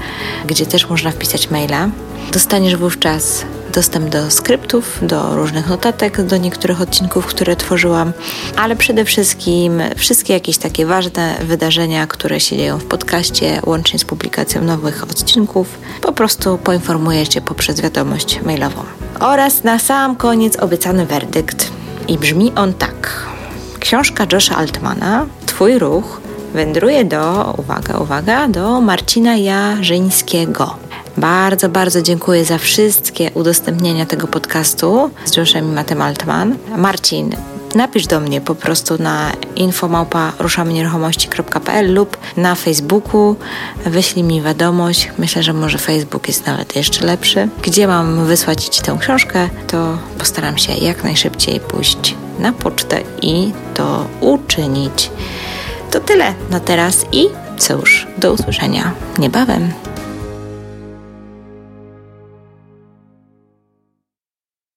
gdzie 0.46 0.66
też 0.66 0.88
można 0.88 1.10
wpisać 1.10 1.50
maila. 1.50 1.90
Dostaniesz 2.32 2.76
wówczas 2.76 3.44
dostęp 3.72 4.08
do 4.08 4.30
skryptów, 4.30 4.98
do 5.02 5.36
różnych 5.36 5.68
notatek, 5.68 6.22
do 6.22 6.36
niektórych 6.36 6.80
odcinków, 6.80 7.26
które 7.26 7.56
tworzyłam, 7.56 8.12
ale 8.56 8.76
przede 8.76 9.04
wszystkim 9.04 9.82
wszystkie 9.96 10.32
jakieś 10.34 10.58
takie 10.58 10.86
ważne 10.86 11.34
wydarzenia, 11.42 12.06
które 12.06 12.40
się 12.40 12.56
dzieją 12.56 12.78
w 12.78 12.84
podcaście, 12.84 13.60
łącznie 13.66 13.98
z 13.98 14.04
publikacją 14.04 14.64
nowych 14.64 15.02
odcinków, 15.02 15.78
po 16.00 16.12
prostu 16.12 16.58
poinformuję 16.58 17.26
Cię 17.26 17.40
poprzez 17.40 17.80
wiadomość 17.80 18.40
mailową. 18.42 18.82
Oraz 19.20 19.64
na 19.64 19.78
sam 19.78 20.16
koniec 20.16 20.56
obiecany 20.56 21.06
werdykt. 21.06 21.70
I 22.08 22.18
brzmi 22.18 22.52
on 22.56 22.74
tak. 22.74 23.26
Książka 23.80 24.26
Josha 24.32 24.56
Altmana, 24.56 25.26
Twój 25.46 25.78
ruch, 25.78 26.20
wędruje 26.54 27.04
do, 27.04 27.54
uwaga, 27.58 27.98
uwaga, 27.98 28.48
do 28.48 28.80
Marcina 28.80 29.36
Jarzyńskiego. 29.36 30.87
Bardzo, 31.18 31.68
bardzo 31.68 32.02
dziękuję 32.02 32.44
za 32.44 32.58
wszystkie 32.58 33.30
udostępnienia 33.34 34.06
tego 34.06 34.26
podcastu 34.26 35.10
z 35.24 35.36
Joshem 35.36 35.68
i 35.68 35.74
Matem 35.74 36.02
Altman. 36.02 36.56
Marcin, 36.76 37.36
napisz 37.74 38.06
do 38.06 38.20
mnie 38.20 38.40
po 38.40 38.54
prostu 38.54 39.02
na 39.02 39.32
infomałpa 39.56 40.32
lub 41.82 42.16
na 42.36 42.54
Facebooku. 42.54 43.36
Wyślij 43.86 44.24
mi 44.24 44.42
wiadomość. 44.42 45.10
Myślę, 45.18 45.42
że 45.42 45.52
może 45.52 45.78
Facebook 45.78 46.28
jest 46.28 46.46
nawet 46.46 46.76
jeszcze 46.76 47.06
lepszy. 47.06 47.48
Gdzie 47.62 47.86
mam 47.86 48.26
wysłać 48.26 48.64
Ci 48.64 48.82
tę 48.82 48.96
książkę, 49.00 49.48
to 49.66 49.98
postaram 50.18 50.58
się 50.58 50.72
jak 50.72 51.04
najszybciej 51.04 51.60
pójść 51.60 52.14
na 52.38 52.52
pocztę 52.52 53.00
i 53.22 53.52
to 53.74 54.06
uczynić. 54.20 55.10
To 55.90 56.00
tyle 56.00 56.34
na 56.50 56.60
teraz 56.60 57.06
i 57.12 57.26
cóż, 57.58 58.06
do 58.18 58.32
usłyszenia 58.32 58.92
niebawem. 59.18 59.72